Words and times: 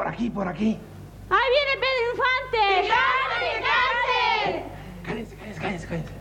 Por 0.00 0.08
aquí, 0.08 0.30
por 0.30 0.48
aquí. 0.48 0.78
¡Ahí 1.28 1.48
viene 1.56 1.72
Pedro 1.84 2.00
Infante! 2.12 2.64
Cállense, 5.04 5.36
cállense, 5.36 5.60
cállense, 5.60 5.86
cállense. 5.86 6.12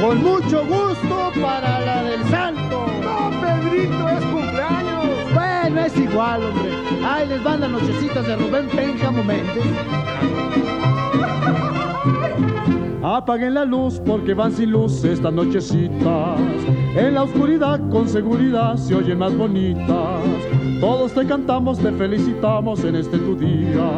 Con 0.00 0.22
mucho 0.22 0.64
gusto 0.64 1.32
para 1.42 1.80
la 1.80 2.04
del 2.04 2.24
santo. 2.30 2.86
No, 3.02 3.30
Pedrito, 3.40 4.08
es 4.08 4.24
cumpleaños. 4.24 5.34
Bueno, 5.34 5.80
es 5.84 5.96
igual, 5.96 6.44
hombre. 6.44 6.70
Ahí 7.04 7.26
les 7.26 7.42
van 7.42 7.60
las 7.60 7.70
nochecitas 7.70 8.24
de 8.24 8.36
Rubén 8.36 8.68
Pénjamo 8.68 9.24
Méndez. 9.24 9.64
Apaguen 13.14 13.52
la 13.52 13.66
luz 13.66 14.00
porque 14.06 14.32
van 14.32 14.52
sin 14.52 14.70
luz 14.70 15.04
estas 15.04 15.34
nochecitas. 15.34 16.40
En 16.96 17.12
la 17.12 17.24
oscuridad 17.24 17.78
con 17.90 18.08
seguridad 18.08 18.76
se 18.76 18.94
oyen 18.94 19.18
más 19.18 19.36
bonitas. 19.36 20.22
Todos 20.80 21.12
te 21.12 21.26
cantamos, 21.26 21.78
te 21.78 21.92
felicitamos 21.92 22.82
en 22.84 22.96
este 22.96 23.18
tu 23.18 23.36
día. 23.36 23.90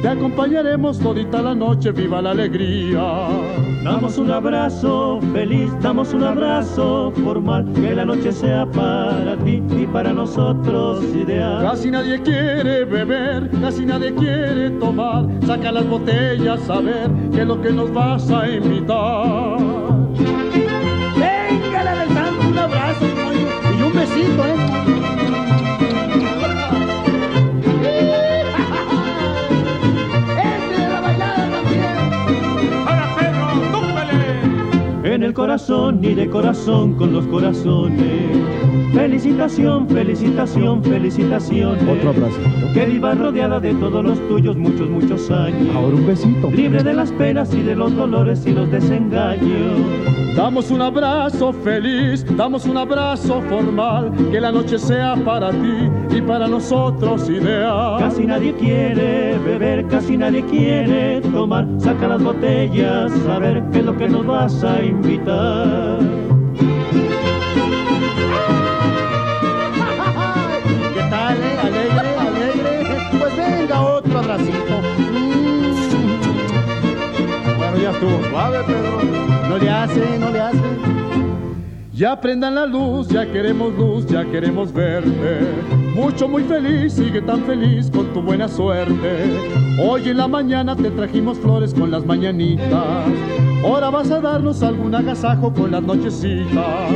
Te 0.00 0.08
acompañaremos 0.08 1.00
todita 1.00 1.42
la 1.42 1.56
noche, 1.56 1.90
viva 1.90 2.22
la 2.22 2.30
alegría. 2.30 3.26
Damos 3.82 4.18
un 4.18 4.30
abrazo 4.30 5.20
feliz, 5.32 5.70
damos 5.80 6.12
un 6.12 6.24
abrazo 6.24 7.12
formal, 7.22 7.72
que 7.72 7.94
la 7.94 8.04
noche 8.04 8.32
sea 8.32 8.66
para 8.66 9.36
ti 9.44 9.62
y 9.76 9.86
para 9.86 10.12
nosotros 10.12 11.04
ideal. 11.14 11.62
Casi 11.62 11.90
nadie 11.90 12.20
quiere 12.22 12.84
beber, 12.84 13.50
casi 13.60 13.86
nadie 13.86 14.14
quiere 14.14 14.70
tomar. 14.70 15.26
Saca 15.46 15.70
las 15.70 15.88
botellas 15.88 16.68
a 16.68 16.80
ver 16.80 17.10
qué 17.32 17.42
es 17.42 17.46
lo 17.46 17.60
que 17.62 17.70
nos 17.70 17.92
vas 17.92 18.28
a 18.40 18.48
invitar. 18.48 19.58
Venga, 21.16 21.84
la 21.84 21.94
del 21.96 22.08
santo, 22.08 22.48
un 22.48 22.58
abrazo 22.58 23.06
y 23.78 23.82
un 23.82 23.92
besito, 23.92 24.46
¿eh? 24.46 24.85
Corazón 35.36 36.02
y 36.02 36.14
de 36.14 36.30
corazón 36.30 36.94
con 36.94 37.12
los 37.12 37.26
corazones. 37.26 38.56
Felicitación, 38.94 39.86
felicitación, 39.86 40.82
felicitación. 40.82 41.76
Otro 41.86 42.08
abracito. 42.08 42.72
Que 42.72 42.86
viva 42.86 43.14
rodeada 43.14 43.60
de 43.60 43.74
todos 43.74 44.02
los 44.02 44.28
tuyos 44.28 44.56
muchos, 44.56 44.88
muchos 44.88 45.30
años. 45.30 45.76
Ahora 45.76 45.94
un 45.94 46.06
besito. 46.06 46.50
Libre 46.50 46.82
de 46.82 46.94
las 46.94 47.12
penas 47.12 47.52
y 47.54 47.62
de 47.62 47.76
los 47.76 47.94
dolores 47.94 48.46
y 48.46 48.52
los 48.52 48.70
desengaños. 48.70 49.78
Damos 50.34 50.70
un 50.70 50.82
abrazo 50.82 51.52
feliz, 51.52 52.24
damos 52.36 52.66
un 52.66 52.76
abrazo 52.76 53.40
formal, 53.48 54.12
que 54.30 54.38
la 54.38 54.52
noche 54.52 54.78
sea 54.78 55.16
para 55.16 55.50
ti 55.50 55.88
y 56.10 56.20
para 56.20 56.46
nosotros 56.46 57.30
ideal. 57.30 57.98
Casi 57.98 58.26
nadie 58.26 58.54
quiere 58.54 59.38
beber, 59.38 59.86
casi 59.86 60.14
nadie 60.14 60.44
quiere 60.44 61.22
tomar. 61.22 61.66
Saca 61.78 62.08
las 62.08 62.22
botellas, 62.22 63.12
a 63.30 63.38
ver 63.38 63.64
qué 63.72 63.78
es 63.78 63.86
lo 63.86 63.96
que 63.96 64.08
nos 64.10 64.26
vas 64.26 64.62
a 64.62 64.84
invitar. 64.84 65.25
¿Qué 65.26 65.32
tal, 71.10 71.36
eh? 71.42 71.58
Alegre, 71.64 72.16
alegre. 72.16 72.98
Pues 73.18 73.36
venga, 73.36 73.80
otro 73.82 74.18
abracito. 74.20 74.80
Mm. 75.00 75.66
Bueno, 77.58 77.76
ya 77.76 77.90
estuvo 77.90 78.22
suave, 78.30 78.58
Pedro. 78.68 79.02
No 79.48 79.58
le 79.58 79.68
hace, 79.68 80.18
no 80.20 80.30
le 80.30 80.40
hace. 80.40 80.60
Ya 81.92 82.20
prendan 82.20 82.54
la 82.54 82.66
luz, 82.66 83.08
ya 83.08 83.26
queremos 83.26 83.74
luz, 83.74 84.06
ya 84.06 84.24
queremos 84.26 84.72
verte. 84.72 85.40
Mucho, 85.92 86.28
muy 86.28 86.44
feliz, 86.44 86.92
sigue 86.92 87.20
tan 87.22 87.42
feliz 87.42 87.90
con 87.90 88.12
tu 88.12 88.22
buena 88.22 88.46
suerte. 88.46 89.40
Hoy 89.82 90.08
en 90.08 90.18
la 90.18 90.28
mañana 90.28 90.76
te 90.76 90.88
trajimos 90.92 91.36
flores 91.38 91.74
con 91.74 91.90
las 91.90 92.06
mañanitas. 92.06 93.08
Ahora 93.64 93.90
vas 93.90 94.10
a 94.10 94.20
darnos 94.20 94.62
algún 94.62 94.94
agasajo 94.94 95.52
con 95.52 95.72
las 95.72 95.82
nochecitas. 95.82 96.92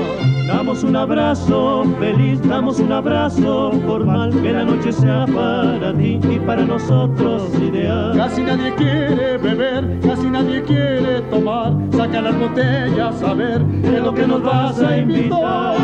Damos 0.47 0.83
un 0.83 0.97
abrazo 0.97 1.85
feliz, 1.99 2.41
damos 2.43 2.81
un 2.81 2.93
abrazo 2.93 3.73
formal, 3.87 4.31
que 4.43 4.53
la 4.53 4.65
noche 4.65 4.93
sea 4.93 5.27
para 5.27 5.97
ti 5.97 6.21
y 6.29 6.39
para 6.41 6.65
nosotros 6.65 7.43
ideal. 7.61 8.17
Casi 8.17 8.43
nadie 8.43 8.75
quiere 8.75 9.39
beber, 9.39 10.01
casi 10.01 10.29
nadie 10.29 10.63
quiere 10.63 11.21
tomar. 11.23 11.73
Saca 11.93 12.21
las 12.21 12.39
botellas 12.39 13.23
a 13.23 13.35
ver 13.35 13.65
qué 13.83 13.97
es 13.97 14.03
lo 14.03 14.15
que 14.15 14.27
nos 14.27 14.43
vas 14.43 14.81
a 14.81 14.97
invitar. 14.97 15.77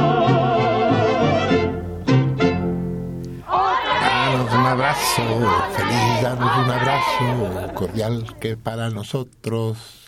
Danos 4.00 4.52
un 4.52 4.66
abrazo 4.66 5.22
feliz, 5.76 6.22
danos 6.22 6.50
un 6.64 6.70
abrazo 6.70 7.74
cordial 7.74 8.24
que 8.40 8.56
para 8.56 8.90
nosotros 8.90 10.05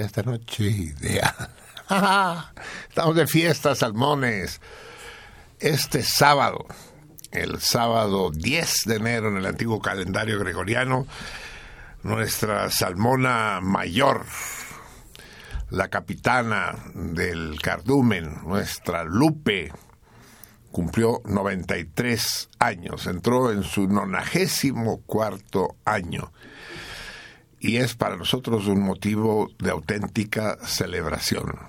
esta 0.00 0.22
noche 0.22 0.64
ideal. 0.64 1.50
Estamos 2.88 3.16
de 3.16 3.26
fiesta, 3.26 3.74
salmones. 3.74 4.60
Este 5.60 6.02
sábado, 6.02 6.66
el 7.30 7.60
sábado 7.60 8.30
10 8.30 8.84
de 8.86 8.96
enero 8.96 9.28
en 9.28 9.36
el 9.36 9.46
antiguo 9.46 9.80
calendario 9.80 10.38
gregoriano, 10.38 11.06
nuestra 12.02 12.70
salmona 12.70 13.60
mayor, 13.60 14.24
la 15.70 15.88
capitana 15.88 16.76
del 16.94 17.60
cardumen, 17.60 18.40
nuestra 18.44 19.04
Lupe, 19.04 19.72
cumplió 20.72 21.20
93 21.26 22.48
años, 22.58 23.06
entró 23.06 23.52
en 23.52 23.62
su 23.62 23.86
nonagésimo 23.86 25.02
cuarto 25.02 25.76
año 25.84 26.32
y 27.64 27.76
es 27.76 27.94
para 27.94 28.16
nosotros 28.16 28.66
un 28.66 28.82
motivo 28.82 29.48
de 29.60 29.70
auténtica 29.70 30.58
celebración. 30.66 31.60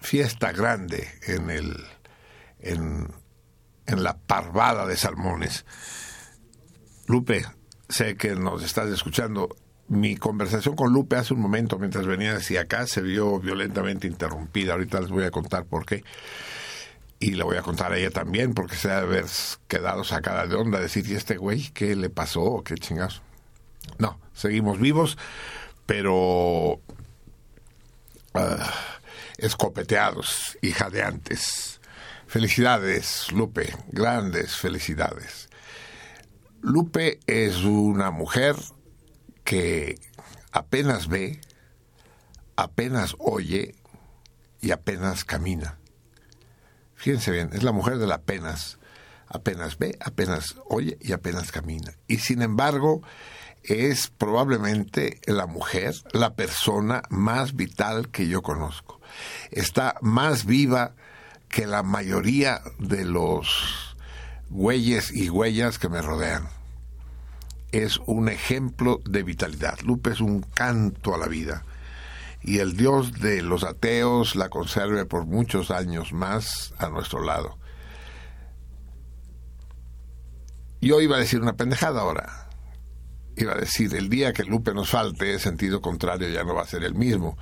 Fiesta 0.00 0.52
grande 0.52 1.06
en 1.26 1.50
el 1.50 1.84
en, 2.60 3.12
en 3.86 4.02
la 4.02 4.16
parvada 4.16 4.86
de 4.86 4.96
salmones. 4.96 5.66
Lupe, 7.06 7.44
sé 7.90 8.16
que 8.16 8.34
nos 8.34 8.64
estás 8.64 8.88
escuchando. 8.88 9.54
Mi 9.86 10.16
conversación 10.16 10.76
con 10.76 10.94
Lupe 10.94 11.16
hace 11.16 11.34
un 11.34 11.40
momento, 11.40 11.78
mientras 11.78 12.06
venía 12.06 12.36
hacia 12.36 12.62
acá, 12.62 12.86
se 12.86 13.02
vio 13.02 13.38
violentamente 13.38 14.06
interrumpida. 14.06 14.72
Ahorita 14.72 15.02
les 15.02 15.10
voy 15.10 15.24
a 15.24 15.30
contar 15.30 15.66
por 15.66 15.84
qué. 15.84 16.04
Y 17.20 17.32
le 17.32 17.44
voy 17.44 17.58
a 17.58 17.62
contar 17.62 17.92
a 17.92 17.98
ella 17.98 18.10
también, 18.10 18.54
porque 18.54 18.76
se 18.76 18.88
debe 18.88 19.00
haber 19.02 19.26
quedado 19.68 20.04
sacada 20.04 20.46
de 20.46 20.54
onda, 20.54 20.80
decir, 20.80 21.06
¿y 21.06 21.14
este 21.14 21.36
güey 21.36 21.68
qué 21.74 21.94
le 21.96 22.08
pasó? 22.08 22.62
¿Qué 22.64 22.76
chingados? 22.76 23.23
No, 23.98 24.18
seguimos 24.32 24.78
vivos, 24.80 25.18
pero 25.86 26.80
ah, 28.34 28.72
escopeteados 29.38 30.58
y 30.62 30.72
jadeantes. 30.72 31.80
Felicidades, 32.26 33.30
Lupe, 33.32 33.74
grandes 33.92 34.56
felicidades. 34.56 35.48
Lupe 36.60 37.20
es 37.26 37.58
una 37.58 38.10
mujer 38.10 38.56
que 39.44 40.00
apenas 40.50 41.08
ve, 41.08 41.40
apenas 42.56 43.14
oye 43.18 43.74
y 44.60 44.70
apenas 44.70 45.24
camina. 45.24 45.78
Fíjense 46.94 47.30
bien, 47.30 47.50
es 47.52 47.62
la 47.62 47.72
mujer 47.72 47.98
del 47.98 48.12
apenas. 48.12 48.78
Apenas 49.26 49.78
ve, 49.78 49.98
apenas 50.00 50.56
oye 50.68 50.96
y 51.00 51.12
apenas 51.12 51.52
camina. 51.52 51.92
Y 52.08 52.18
sin 52.18 52.40
embargo, 52.40 53.02
es 53.64 54.08
probablemente 54.08 55.20
la 55.26 55.46
mujer, 55.46 55.94
la 56.12 56.34
persona 56.34 57.02
más 57.08 57.56
vital 57.56 58.10
que 58.10 58.28
yo 58.28 58.42
conozco. 58.42 59.00
Está 59.50 59.96
más 60.02 60.44
viva 60.44 60.94
que 61.48 61.66
la 61.66 61.82
mayoría 61.82 62.60
de 62.78 63.04
los 63.04 63.96
güeyes 64.50 65.10
y 65.12 65.30
huellas 65.30 65.78
que 65.78 65.88
me 65.88 66.02
rodean. 66.02 66.48
Es 67.72 67.98
un 68.06 68.28
ejemplo 68.28 69.00
de 69.04 69.22
vitalidad. 69.22 69.80
Lupe 69.80 70.10
es 70.10 70.20
un 70.20 70.42
canto 70.42 71.14
a 71.14 71.18
la 71.18 71.26
vida. 71.26 71.64
Y 72.42 72.58
el 72.58 72.76
Dios 72.76 73.20
de 73.20 73.40
los 73.40 73.64
ateos 73.64 74.36
la 74.36 74.50
conserve 74.50 75.06
por 75.06 75.24
muchos 75.24 75.70
años 75.70 76.12
más 76.12 76.74
a 76.78 76.88
nuestro 76.90 77.24
lado. 77.24 77.58
Yo 80.82 81.00
iba 81.00 81.16
a 81.16 81.20
decir 81.20 81.40
una 81.40 81.56
pendejada 81.56 82.02
ahora. 82.02 82.43
Iba 83.36 83.52
a 83.52 83.58
decir, 83.58 83.94
el 83.94 84.08
día 84.08 84.32
que 84.32 84.44
Lupe 84.44 84.72
nos 84.74 84.90
falte, 84.90 85.38
sentido 85.38 85.80
contrario 85.80 86.28
ya 86.28 86.44
no 86.44 86.54
va 86.54 86.62
a 86.62 86.66
ser 86.66 86.84
el 86.84 86.94
mismo. 86.94 87.36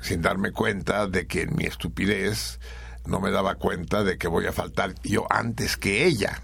Sin 0.00 0.22
darme 0.22 0.52
cuenta 0.52 1.06
de 1.06 1.26
que 1.26 1.42
en 1.42 1.54
mi 1.56 1.64
estupidez 1.64 2.58
no 3.06 3.20
me 3.20 3.30
daba 3.30 3.56
cuenta 3.56 4.02
de 4.02 4.16
que 4.16 4.28
voy 4.28 4.46
a 4.46 4.52
faltar 4.52 4.94
yo 5.02 5.26
antes 5.30 5.76
que 5.76 6.06
ella. 6.06 6.42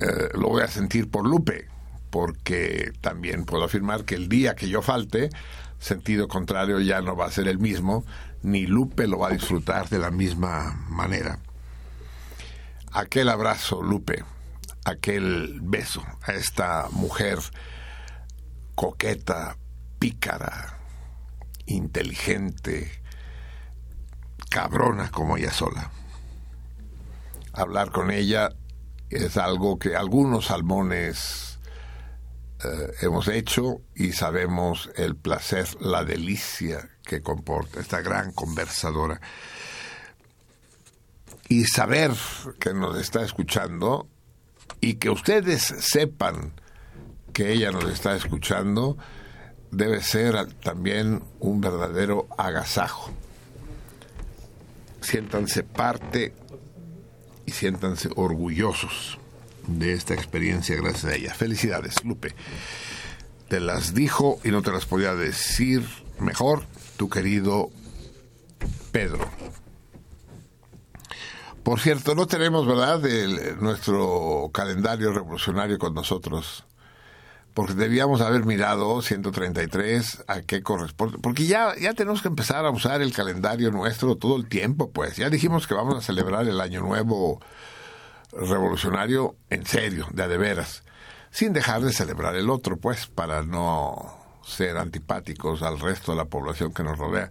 Eh, 0.00 0.28
lo 0.34 0.48
voy 0.48 0.62
a 0.62 0.68
sentir 0.68 1.08
por 1.10 1.26
Lupe, 1.26 1.68
porque 2.10 2.92
también 3.00 3.44
puedo 3.44 3.64
afirmar 3.64 4.04
que 4.04 4.16
el 4.16 4.28
día 4.28 4.54
que 4.54 4.68
yo 4.68 4.82
falte, 4.82 5.30
sentido 5.78 6.28
contrario 6.28 6.80
ya 6.80 7.00
no 7.00 7.16
va 7.16 7.26
a 7.26 7.30
ser 7.30 7.48
el 7.48 7.58
mismo, 7.58 8.04
ni 8.42 8.66
Lupe 8.66 9.06
lo 9.06 9.18
va 9.18 9.28
a 9.28 9.32
disfrutar 9.32 9.88
de 9.88 9.98
la 9.98 10.10
misma 10.10 10.74
manera. 10.88 11.38
Aquel 12.92 13.28
abrazo, 13.28 13.82
Lupe, 13.82 14.24
aquel 14.84 15.60
beso 15.62 16.04
a 16.22 16.32
esta 16.32 16.88
mujer 16.90 17.38
coqueta, 18.74 19.56
pícara, 19.98 20.78
inteligente, 21.66 23.02
cabrona 24.50 25.10
como 25.10 25.36
ella 25.36 25.52
sola. 25.52 25.90
Hablar 27.52 27.90
con 27.90 28.10
ella 28.10 28.50
es 29.10 29.36
algo 29.36 29.78
que 29.78 29.94
algunos 29.94 30.46
salmones 30.46 31.58
eh, 32.64 32.92
hemos 33.02 33.28
hecho 33.28 33.82
y 33.94 34.12
sabemos 34.12 34.90
el 34.96 35.16
placer, 35.16 35.66
la 35.80 36.04
delicia 36.04 36.90
que 37.04 37.20
comporta 37.20 37.80
esta 37.80 38.00
gran 38.00 38.32
conversadora. 38.32 39.20
Y 41.48 41.64
saber 41.64 42.12
que 42.58 42.72
nos 42.72 42.98
está 42.98 43.22
escuchando 43.22 44.08
y 44.80 44.94
que 44.94 45.10
ustedes 45.10 45.62
sepan 45.62 46.52
que 47.32 47.52
ella 47.52 47.70
nos 47.70 47.84
está 47.84 48.14
escuchando 48.14 48.96
debe 49.70 50.02
ser 50.02 50.52
también 50.60 51.22
un 51.40 51.60
verdadero 51.60 52.28
agasajo 52.36 53.12
siéntanse 55.02 55.62
parte 55.62 56.32
y 57.44 57.52
siéntanse 57.52 58.08
orgullosos 58.16 59.18
de 59.66 59.92
esta 59.92 60.14
experiencia 60.14 60.76
gracias 60.76 61.04
a 61.04 61.14
ella. 61.14 61.34
Felicidades, 61.34 62.04
Lupe. 62.04 62.34
Te 63.48 63.60
las 63.60 63.94
dijo 63.94 64.38
y 64.44 64.50
no 64.50 64.62
te 64.62 64.72
las 64.72 64.86
podía 64.86 65.14
decir 65.14 65.86
mejor 66.18 66.64
tu 66.96 67.08
querido 67.08 67.70
Pedro. 68.92 69.28
Por 71.62 71.80
cierto, 71.80 72.14
no 72.14 72.26
tenemos, 72.26 72.66
¿verdad?, 72.66 73.04
el, 73.06 73.60
nuestro 73.60 74.50
calendario 74.52 75.12
revolucionario 75.12 75.78
con 75.78 75.94
nosotros 75.94 76.64
porque 77.54 77.74
debíamos 77.74 78.20
haber 78.20 78.44
mirado 78.44 79.02
133 79.02 80.24
a 80.26 80.40
qué 80.40 80.62
corresponde, 80.62 81.18
porque 81.18 81.46
ya, 81.46 81.74
ya 81.78 81.94
tenemos 81.94 82.22
que 82.22 82.28
empezar 82.28 82.64
a 82.64 82.70
usar 82.70 83.02
el 83.02 83.12
calendario 83.12 83.70
nuestro 83.70 84.16
todo 84.16 84.36
el 84.36 84.48
tiempo, 84.48 84.90
pues 84.90 85.16
ya 85.16 85.28
dijimos 85.28 85.66
que 85.66 85.74
vamos 85.74 85.96
a 85.96 86.00
celebrar 86.00 86.48
el 86.48 86.60
año 86.60 86.80
nuevo 86.80 87.40
revolucionario 88.32 89.36
en 89.50 89.66
serio, 89.66 90.06
de 90.12 90.22
a 90.22 90.28
de 90.28 90.38
veras, 90.38 90.84
sin 91.30 91.52
dejar 91.52 91.82
de 91.82 91.92
celebrar 91.92 92.36
el 92.36 92.48
otro, 92.48 92.78
pues, 92.78 93.06
para 93.06 93.42
no 93.42 94.18
ser 94.44 94.78
antipáticos 94.78 95.62
al 95.62 95.78
resto 95.78 96.12
de 96.12 96.18
la 96.18 96.24
población 96.24 96.72
que 96.72 96.82
nos 96.82 96.98
rodea. 96.98 97.30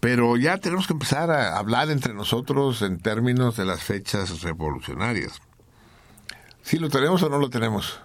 Pero 0.00 0.36
ya 0.36 0.58
tenemos 0.58 0.86
que 0.86 0.92
empezar 0.92 1.30
a 1.30 1.58
hablar 1.58 1.90
entre 1.90 2.14
nosotros 2.14 2.82
en 2.82 3.00
términos 3.00 3.56
de 3.56 3.64
las 3.64 3.82
fechas 3.82 4.42
revolucionarias. 4.42 5.40
¿Si 6.62 6.78
lo 6.78 6.88
tenemos 6.88 7.22
o 7.22 7.28
no 7.28 7.38
lo 7.38 7.50
tenemos? 7.50 8.00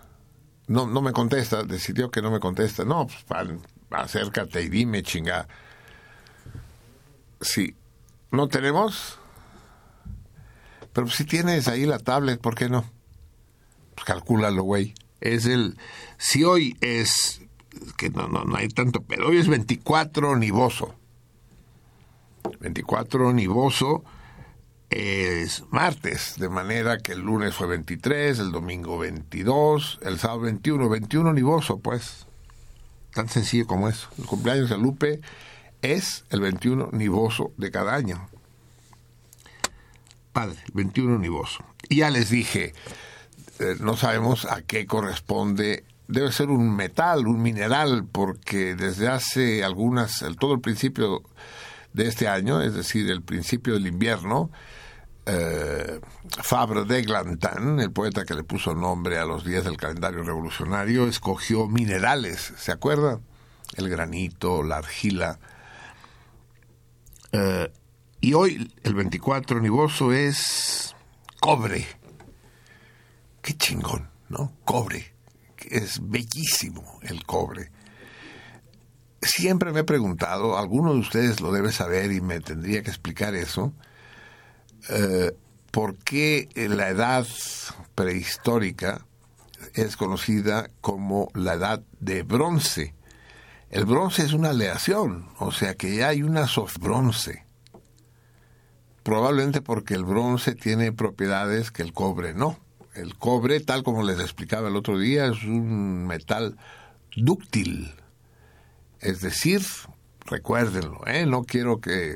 no, 0.67 0.87
no 0.87 1.01
me 1.01 1.11
contesta, 1.11 1.63
decidió 1.63 2.09
que 2.09 2.21
no 2.21 2.31
me 2.31 2.39
contesta. 2.39 2.85
No, 2.85 3.07
pues, 3.07 3.49
acércate 3.91 4.61
y 4.61 4.69
dime, 4.69 5.03
chinga. 5.03 5.47
Sí, 7.41 7.75
¿no 8.31 8.47
tenemos? 8.47 9.19
Pero 10.93 11.07
si 11.07 11.25
tienes 11.25 11.67
ahí 11.67 11.85
la 11.85 11.99
tablet, 11.99 12.39
¿por 12.39 12.55
qué 12.55 12.69
no? 12.69 12.85
Pues 13.95 14.05
calcúlalo, 14.05 14.63
güey. 14.63 14.93
Es 15.19 15.45
el... 15.45 15.77
Si 16.17 16.43
hoy 16.43 16.77
es... 16.81 17.41
Que 17.97 18.09
no, 18.09 18.27
no, 18.27 18.43
no 18.43 18.55
hay 18.55 18.69
tanto, 18.69 19.01
pero 19.01 19.29
hoy 19.29 19.37
es 19.37 19.47
24 19.47 20.35
nivoso. 20.37 20.93
24 22.59 23.33
nivoso 23.33 24.03
es 24.89 25.63
martes, 25.71 26.35
de 26.37 26.49
manera 26.49 26.99
que 26.99 27.13
el 27.13 27.21
lunes 27.21 27.55
fue 27.55 27.67
23, 27.67 28.37
el 28.39 28.51
domingo 28.51 28.99
22, 28.99 29.99
el 30.03 30.19
sábado 30.19 30.41
21, 30.41 30.87
21 30.89 31.33
nivoso, 31.33 31.79
pues. 31.79 32.27
Tan 33.13 33.29
sencillo 33.29 33.67
como 33.67 33.89
eso. 33.89 34.07
El 34.17 34.25
cumpleaños 34.25 34.69
de 34.69 34.77
Lupe 34.77 35.21
es 35.81 36.25
el 36.29 36.41
21 36.41 36.89
nivoso 36.93 37.51
de 37.57 37.71
cada 37.71 37.95
año. 37.95 38.27
Padre, 40.31 40.57
21 40.73 41.19
nivoso. 41.19 41.63
Y 41.89 41.97
ya 41.97 42.09
les 42.09 42.29
dije, 42.29 42.73
eh, 43.59 43.75
no 43.79 43.97
sabemos 43.97 44.45
a 44.45 44.61
qué 44.61 44.85
corresponde. 44.85 45.85
Debe 46.07 46.31
ser 46.31 46.49
un 46.49 46.75
metal, 46.75 47.27
un 47.27 47.41
mineral, 47.41 48.05
porque 48.11 48.75
desde 48.75 49.07
hace 49.07 49.63
algunas, 49.63 50.23
todo 50.39 50.53
el 50.53 50.61
principio 50.61 51.23
de 51.93 52.07
este 52.07 52.27
año, 52.27 52.61
es 52.61 52.73
decir, 52.73 53.09
el 53.09 53.21
principio 53.21 53.73
del 53.73 53.87
invierno, 53.87 54.51
eh, 55.25 56.01
Fabre 56.41 56.83
de 56.83 57.01
Glantin, 57.01 57.79
el 57.79 57.91
poeta 57.91 58.25
que 58.25 58.33
le 58.33 58.43
puso 58.43 58.73
nombre 58.73 59.19
a 59.19 59.25
los 59.25 59.45
días 59.45 59.63
del 59.63 59.77
calendario 59.77 60.23
revolucionario, 60.23 61.07
escogió 61.07 61.67
minerales, 61.67 62.53
¿se 62.57 62.71
acuerdan? 62.71 63.21
El 63.75 63.89
granito, 63.89 64.63
la 64.63 64.77
argila. 64.77 65.39
Eh, 67.31 67.71
y 68.19 68.33
hoy 68.33 68.71
el 68.83 68.95
24 68.95 69.59
nivoso 69.59 70.11
es 70.11 70.95
cobre. 71.39 71.87
Qué 73.41 73.55
chingón, 73.57 74.09
¿no? 74.29 74.53
Cobre. 74.65 75.13
es 75.69 75.99
bellísimo, 76.01 76.99
el 77.03 77.25
cobre. 77.25 77.71
Siempre 79.23 79.71
me 79.71 79.81
he 79.81 79.83
preguntado, 79.83 80.57
alguno 80.57 80.93
de 80.93 80.99
ustedes 80.99 81.39
lo 81.39 81.51
debe 81.51 81.71
saber 81.71 82.11
y 82.11 82.21
me 82.21 82.39
tendría 82.41 82.83
que 82.83 82.89
explicar 82.89 83.35
eso, 83.35 83.73
eh, 84.89 85.31
por 85.71 85.97
qué 85.97 86.49
la 86.55 86.89
edad 86.89 87.25
prehistórica 87.95 89.05
es 89.73 89.97
conocida 89.97 90.69
como 90.81 91.29
la 91.33 91.53
edad 91.53 91.81
de 91.99 92.23
bronce. 92.23 92.93
El 93.69 93.85
bronce 93.85 94.23
es 94.23 94.33
una 94.33 94.49
aleación, 94.49 95.29
o 95.39 95.51
sea 95.51 95.75
que 95.75 95.95
ya 95.95 96.09
hay 96.09 96.21
una 96.21 96.47
bronce. 96.79 97.45
Probablemente 99.03 99.61
porque 99.61 99.95
el 99.95 100.05
bronce 100.05 100.53
tiene 100.53 100.91
propiedades 100.91 101.71
que 101.71 101.81
el 101.81 101.91
cobre 101.91 102.33
no. 102.33 102.59
El 102.93 103.17
cobre, 103.17 103.59
tal 103.59 103.83
como 103.83 104.03
les 104.03 104.19
explicaba 104.19 104.69
el 104.69 104.75
otro 104.75 104.99
día, 104.99 105.25
es 105.25 105.43
un 105.43 106.05
metal 106.05 106.57
dúctil. 107.15 107.95
Es 109.03 109.21
decir, 109.21 109.61
recuérdenlo, 110.25 111.05
¿eh? 111.05 111.25
no 111.25 111.43
quiero 111.43 111.79
que 111.79 112.15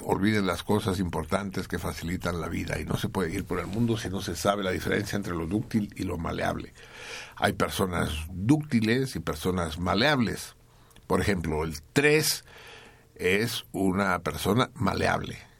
olviden 0.00 0.46
las 0.46 0.62
cosas 0.62 0.98
importantes 0.98 1.68
que 1.68 1.78
facilitan 1.78 2.40
la 2.40 2.48
vida 2.48 2.80
y 2.80 2.84
no 2.84 2.96
se 2.96 3.08
puede 3.08 3.34
ir 3.34 3.44
por 3.44 3.60
el 3.60 3.66
mundo 3.66 3.98
si 3.98 4.08
no 4.08 4.22
se 4.22 4.36
sabe 4.36 4.62
la 4.62 4.70
diferencia 4.70 5.16
entre 5.16 5.34
lo 5.34 5.46
dúctil 5.46 5.92
y 5.96 6.04
lo 6.04 6.16
maleable. 6.16 6.72
Hay 7.36 7.52
personas 7.52 8.10
dúctiles 8.30 9.16
y 9.16 9.20
personas 9.20 9.78
maleables. 9.78 10.54
Por 11.06 11.20
ejemplo, 11.20 11.64
el 11.64 11.82
3 11.92 12.44
es 13.16 13.64
una 13.72 14.20
persona 14.20 14.70
maleable 14.74 15.50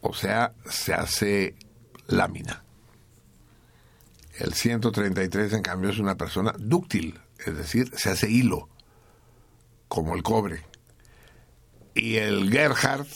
o 0.00 0.14
sea, 0.14 0.52
se 0.68 0.94
hace 0.94 1.54
lámina. 2.06 2.64
El 4.38 4.54
133, 4.54 5.52
en 5.52 5.62
cambio, 5.62 5.90
es 5.90 5.98
una 5.98 6.16
persona 6.16 6.54
dúctil, 6.58 7.18
es 7.44 7.56
decir, 7.56 7.90
se 7.96 8.10
hace 8.10 8.30
hilo, 8.30 8.68
como 9.88 10.14
el 10.14 10.22
cobre. 10.22 10.64
Y 11.94 12.16
el 12.16 12.50
Gerhard 12.50 13.06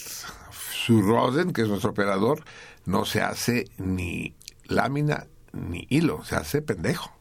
Surroden, 0.50 1.52
que 1.52 1.62
es 1.62 1.68
nuestro 1.68 1.90
operador, 1.90 2.44
no 2.84 3.04
se 3.04 3.20
hace 3.20 3.66
ni 3.78 4.34
lámina 4.64 5.26
ni 5.52 5.86
hilo, 5.90 6.24
se 6.24 6.36
hace 6.36 6.62
pendejo, 6.62 7.12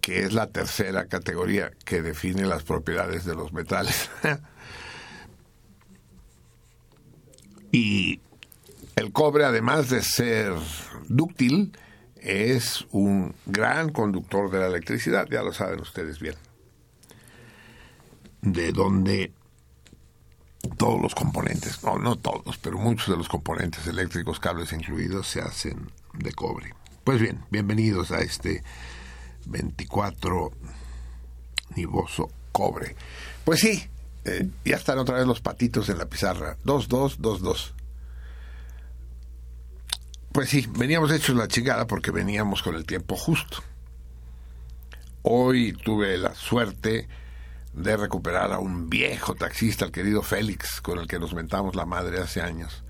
que 0.00 0.20
es 0.20 0.32
la 0.32 0.48
tercera 0.48 1.06
categoría 1.06 1.72
que 1.84 2.02
define 2.02 2.46
las 2.46 2.62
propiedades 2.62 3.24
de 3.24 3.34
los 3.34 3.52
metales. 3.52 4.10
Y 7.72 8.20
el 8.96 9.12
cobre, 9.12 9.44
además 9.44 9.90
de 9.90 10.02
ser 10.02 10.54
dúctil, 11.08 11.76
es 12.16 12.84
un 12.90 13.34
gran 13.46 13.90
conductor 13.90 14.50
de 14.50 14.58
la 14.58 14.66
electricidad, 14.66 15.28
ya 15.30 15.42
lo 15.42 15.52
saben 15.52 15.80
ustedes 15.80 16.18
bien. 16.18 16.34
De 18.42 18.72
donde 18.72 19.32
todos 20.76 21.00
los 21.00 21.14
componentes, 21.14 21.82
no, 21.82 21.98
no 21.98 22.16
todos, 22.16 22.58
pero 22.58 22.78
muchos 22.78 23.08
de 23.08 23.16
los 23.16 23.28
componentes 23.28 23.86
eléctricos, 23.86 24.40
cables 24.40 24.72
incluidos, 24.72 25.26
se 25.26 25.40
hacen 25.40 25.90
de 26.14 26.32
cobre. 26.32 26.74
Pues 27.04 27.20
bien, 27.20 27.44
bienvenidos 27.50 28.10
a 28.12 28.20
este 28.20 28.62
24 29.46 30.52
nivoso 31.76 32.30
cobre. 32.52 32.96
Pues 33.44 33.60
sí, 33.60 33.88
eh, 34.24 34.48
ya 34.64 34.76
están 34.76 34.98
otra 34.98 35.16
vez 35.16 35.26
los 35.26 35.40
patitos 35.40 35.88
en 35.88 35.98
la 35.98 36.06
pizarra. 36.06 36.56
2-2, 36.64 37.18
2-2. 37.18 37.72
Pues 40.32 40.48
sí, 40.48 40.68
veníamos 40.76 41.10
hechos 41.10 41.36
la 41.36 41.48
chingada 41.48 41.86
porque 41.86 42.10
veníamos 42.10 42.62
con 42.62 42.74
el 42.76 42.84
tiempo 42.84 43.16
justo. 43.16 43.58
Hoy 45.22 45.72
tuve 45.72 46.16
la 46.18 46.34
suerte 46.34 47.08
de 47.72 47.96
recuperar 47.96 48.52
a 48.52 48.58
un 48.58 48.90
viejo 48.90 49.34
taxista, 49.34 49.84
el 49.84 49.92
querido 49.92 50.22
Félix, 50.22 50.80
con 50.80 50.98
el 50.98 51.06
que 51.06 51.18
nos 51.18 51.34
mentamos 51.34 51.74
la 51.74 51.86
madre 51.86 52.20
hace 52.20 52.40
años. 52.40 52.84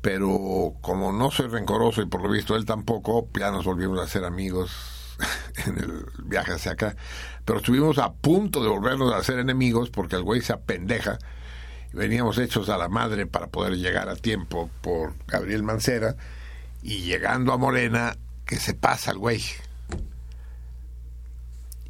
Pero 0.00 0.74
como 0.80 1.12
no 1.12 1.30
soy 1.30 1.48
rencoroso 1.48 2.02
y 2.02 2.06
por 2.06 2.22
lo 2.22 2.28
visto 2.28 2.56
él 2.56 2.64
tampoco, 2.64 3.28
ya 3.38 3.50
nos 3.50 3.64
volvimos 3.64 4.00
a 4.00 4.08
ser 4.08 4.24
amigos 4.24 5.16
en 5.66 5.78
el 5.78 6.06
viaje 6.24 6.52
hacia 6.52 6.72
acá. 6.72 6.96
Pero 7.44 7.58
estuvimos 7.58 7.98
a 7.98 8.12
punto 8.12 8.62
de 8.62 8.68
volvernos 8.68 9.12
a 9.12 9.18
hacer 9.18 9.38
enemigos 9.38 9.90
porque 9.90 10.16
el 10.16 10.22
güey 10.22 10.40
se 10.40 10.52
apendeja. 10.52 11.18
Veníamos 11.92 12.38
hechos 12.38 12.68
a 12.68 12.78
la 12.78 12.88
madre 12.88 13.26
para 13.26 13.48
poder 13.48 13.76
llegar 13.76 14.08
a 14.08 14.16
tiempo 14.16 14.70
por 14.80 15.14
Gabriel 15.26 15.62
Mancera. 15.62 16.16
Y 16.82 17.02
llegando 17.02 17.52
a 17.52 17.58
Morena, 17.58 18.16
que 18.44 18.56
se 18.56 18.74
pasa 18.74 19.12
el 19.12 19.18
güey. 19.18 19.42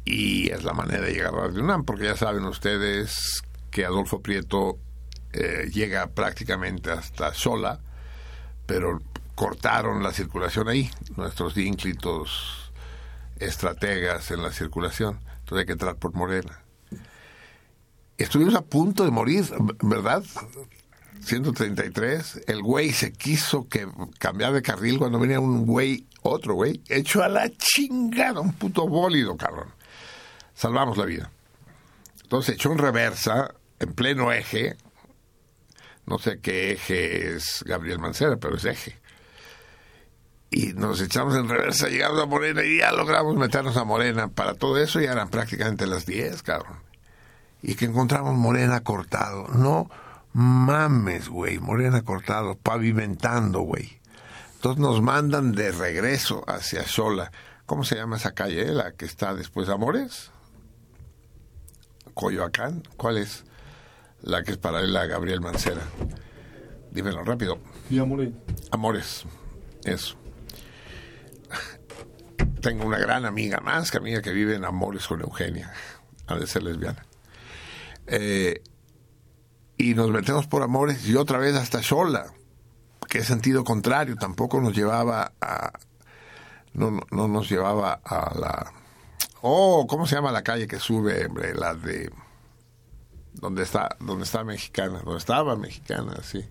Y 0.05 0.49
es 0.51 0.63
la 0.63 0.73
manera 0.73 1.01
de 1.01 1.13
llegar 1.13 1.33
a 1.33 1.47
Radio 1.47 1.63
UNAM, 1.63 1.85
porque 1.85 2.05
ya 2.05 2.17
saben 2.17 2.43
ustedes 2.45 3.43
que 3.71 3.85
Adolfo 3.85 4.21
Prieto 4.21 4.77
eh, 5.31 5.69
llega 5.71 6.07
prácticamente 6.07 6.91
hasta 6.91 7.33
sola, 7.33 7.79
pero 8.65 9.01
cortaron 9.35 10.03
la 10.03 10.11
circulación 10.11 10.67
ahí. 10.67 10.91
Nuestros 11.15 11.57
ínclitos 11.57 12.71
estrategas 13.39 14.31
en 14.31 14.41
la 14.41 14.51
circulación. 14.51 15.19
Entonces 15.39 15.59
hay 15.59 15.65
que 15.65 15.71
entrar 15.73 15.95
por 15.95 16.13
Morena. 16.13 16.59
Estuvimos 18.17 18.55
a 18.55 18.61
punto 18.61 19.03
de 19.03 19.11
morir, 19.11 19.45
¿verdad? 19.81 20.23
133, 21.21 22.43
el 22.47 22.61
güey 22.61 22.91
se 22.91 23.13
quiso 23.13 23.67
que 23.67 23.87
cambiar 24.19 24.53
de 24.53 24.61
carril 24.61 24.99
cuando 24.99 25.19
venía 25.19 25.39
un 25.39 25.65
güey, 25.65 26.05
otro 26.21 26.53
güey, 26.53 26.81
hecho 26.89 27.23
a 27.23 27.29
la 27.29 27.49
chingada, 27.49 28.41
un 28.41 28.53
puto 28.53 28.87
bólido, 28.87 29.35
cabrón. 29.37 29.69
Salvamos 30.53 30.97
la 30.97 31.05
vida. 31.05 31.31
Entonces 32.23 32.55
echó 32.55 32.71
en 32.71 32.77
reversa, 32.77 33.53
en 33.79 33.93
pleno 33.93 34.31
eje, 34.31 34.75
no 36.05 36.19
sé 36.19 36.39
qué 36.39 36.73
eje 36.73 37.35
es 37.35 37.63
Gabriel 37.65 37.99
Mancera, 37.99 38.37
pero 38.37 38.57
es 38.57 38.65
eje 38.65 39.03
y 40.53 40.73
nos 40.73 41.01
echamos 41.01 41.35
en 41.35 41.49
reversa, 41.49 41.87
llegamos 41.87 42.21
a 42.21 42.27
Morena 42.27 42.63
y 42.63 42.77
ya 42.77 42.91
logramos 42.91 43.35
meternos 43.35 43.75
a 43.75 43.85
Morena. 43.85 44.27
Para 44.27 44.53
todo 44.53 44.77
eso 44.77 45.01
ya 45.01 45.11
eran 45.11 45.29
prácticamente 45.29 45.87
las 45.87 46.05
10, 46.05 46.43
cabrón. 46.43 46.77
Y 47.63 47.73
que 47.73 47.85
encontramos 47.85 48.35
Morena 48.35 48.81
cortado. 48.81 49.47
No 49.47 49.89
mames, 50.33 51.27
güey, 51.27 51.57
Morena 51.57 52.03
cortado, 52.03 52.55
pavimentando, 52.55 53.61
güey. 53.61 53.99
Entonces 54.55 54.79
nos 54.79 55.01
mandan 55.01 55.53
de 55.53 55.71
regreso 55.71 56.43
hacia 56.47 56.87
Sola. 56.87 57.31
¿Cómo 57.65 57.83
se 57.83 57.95
llama 57.95 58.17
esa 58.17 58.33
calle? 58.33 58.65
La 58.65 58.91
que 58.91 59.05
está 59.05 59.33
después 59.33 59.67
de 59.67 59.73
Amores. 59.73 60.29
Coyoacán. 62.13 62.83
¿Cuál 62.97 63.17
es? 63.17 63.43
La 64.21 64.43
que 64.43 64.51
es 64.51 64.57
paralela 64.57 65.01
a 65.01 65.05
Gabriel 65.05 65.41
Mancera. 65.41 65.81
Dímelo 66.91 67.23
rápido. 67.23 67.59
Y 67.89 67.99
Amores. 67.99 68.29
Amores. 68.71 69.25
Eso 69.83 70.17
tengo 72.63 72.85
una 72.85 72.97
gran 72.97 73.25
amiga, 73.25 73.59
más 73.59 73.91
que 73.91 73.97
amiga, 73.97 74.21
que 74.21 74.31
vive 74.31 74.55
en 74.55 74.63
Amores 74.63 75.05
con 75.05 75.21
Eugenia, 75.21 75.71
ha 76.27 76.35
de 76.35 76.47
ser 76.47 76.63
lesbiana. 76.63 77.05
Eh, 78.07 78.63
y 79.77 79.93
nos 79.93 80.09
metemos 80.09 80.47
por 80.47 80.63
Amores 80.63 81.05
y 81.05 81.15
otra 81.15 81.37
vez 81.37 81.55
hasta 81.55 81.83
Xola, 81.83 82.33
que 83.09 83.19
es 83.19 83.27
sentido 83.27 83.63
contrario, 83.63 84.15
tampoco 84.15 84.61
nos 84.61 84.73
llevaba 84.73 85.33
a... 85.41 85.73
No, 86.73 87.01
no 87.11 87.27
nos 87.27 87.49
llevaba 87.49 88.01
a 88.03 88.33
la... 88.39 88.73
Oh, 89.45 89.85
¿cómo 89.89 90.07
se 90.07 90.15
llama 90.15 90.31
la 90.31 90.41
calle 90.41 90.67
que 90.67 90.79
sube, 90.79 91.25
hombre? 91.25 91.53
La 91.53 91.73
de... 91.73 92.09
Donde 93.33 93.63
está, 93.63 93.97
donde 93.99 94.23
está 94.23 94.45
mexicana, 94.45 95.01
donde 95.03 95.17
estaba 95.17 95.57
mexicana, 95.57 96.15
sí. 96.23 96.45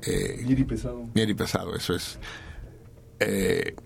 Eh, 0.00 0.40
Mieri 0.42 0.64
pesado. 0.64 1.06
Mieri 1.12 1.34
pesado, 1.34 1.76
eso 1.76 1.94
es. 1.94 2.18
Eh, 3.18 3.76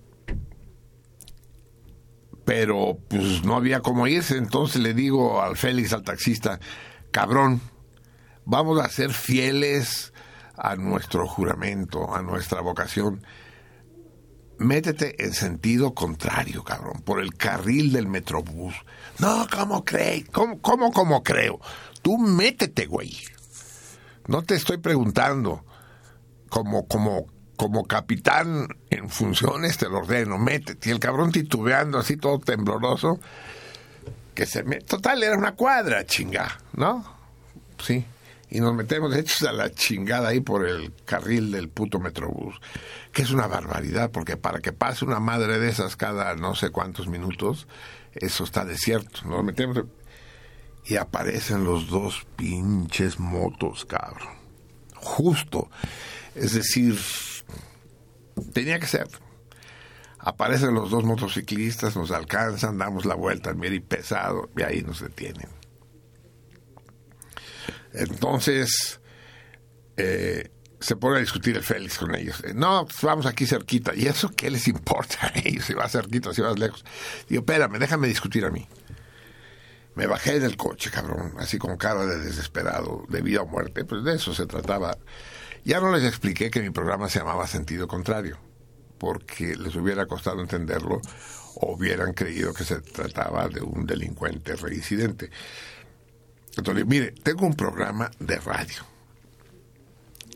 pero 2.45 2.97
pues 3.09 3.43
no 3.43 3.57
había 3.57 3.81
cómo 3.81 4.07
irse, 4.07 4.37
entonces 4.37 4.81
le 4.81 4.93
digo 4.93 5.41
al 5.41 5.57
Félix, 5.57 5.91
al 5.91 6.03
taxista, 6.03 6.61
cabrón, 7.11 7.59
vamos 8.45 8.79
a 8.79 8.87
ser 8.87 9.11
fieles 9.11 10.13
a 10.55 10.77
nuestro 10.77 11.27
juramento, 11.27 12.15
a 12.15 12.21
nuestra 12.21 12.61
vocación. 12.61 13.21
Métete 14.57 15.23
en 15.23 15.33
sentido 15.33 15.93
contrario, 15.93 16.63
cabrón, 16.63 17.01
por 17.01 17.19
el 17.19 17.35
carril 17.35 17.91
del 17.91 18.07
metrobús. 18.07 18.73
No, 19.19 19.47
¿cómo 19.53 19.83
crees? 19.83 20.29
¿Cómo, 20.29 20.59
cómo, 20.61 20.91
cómo 20.91 21.23
creo? 21.23 21.59
Tú 22.01 22.17
métete, 22.17 22.85
güey. 22.85 23.17
No 24.27 24.43
te 24.43 24.55
estoy 24.55 24.77
preguntando 24.77 25.65
como, 26.49 26.87
como 26.87 27.27
como 27.55 27.85
capitán 27.85 28.67
en 28.89 29.09
funciones 29.09 29.77
te 29.77 29.89
lo 29.89 29.99
ordeno, 29.99 30.37
métete. 30.37 30.89
Y 30.89 30.91
el 30.91 30.99
cabrón 30.99 31.31
titubeando 31.31 31.97
así 31.97 32.17
todo 32.17 32.39
tembloroso, 32.39 33.19
que 34.33 34.45
se 34.45 34.63
me... 34.63 34.81
Total, 34.81 35.23
era 35.23 35.37
una 35.37 35.53
cuadra, 35.53 36.05
chinga, 36.05 36.59
¿no? 36.73 37.05
Sí. 37.79 38.05
Y 38.49 38.59
nos 38.59 38.75
metemos 38.75 39.15
hechos 39.15 39.43
a 39.47 39.51
la 39.51 39.71
chingada 39.71 40.29
ahí 40.29 40.39
por 40.39 40.67
el 40.67 40.93
carril 41.05 41.51
del 41.51 41.69
puto 41.69 41.99
Metrobús, 41.99 42.55
que 43.11 43.23
es 43.23 43.31
una 43.31 43.47
barbaridad, 43.47 44.11
porque 44.11 44.37
para 44.37 44.59
que 44.59 44.71
pase 44.71 45.05
una 45.05 45.19
madre 45.19 45.59
de 45.59 45.69
esas 45.69 45.95
cada 45.95 46.35
no 46.35 46.55
sé 46.55 46.69
cuántos 46.69 47.07
minutos, 47.07 47.67
eso 48.13 48.43
está 48.43 48.63
desierto. 48.65 49.27
Nos 49.27 49.43
metemos 49.43 49.83
y 50.85 50.97
aparecen 50.97 51.63
los 51.63 51.89
dos 51.89 52.25
pinches 52.35 53.19
motos, 53.19 53.85
cabrón. 53.85 54.35
Justo. 54.95 55.69
Es 56.35 56.53
decir, 56.53 56.97
tenía 58.53 58.79
que 58.79 58.87
ser. 58.87 59.07
Aparecen 60.19 60.73
los 60.73 60.89
dos 60.89 61.03
motociclistas, 61.03 61.95
nos 61.95 62.11
alcanzan, 62.11 62.77
damos 62.77 63.05
la 63.05 63.15
vuelta 63.15 63.51
al 63.51 63.73
y 63.73 63.79
pesado 63.79 64.49
y 64.57 64.63
ahí 64.63 64.81
nos 64.81 65.01
detienen. 65.01 65.54
Entonces, 67.97 68.99
eh, 69.97 70.49
se 70.79 70.95
pone 70.95 71.17
a 71.17 71.19
discutir 71.19 71.55
el 71.55 71.63
Félix 71.63 71.97
con 71.97 72.13
ellos. 72.15 72.43
Eh, 72.43 72.53
no, 72.53 72.85
pues 72.85 73.01
vamos 73.01 73.25
aquí 73.25 73.45
cerquita. 73.45 73.93
¿Y 73.95 74.07
eso 74.07 74.29
qué 74.35 74.49
les 74.49 74.67
importa 74.67 75.27
a 75.27 75.31
ellos? 75.43 75.65
Si 75.65 75.73
vas 75.73 75.91
cerquita, 75.91 76.33
si 76.33 76.41
vas 76.41 76.59
lejos. 76.59 76.83
Digo, 77.27 77.41
espérame, 77.41 77.79
déjame 77.79 78.07
discutir 78.07 78.45
a 78.45 78.51
mí. 78.51 78.67
Me 79.95 80.07
bajé 80.07 80.39
del 80.39 80.57
coche, 80.57 80.91
cabrón, 80.91 81.35
así 81.39 81.57
con 81.57 81.77
cara 81.77 82.05
de 82.05 82.19
desesperado, 82.19 83.05
de 83.07 83.21
vida 83.21 83.41
o 83.41 83.47
muerte. 83.47 83.85
Pues 83.85 84.03
de 84.03 84.15
eso 84.15 84.33
se 84.33 84.45
trataba. 84.45 84.97
Ya 85.63 85.79
no 85.79 85.91
les 85.91 86.03
expliqué 86.03 86.51
que 86.51 86.61
mi 86.61 86.69
programa 86.69 87.09
se 87.09 87.19
llamaba 87.19 87.47
Sentido 87.47 87.87
Contrario, 87.87 88.37
porque 88.99 89.55
les 89.55 89.75
hubiera 89.75 90.05
costado 90.05 90.41
entenderlo 90.41 91.01
o 91.55 91.73
hubieran 91.73 92.13
creído 92.13 92.53
que 92.53 92.65
se 92.65 92.81
trataba 92.81 93.47
de 93.47 93.61
un 93.61 93.85
delincuente 93.85 94.55
reincidente. 94.55 95.31
Entonces, 96.57 96.85
mire, 96.85 97.11
tengo 97.11 97.45
un 97.45 97.55
programa 97.55 98.11
de 98.19 98.37
radio 98.37 98.83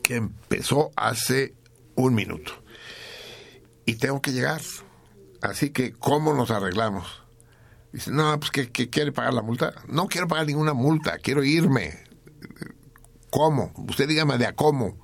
que 0.02 0.16
empezó 0.16 0.90
hace 0.96 1.54
un 1.94 2.14
minuto 2.14 2.52
y 3.86 3.94
tengo 3.94 4.20
que 4.20 4.32
llegar. 4.32 4.60
Así 5.40 5.70
que, 5.70 5.92
¿cómo 5.92 6.34
nos 6.34 6.50
arreglamos? 6.50 7.22
Dice, 7.92 8.10
no, 8.10 8.38
pues 8.38 8.50
que, 8.50 8.90
quiere 8.90 9.12
pagar 9.12 9.34
la 9.34 9.42
multa. 9.42 9.72
No 9.88 10.06
quiero 10.06 10.28
pagar 10.28 10.46
ninguna 10.46 10.74
multa, 10.74 11.18
quiero 11.18 11.42
irme. 11.42 12.04
¿Cómo? 13.30 13.72
Usted 13.88 14.08
dígame 14.08 14.38
de 14.38 14.46
a 14.46 14.54
cómo. 14.54 14.96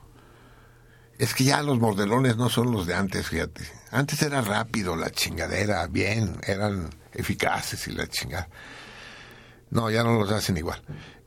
Es 1.19 1.35
que 1.35 1.45
ya 1.45 1.63
los 1.63 1.79
mordelones 1.79 2.37
no 2.37 2.51
son 2.51 2.71
los 2.71 2.87
de 2.87 2.95
antes, 2.95 3.29
fíjate. 3.29 3.65
Antes 3.91 4.21
era 4.23 4.43
rápido 4.43 4.97
la 4.97 5.11
chingadera, 5.11 5.87
bien, 5.87 6.39
eran 6.47 6.91
eficaces 7.13 7.89
y 7.89 7.93
la 7.93 8.07
chingada. 8.07 8.49
No, 9.71 9.91
ya 9.91 10.03
no 10.05 10.19
los 10.19 10.31
hacen 10.31 10.57
igual. 10.57 10.83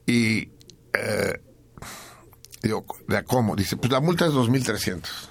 Y 0.05 0.49
eh, 0.93 1.41
digo, 2.61 2.85
¿de 3.07 3.23
cómo? 3.23 3.55
Dice, 3.55 3.77
pues 3.77 3.91
la 3.91 3.99
multa 3.99 4.25
es 4.25 4.31
2.300. 4.31 5.29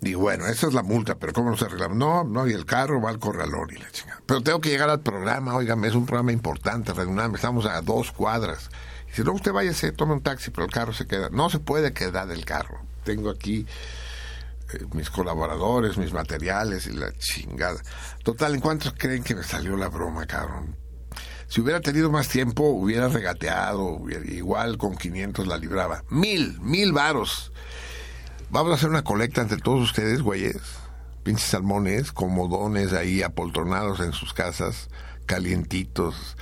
Digo, 0.00 0.20
bueno, 0.20 0.46
esa 0.46 0.66
es 0.66 0.74
la 0.74 0.82
multa, 0.82 1.14
pero 1.14 1.32
¿cómo 1.32 1.50
nos 1.50 1.62
arreglamos? 1.62 1.96
No, 1.96 2.24
no, 2.24 2.48
y 2.48 2.52
el 2.52 2.66
carro 2.66 3.00
va 3.00 3.10
al 3.10 3.20
corralón 3.20 3.68
y 3.70 3.78
la 3.78 3.88
chingada. 3.92 4.20
Pero 4.26 4.42
tengo 4.42 4.60
que 4.60 4.70
llegar 4.70 4.90
al 4.90 5.00
programa, 5.00 5.54
oigan, 5.54 5.84
es 5.84 5.94
un 5.94 6.06
programa 6.06 6.32
importante, 6.32 6.92
redundante, 6.92 7.36
estamos 7.36 7.66
a 7.66 7.80
dos 7.82 8.10
cuadras. 8.10 8.68
Dice, 9.06 9.22
no, 9.22 9.32
usted 9.32 9.52
váyase, 9.52 9.92
tome 9.92 10.14
un 10.14 10.22
taxi, 10.22 10.50
pero 10.50 10.64
el 10.64 10.72
carro 10.72 10.92
se 10.92 11.06
queda. 11.06 11.28
No 11.30 11.50
se 11.50 11.60
puede 11.60 11.92
quedar 11.92 12.26
del 12.26 12.44
carro. 12.44 12.80
Tengo 13.04 13.30
aquí 13.30 13.64
mis 14.94 15.10
colaboradores, 15.10 15.98
mis 15.98 16.12
materiales 16.12 16.86
y 16.86 16.92
la 16.92 17.12
chingada. 17.12 17.80
Total, 18.22 18.54
¿en 18.54 18.60
cuántos 18.60 18.94
creen 18.96 19.22
que 19.22 19.34
me 19.34 19.42
salió 19.42 19.76
la 19.76 19.88
broma, 19.88 20.26
cabrón? 20.26 20.76
Si 21.52 21.60
hubiera 21.60 21.80
tenido 21.80 22.10
más 22.10 22.28
tiempo, 22.28 22.64
hubiera 22.64 23.08
regateado, 23.08 24.00
igual 24.24 24.78
con 24.78 24.96
500 24.96 25.46
la 25.46 25.58
libraba. 25.58 26.02
Mil, 26.08 26.58
mil 26.60 26.92
varos. 26.92 27.52
Vamos 28.48 28.72
a 28.72 28.74
hacer 28.76 28.88
una 28.88 29.04
colecta 29.04 29.42
entre 29.42 29.58
todos 29.58 29.82
ustedes, 29.82 30.22
güeyes. 30.22 30.56
Pinches 31.22 31.48
salmones, 31.48 32.10
comodones 32.10 32.94
ahí 32.94 33.22
apoltronados 33.22 34.00
en 34.00 34.12
sus 34.12 34.32
casas, 34.32 34.88
calientitos. 35.26 36.36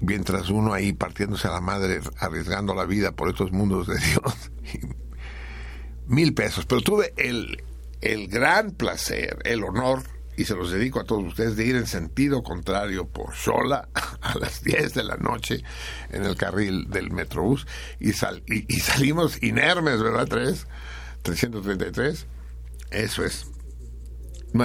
Mientras 0.00 0.50
uno 0.50 0.74
ahí 0.74 0.92
partiéndose 0.92 1.48
a 1.48 1.52
la 1.52 1.60
madre, 1.62 2.00
arriesgando 2.18 2.74
la 2.74 2.84
vida 2.84 3.12
por 3.12 3.30
estos 3.30 3.52
mundos 3.52 3.86
de 3.86 3.96
Dios. 3.96 4.50
mil 6.06 6.34
pesos. 6.34 6.66
Pero 6.66 6.80
tuve 6.80 7.12
el, 7.16 7.62
el 8.00 8.28
gran 8.28 8.72
placer, 8.72 9.38
el 9.44 9.64
honor, 9.64 10.02
y 10.36 10.44
se 10.44 10.54
los 10.54 10.70
dedico 10.70 11.00
a 11.00 11.04
todos 11.04 11.24
ustedes, 11.24 11.56
de 11.56 11.64
ir 11.64 11.76
en 11.76 11.86
sentido 11.86 12.42
contrario 12.42 13.08
por 13.08 13.34
sola 13.34 13.88
a 14.20 14.38
las 14.38 14.62
10 14.62 14.94
de 14.94 15.04
la 15.04 15.16
noche 15.16 15.62
en 16.10 16.24
el 16.24 16.36
carril 16.36 16.88
del 16.90 17.10
Metrobús 17.10 17.66
y, 17.98 18.12
sal, 18.12 18.42
y, 18.46 18.80
salimos 18.80 19.42
inermes, 19.42 20.02
¿verdad? 20.02 20.26
3, 20.28 20.66
333. 21.22 22.26
Eso 22.90 23.24
es. 23.24 23.46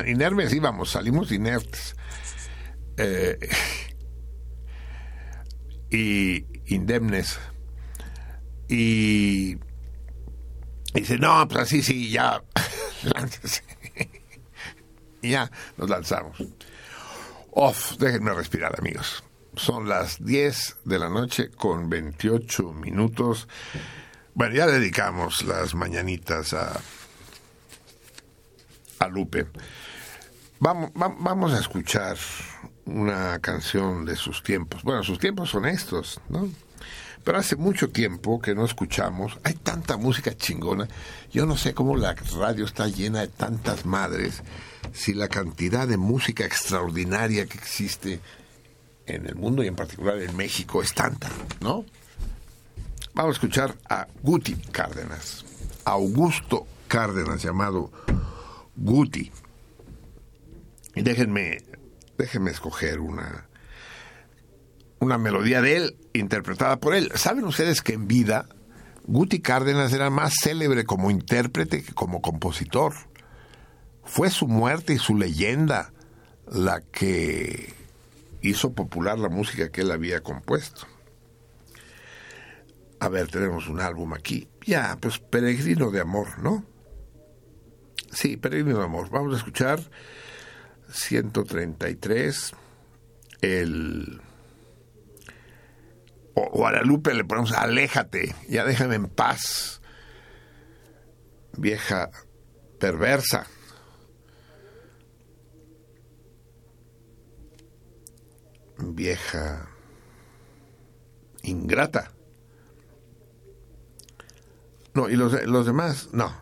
inermes 0.06 0.54
íbamos, 0.54 0.92
salimos 0.92 1.32
inertes. 1.32 1.96
Eh, 2.98 3.40
y 5.90 6.46
indemnes. 6.74 7.40
Y 8.68 9.58
dice, 10.94 11.18
no, 11.18 11.48
pues 11.48 11.62
así 11.62 11.82
sí, 11.82 12.10
ya. 12.10 12.44
y 15.22 15.32
ya 15.32 15.52
nos 15.78 15.90
lanzamos. 15.90 16.38
Off, 17.52 17.98
déjenme 17.98 18.34
respirar, 18.34 18.76
amigos. 18.78 19.24
Son 19.56 19.90
las 19.90 20.24
10 20.24 20.78
de 20.86 21.00
la 21.00 21.10
noche 21.10 21.50
con 21.50 21.90
28 21.90 22.74
minutos. 22.74 23.48
Bueno, 24.34 24.56
ya 24.56 24.68
dedicamos 24.68 25.44
las 25.44 25.76
mañanitas 25.76 26.54
a, 26.54 26.80
a 29.00 29.08
Lupe. 29.10 29.48
Vamos, 30.60 30.92
vamos 30.94 31.54
a 31.54 31.60
escuchar 31.60 32.18
una 32.86 33.39
canción 33.39 34.06
de 34.06 34.15
sus 34.15 34.44
tiempos. 34.44 34.84
Bueno, 34.84 35.04
sus 35.04 35.20
tiempos 35.20 35.50
son 35.50 35.65
estos, 35.65 36.20
¿no? 36.30 36.50
Pero 37.24 37.38
hace 37.38 37.56
mucho 37.56 37.89
tiempo 37.89 38.41
que 38.41 38.56
no 38.56 38.65
escuchamos, 38.65 39.38
hay 39.44 39.54
tanta 39.54 39.96
música 39.96 40.36
chingona, 40.36 40.88
yo 41.32 41.46
no 41.46 41.56
sé 41.56 41.74
cómo 41.74 41.96
la 41.96 42.15
radio 42.15 42.65
está 42.65 42.88
llena 42.88 43.22
de 43.22 43.28
tantas 43.28 43.86
madres, 43.86 44.41
si 44.91 45.13
la 45.13 45.28
cantidad 45.28 45.88
de 45.88 45.98
música 45.98 46.46
extraordinaria 46.46 47.46
que 47.46 47.60
existe 47.60 48.20
en 49.06 49.28
el 49.28 49.36
mundo 49.36 49.63
y 49.63 49.67
en 49.67 49.76
particular 49.76 50.20
en 50.20 50.36
México 50.36 50.82
es 50.82 50.94
tanta, 50.96 51.30
¿no? 51.60 51.86
Vamos 53.13 53.36
a 53.36 53.38
escuchar 53.38 53.76
a 53.89 54.08
Guti 54.24 54.56
Cárdenas, 54.56 55.46
Augusto 55.86 56.65
Cárdenas, 56.88 57.44
llamado 57.44 57.91
Guti. 58.76 59.32
Y 60.96 61.02
déjenme, 61.02 61.60
déjenme 62.22 62.52
escoger 62.52 63.00
una, 63.00 63.48
una 65.00 65.18
melodía 65.18 65.62
de 65.62 65.78
él, 65.78 65.98
interpretada 66.14 66.80
por 66.80 66.94
él. 66.94 67.12
¿Saben 67.16 67.46
ustedes 67.46 67.82
que 67.82 67.94
en 67.94 68.08
vida 68.08 68.48
Guti 69.06 69.42
Cárdenas 69.42 69.92
era 69.92 70.12
más 70.12 70.34
célebre 70.40 70.86
como 70.86 71.10
intérprete 71.10 71.84
que 71.84 71.94
como 71.94 72.22
compositor? 72.22 72.94
Fue 74.04 74.30
su 74.30 74.48
muerte 74.48 74.94
y 74.94 74.98
su 75.00 75.18
leyenda 75.18 75.94
la 76.48 76.82
que 76.82 77.74
hizo 78.42 78.74
popular 78.74 79.18
la 79.18 79.30
música 79.30 79.72
que 79.72 79.82
él 79.82 79.92
había 79.92 80.22
compuesto. 80.22 80.86
A 83.00 83.10
ver, 83.10 83.30
tenemos 83.30 83.68
un 83.68 83.82
álbum 83.82 84.14
aquí. 84.14 84.48
Ya, 84.68 84.96
pues 85.02 85.18
Peregrino 85.18 85.90
de 85.90 86.02
Amor, 86.02 86.38
¿no? 86.38 86.64
Sí, 88.12 88.38
Peregrino 88.38 88.78
de 88.78 88.86
Amor. 88.86 89.10
Vamos 89.10 89.34
a 89.34 89.38
escuchar 89.38 89.80
133, 90.92 92.54
el 93.42 94.22
o 96.34 96.50
Guadalupe 96.50 97.14
le 97.14 97.26
ponemos 97.26 97.52
aléjate, 97.52 98.36
ya 98.48 98.64
déjame 98.66 98.96
en 98.96 99.08
paz, 99.08 99.82
vieja 101.58 102.10
perversa. 102.80 103.48
Vieja 108.84 109.70
ingrata. 111.44 112.12
No, 114.96 115.08
y 115.08 115.16
los, 115.16 115.46
los 115.46 115.68
demás, 115.68 116.10
no, 116.14 116.36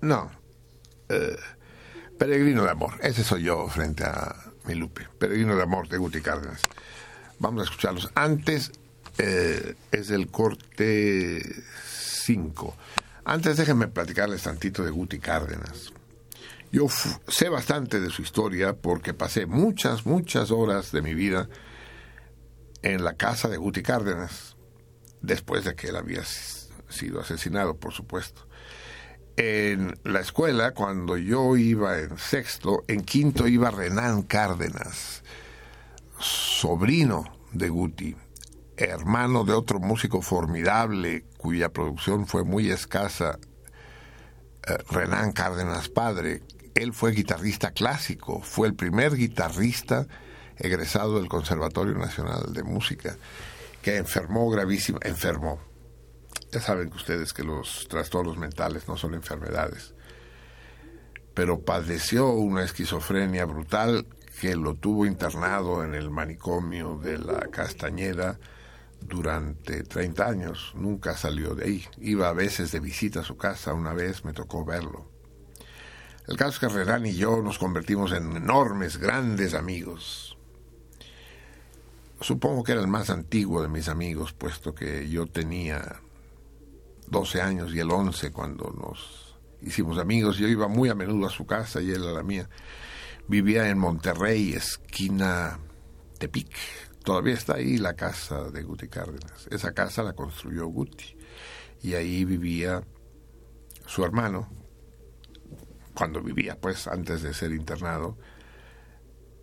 no. 0.00 0.30
Eh, 1.08 1.36
peregrino 2.18 2.64
de 2.64 2.70
amor, 2.70 2.94
ese 3.00 3.22
soy 3.22 3.44
yo 3.44 3.68
frente 3.68 4.04
a 4.04 4.34
mi 4.64 4.74
Lupe. 4.74 5.06
Peregrino 5.18 5.56
de 5.56 5.62
amor 5.62 5.88
de 5.88 5.98
Guti 5.98 6.20
Cárdenas. 6.20 6.60
Vamos 7.38 7.62
a 7.62 7.64
escucharlos. 7.64 8.10
Antes 8.14 8.72
eh, 9.18 9.76
es 9.92 10.10
el 10.10 10.28
corte 10.28 11.40
5. 11.86 12.76
Antes 13.24 13.56
déjenme 13.56 13.88
platicarles 13.88 14.42
tantito 14.42 14.84
de 14.84 14.90
Guti 14.90 15.20
Cárdenas. 15.20 15.92
Yo 16.70 16.86
sé 17.28 17.48
bastante 17.48 18.00
de 18.00 18.10
su 18.10 18.22
historia 18.22 18.74
porque 18.74 19.14
pasé 19.14 19.46
muchas, 19.46 20.04
muchas 20.04 20.50
horas 20.50 20.92
de 20.92 21.00
mi 21.00 21.14
vida 21.14 21.48
en 22.82 23.04
la 23.04 23.14
casa 23.14 23.48
de 23.48 23.56
Guti 23.56 23.82
Cárdenas. 23.82 24.56
después 25.20 25.64
de 25.64 25.74
que 25.74 25.88
él 25.88 25.96
había 25.96 26.22
sido 26.88 27.20
asesinado, 27.20 27.76
por 27.76 27.92
supuesto. 27.92 28.47
En 29.40 29.96
la 30.02 30.18
escuela, 30.18 30.74
cuando 30.74 31.16
yo 31.16 31.56
iba 31.56 32.00
en 32.00 32.18
sexto, 32.18 32.82
en 32.88 33.04
quinto 33.04 33.46
iba 33.46 33.70
Renan 33.70 34.22
Cárdenas, 34.22 35.22
sobrino 36.18 37.22
de 37.52 37.68
Guti, 37.68 38.16
hermano 38.76 39.44
de 39.44 39.52
otro 39.52 39.78
músico 39.78 40.22
formidable 40.22 41.24
cuya 41.36 41.68
producción 41.68 42.26
fue 42.26 42.42
muy 42.42 42.68
escasa, 42.68 43.38
eh, 44.66 44.76
Renan 44.90 45.30
Cárdenas 45.30 45.88
padre. 45.88 46.42
Él 46.74 46.92
fue 46.92 47.12
guitarrista 47.12 47.70
clásico, 47.70 48.40
fue 48.42 48.66
el 48.66 48.74
primer 48.74 49.14
guitarrista 49.14 50.08
egresado 50.56 51.20
del 51.20 51.28
Conservatorio 51.28 51.94
Nacional 51.94 52.52
de 52.52 52.64
Música 52.64 53.16
que 53.82 53.98
enfermó 53.98 54.50
gravísimo, 54.50 54.98
enfermó. 55.00 55.67
Ya 56.50 56.60
saben 56.60 56.90
ustedes 56.92 57.32
que 57.32 57.44
los 57.44 57.86
trastornos 57.88 58.38
mentales 58.38 58.88
no 58.88 58.96
son 58.96 59.14
enfermedades, 59.14 59.94
pero 61.34 61.60
padeció 61.60 62.30
una 62.30 62.64
esquizofrenia 62.64 63.44
brutal 63.44 64.06
que 64.40 64.56
lo 64.56 64.74
tuvo 64.74 65.04
internado 65.04 65.84
en 65.84 65.94
el 65.94 66.10
manicomio 66.10 66.96
de 66.96 67.18
la 67.18 67.40
Castañeda 67.50 68.38
durante 69.00 69.82
30 69.82 70.26
años. 70.26 70.72
Nunca 70.74 71.16
salió 71.16 71.54
de 71.54 71.64
ahí. 71.64 71.84
Iba 71.98 72.28
a 72.28 72.32
veces 72.32 72.72
de 72.72 72.80
visita 72.80 73.20
a 73.20 73.24
su 73.24 73.36
casa, 73.36 73.74
una 73.74 73.92
vez 73.92 74.24
me 74.24 74.32
tocó 74.32 74.64
verlo. 74.64 75.10
El 76.26 76.36
caso 76.36 76.66
es 76.66 76.86
que 76.86 77.08
y 77.08 77.14
yo 77.14 77.42
nos 77.42 77.58
convertimos 77.58 78.12
en 78.12 78.36
enormes, 78.36 78.98
grandes 78.98 79.54
amigos. 79.54 80.36
Supongo 82.20 82.64
que 82.64 82.72
era 82.72 82.80
el 82.80 82.88
más 82.88 83.10
antiguo 83.10 83.62
de 83.62 83.68
mis 83.68 83.88
amigos, 83.88 84.32
puesto 84.32 84.74
que 84.74 85.08
yo 85.08 85.26
tenía 85.26 86.00
12 87.10 87.40
años 87.40 87.74
y 87.74 87.80
él 87.80 87.90
11 87.90 88.30
cuando 88.32 88.70
nos 88.70 89.36
hicimos 89.62 89.98
amigos. 89.98 90.38
Yo 90.38 90.48
iba 90.48 90.68
muy 90.68 90.88
a 90.88 90.94
menudo 90.94 91.26
a 91.26 91.30
su 91.30 91.46
casa 91.46 91.80
y 91.80 91.90
él 91.90 92.06
a 92.06 92.12
la 92.12 92.22
mía. 92.22 92.48
Vivía 93.26 93.68
en 93.68 93.78
Monterrey, 93.78 94.54
esquina 94.54 95.58
Tepic. 96.18 96.54
Todavía 97.04 97.34
está 97.34 97.54
ahí 97.54 97.78
la 97.78 97.94
casa 97.94 98.50
de 98.50 98.62
Guti 98.62 98.88
Cárdenas. 98.88 99.48
Esa 99.50 99.72
casa 99.72 100.02
la 100.02 100.12
construyó 100.12 100.66
Guti. 100.66 101.16
Y 101.82 101.94
ahí 101.94 102.24
vivía 102.24 102.82
su 103.86 104.04
hermano, 104.04 104.48
cuando 105.94 106.20
vivía, 106.20 106.58
pues, 106.60 106.86
antes 106.86 107.22
de 107.22 107.32
ser 107.32 107.52
internado, 107.52 108.18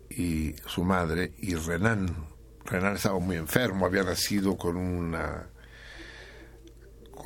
y 0.08 0.54
su 0.66 0.84
madre, 0.84 1.34
y 1.38 1.54
Renan. 1.54 2.28
Renan 2.64 2.94
estaba 2.94 3.18
muy 3.18 3.36
enfermo, 3.36 3.86
había 3.86 4.02
nacido 4.02 4.56
con 4.56 4.76
una 4.76 5.48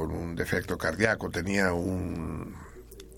con 0.01 0.13
un 0.13 0.35
defecto 0.35 0.79
cardíaco, 0.79 1.29
tenía 1.29 1.75
un, 1.75 2.55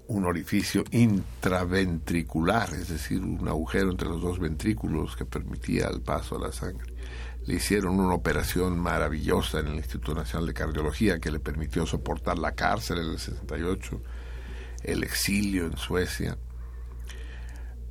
un 0.08 0.24
orificio 0.24 0.82
intraventricular, 0.90 2.74
es 2.74 2.88
decir, 2.88 3.20
un 3.20 3.46
agujero 3.46 3.92
entre 3.92 4.08
los 4.08 4.20
dos 4.20 4.40
ventrículos 4.40 5.14
que 5.14 5.24
permitía 5.24 5.86
el 5.86 6.00
paso 6.00 6.36
de 6.36 6.46
la 6.46 6.52
sangre. 6.52 6.92
Le 7.46 7.54
hicieron 7.54 8.00
una 8.00 8.14
operación 8.14 8.80
maravillosa 8.80 9.60
en 9.60 9.68
el 9.68 9.74
Instituto 9.76 10.12
Nacional 10.12 10.48
de 10.48 10.54
Cardiología 10.54 11.20
que 11.20 11.30
le 11.30 11.38
permitió 11.38 11.86
soportar 11.86 12.36
la 12.36 12.50
cárcel 12.50 12.98
en 12.98 13.10
el 13.10 13.18
68, 13.20 14.02
el 14.82 15.04
exilio 15.04 15.66
en 15.66 15.76
Suecia. 15.76 16.36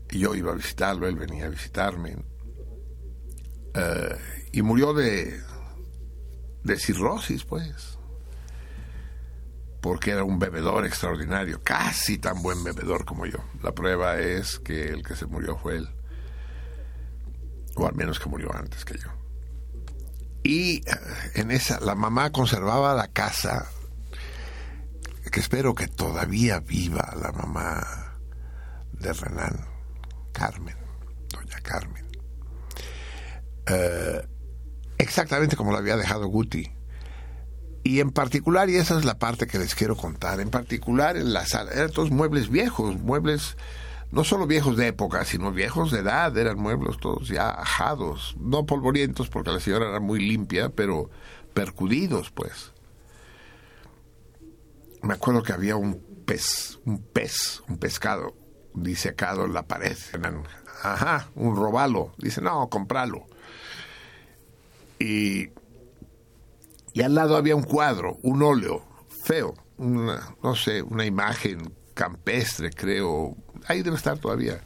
Yo 0.10 0.36
iba 0.36 0.52
a 0.52 0.56
visitarlo, 0.56 1.08
él 1.08 1.16
venía 1.16 1.46
a 1.46 1.50
visitarme. 1.50 2.18
Eh, 3.74 4.18
y 4.52 4.62
murió 4.62 4.94
de, 4.94 5.40
de 6.66 6.76
cirrosis, 6.76 7.46
pues 7.46 8.01
porque 9.82 10.12
era 10.12 10.24
un 10.24 10.38
bebedor 10.38 10.86
extraordinario, 10.86 11.62
casi 11.64 12.20
tan 12.20 12.42
buen 12.44 12.64
bebedor 12.64 13.04
como 13.04 13.26
yo. 13.26 13.40
La 13.64 13.74
prueba 13.74 14.20
es 14.20 14.60
que 14.60 14.90
el 14.90 15.04
que 15.04 15.16
se 15.16 15.26
murió 15.26 15.58
fue 15.58 15.78
él, 15.78 15.90
o 17.76 17.88
al 17.88 17.96
menos 17.96 18.20
que 18.20 18.30
murió 18.30 18.56
antes 18.56 18.86
que 18.86 18.98
yo. 18.98 19.10
Y 20.44 20.78
eh, 20.78 20.82
en 21.36 21.52
esa, 21.52 21.80
la 21.80 21.96
mamá 21.96 22.32
conservaba 22.32 22.94
la 22.94 23.08
casa, 23.08 23.68
que 25.32 25.40
espero 25.40 25.74
que 25.74 25.88
todavía 25.88 26.60
viva 26.60 27.16
la 27.20 27.32
mamá 27.32 28.18
de 28.94 29.14
Renan, 29.14 29.66
Carmen, 30.32 30.78
doña 31.30 31.60
Carmen. 31.62 32.06
Eh, 33.66 34.28
exactamente 35.00 35.56
como 35.56 35.72
la 35.72 35.80
había 35.80 35.98
dejado 35.98 36.28
Guti 36.28 36.72
y 37.84 38.00
en 38.00 38.12
particular, 38.12 38.70
y 38.70 38.76
esa 38.76 38.98
es 38.98 39.06
la 39.06 39.18
parte 39.18 39.48
que 39.48 39.60
les 39.60 39.76
quiero 39.76 39.96
contar, 39.96 40.40
en 40.40 40.50
particular 40.50 41.18
en 41.18 41.34
la 41.34 41.46
sala, 41.46 41.72
eran 41.72 41.92
todos 41.92 42.12
muebles 42.12 42.50
viejos, 42.50 42.98
muebles 42.98 43.58
no 44.12 44.24
solo 44.24 44.46
viejos 44.46 44.78
de 44.78 44.88
época, 44.88 45.24
sino 45.26 45.52
viejos 45.52 45.92
de 45.92 46.00
edad, 46.00 46.38
eran 46.38 46.58
muebles 46.58 46.98
todos 46.98 47.30
ya 47.30 47.50
ajados, 47.50 48.36
no 48.40 48.66
polvorientos 48.66 49.30
porque 49.30 49.52
la 49.52 49.60
señora 49.60 49.90
era 49.90 50.00
muy 50.00 50.20
limpia, 50.20 50.70
pero 50.70 51.10
percudidos, 51.54 52.30
pues. 52.32 52.74
Me 55.02 55.14
acuerdo 55.14 55.42
que 55.42 55.54
había 55.54 55.78
un 55.78 56.00
pez, 56.26 56.80
un 56.86 57.02
pez, 57.02 57.64
un 57.68 57.78
pescado 57.78 58.36
disecado 58.74 59.46
en 59.46 59.54
la 59.54 59.64
pared. 59.64 59.98
Ajá, 60.84 61.30
un 61.36 61.56
robalo. 61.56 62.14
Dice, 62.18 62.42
no, 62.42 62.70
compralo. 62.70 63.26
Y 65.00 65.50
y 66.94 67.02
al 67.02 67.16
lado 67.16 67.38
había 67.38 67.56
un 67.56 67.64
cuadro, 67.64 68.18
un 68.24 68.44
óleo 68.44 68.84
feo, 69.24 69.54
una, 69.78 70.36
no 70.44 70.56
sé, 70.56 70.82
una 70.82 71.06
imagen 71.06 71.74
campestre, 71.94 72.72
creo, 72.72 73.36
ahí 73.68 73.82
debe 73.82 73.96
estar 73.96 74.18
todavía. 74.18 74.62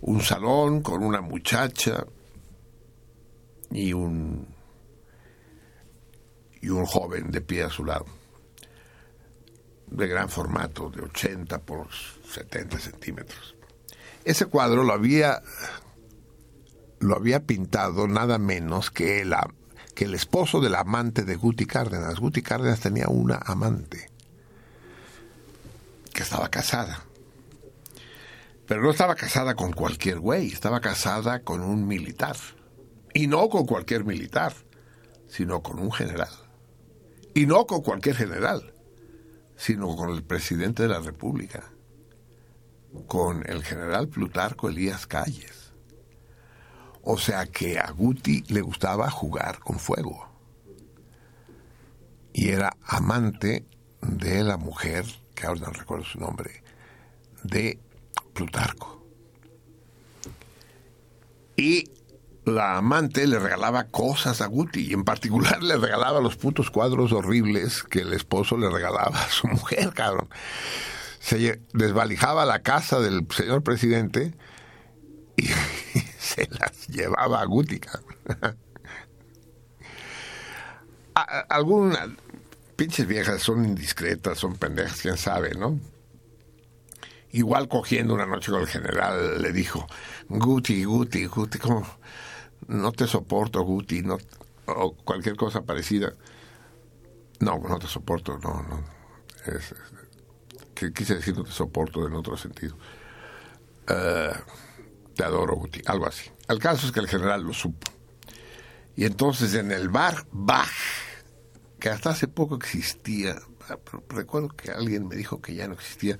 Un 0.00 0.20
salón 0.20 0.82
con 0.82 1.02
una 1.02 1.20
muchacha 1.20 2.04
y 3.70 3.92
un 3.92 4.54
y 6.60 6.70
un 6.70 6.86
joven 6.86 7.30
de 7.30 7.42
pie 7.42 7.64
a 7.64 7.70
su 7.70 7.84
lado, 7.84 8.06
de 9.86 10.06
gran 10.06 10.30
formato, 10.30 10.88
de 10.88 11.02
80 11.02 11.58
por 11.60 11.88
70 11.92 12.78
centímetros. 12.78 13.54
Ese 14.24 14.46
cuadro 14.46 14.82
lo 14.82 14.94
había 14.94 15.42
lo 17.00 17.16
había 17.16 17.44
pintado 17.44 18.08
nada 18.08 18.38
menos 18.38 18.90
que 18.90 19.20
el, 19.20 19.34
que 19.94 20.04
el 20.04 20.14
esposo 20.14 20.60
del 20.60 20.74
amante 20.74 21.22
de 21.22 21.36
Guti 21.36 21.66
Cárdenas, 21.66 22.18
Guti 22.18 22.42
Cárdenas 22.42 22.80
tenía 22.80 23.08
una 23.08 23.36
amante 23.36 24.10
que 26.12 26.22
estaba 26.22 26.48
casada. 26.48 27.04
Pero 28.66 28.82
no 28.82 28.90
estaba 28.90 29.14
casada 29.14 29.54
con 29.54 29.72
cualquier 29.72 30.18
güey, 30.18 30.48
estaba 30.48 30.80
casada 30.80 31.40
con 31.40 31.60
un 31.60 31.86
militar. 31.86 32.36
Y 33.12 33.26
no 33.26 33.48
con 33.48 33.66
cualquier 33.66 34.04
militar, 34.04 34.54
sino 35.28 35.62
con 35.62 35.78
un 35.78 35.92
general. 35.92 36.32
Y 37.34 37.46
no 37.46 37.66
con 37.66 37.82
cualquier 37.82 38.16
general, 38.16 38.74
sino 39.56 39.94
con 39.96 40.10
el 40.10 40.22
presidente 40.22 40.84
de 40.84 40.88
la 40.88 41.00
República, 41.00 41.70
con 43.06 43.48
el 43.48 43.62
general 43.62 44.08
Plutarco 44.08 44.68
Elías 44.68 45.06
Calles. 45.06 45.63
O 47.04 47.18
sea 47.18 47.46
que 47.46 47.78
a 47.78 47.90
Guti 47.90 48.44
le 48.48 48.62
gustaba 48.62 49.10
jugar 49.10 49.58
con 49.58 49.78
fuego. 49.78 50.26
Y 52.32 52.48
era 52.48 52.76
amante 52.86 53.66
de 54.00 54.42
la 54.42 54.56
mujer, 54.56 55.04
que 55.34 55.46
ahora 55.46 55.66
no 55.66 55.72
recuerdo 55.72 56.04
su 56.04 56.18
nombre, 56.18 56.62
de 57.42 57.78
Plutarco. 58.32 59.06
Y 61.56 61.90
la 62.46 62.78
amante 62.78 63.26
le 63.26 63.38
regalaba 63.38 63.84
cosas 63.84 64.40
a 64.40 64.46
Guti, 64.46 64.88
y 64.88 64.94
en 64.94 65.04
particular 65.04 65.62
le 65.62 65.76
regalaba 65.76 66.20
los 66.20 66.36
putos 66.36 66.70
cuadros 66.70 67.12
horribles 67.12 67.82
que 67.82 68.00
el 68.00 68.14
esposo 68.14 68.56
le 68.56 68.70
regalaba 68.70 69.20
a 69.20 69.28
su 69.28 69.46
mujer, 69.46 69.92
cabrón. 69.92 70.28
Se 71.20 71.60
desvalijaba 71.74 72.46
la 72.46 72.62
casa 72.62 73.00
del 73.00 73.26
señor 73.30 73.62
presidente 73.62 74.34
y 75.36 75.48
se 76.34 76.48
las 76.50 76.88
llevaba 76.88 77.40
a 77.40 77.44
Gútica. 77.44 78.00
Algunas 81.48 82.08
pinches 82.74 83.06
viejas 83.06 83.40
son 83.40 83.64
indiscretas, 83.64 84.38
son 84.38 84.56
pendejas, 84.56 85.00
quién 85.00 85.16
sabe, 85.16 85.54
¿no? 85.54 85.78
Igual 87.30 87.68
cogiendo 87.68 88.14
una 88.14 88.26
noche 88.26 88.50
con 88.50 88.60
el 88.62 88.66
general, 88.66 89.40
le 89.40 89.52
dijo, 89.52 89.86
Guti, 90.28 90.84
Guti, 90.84 91.26
Guti, 91.26 91.58
¿cómo? 91.58 91.86
No 92.66 92.92
te 92.92 93.06
soporto, 93.06 93.62
Guti, 93.62 94.02
no, 94.02 94.18
o 94.66 94.94
cualquier 94.96 95.36
cosa 95.36 95.62
parecida. 95.62 96.14
No, 97.40 97.58
no 97.58 97.78
te 97.78 97.86
soporto, 97.86 98.38
no, 98.38 98.62
no. 98.62 98.84
Quise 100.74 101.16
decir 101.16 101.36
no 101.36 101.44
te 101.44 101.50
soporto 101.50 102.06
en 102.06 102.14
otro 102.14 102.36
sentido. 102.36 102.76
Uh, 103.88 104.34
te 105.14 105.24
adoro, 105.24 105.56
Guti, 105.56 105.80
algo 105.86 106.06
así. 106.06 106.30
El 106.48 106.58
caso 106.58 106.86
es 106.86 106.92
que 106.92 107.00
el 107.00 107.08
general 107.08 107.42
lo 107.42 107.52
supo. 107.52 107.90
Y 108.96 109.04
entonces 109.04 109.54
en 109.54 109.72
el 109.72 109.88
bar, 109.88 110.26
Bach, 110.30 110.68
que 111.80 111.88
hasta 111.88 112.10
hace 112.10 112.28
poco 112.28 112.56
existía, 112.56 113.36
recuerdo 114.08 114.48
que 114.48 114.70
alguien 114.70 115.08
me 115.08 115.16
dijo 115.16 115.40
que 115.40 115.54
ya 115.54 115.66
no 115.66 115.74
existía, 115.74 116.18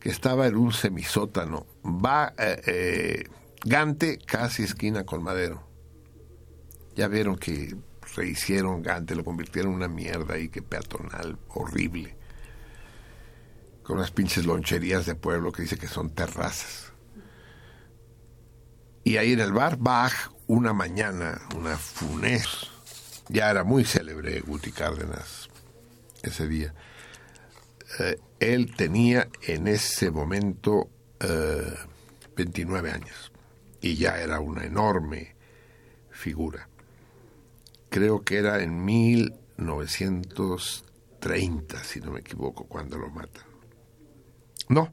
que 0.00 0.08
estaba 0.08 0.46
en 0.46 0.56
un 0.56 0.72
semisótano, 0.72 1.66
va 1.84 2.32
eh, 2.38 2.62
eh, 2.66 3.24
Gante 3.64 4.18
casi 4.18 4.62
esquina 4.62 5.04
con 5.04 5.24
Madero. 5.24 5.66
Ya 6.94 7.08
vieron 7.08 7.36
que 7.36 7.74
rehicieron 8.14 8.82
Gante, 8.82 9.16
lo 9.16 9.24
convirtieron 9.24 9.72
en 9.72 9.76
una 9.76 9.88
mierda 9.88 10.38
y 10.38 10.48
que 10.48 10.62
peatonal, 10.62 11.36
horrible. 11.48 12.16
Con 13.82 13.98
unas 13.98 14.12
pinches 14.12 14.46
loncherías 14.46 15.06
de 15.06 15.16
pueblo 15.16 15.50
que 15.50 15.62
dice 15.62 15.78
que 15.78 15.88
son 15.88 16.10
terrazas. 16.10 16.85
Y 19.06 19.16
ahí 19.16 19.32
en 19.32 19.40
el 19.40 19.52
bar, 19.52 19.76
Bach, 19.78 20.12
una 20.48 20.72
mañana, 20.72 21.40
una 21.56 21.76
funés, 21.76 22.70
ya 23.28 23.50
era 23.50 23.64
muy 23.64 23.84
célebre 23.84 24.40
Guti 24.40 24.72
Cárdenas 24.72 25.48
ese 26.22 26.48
día. 26.48 26.74
Eh, 28.00 28.18
él 28.40 28.74
tenía 28.74 29.28
en 29.42 29.68
ese 29.68 30.10
momento 30.10 30.90
29 32.36 32.90
años 32.90 33.32
y 33.80 33.94
ya 33.94 34.18
era 34.18 34.40
una 34.40 34.64
enorme 34.64 35.34
figura 36.10 36.68
creo 37.96 38.22
que 38.22 38.36
era 38.36 38.62
en 38.62 38.84
1930, 38.84 41.82
si 41.82 42.00
no 42.00 42.10
me 42.10 42.20
equivoco, 42.20 42.64
cuando 42.64 42.98
lo 42.98 43.08
matan. 43.08 43.44
No, 44.68 44.92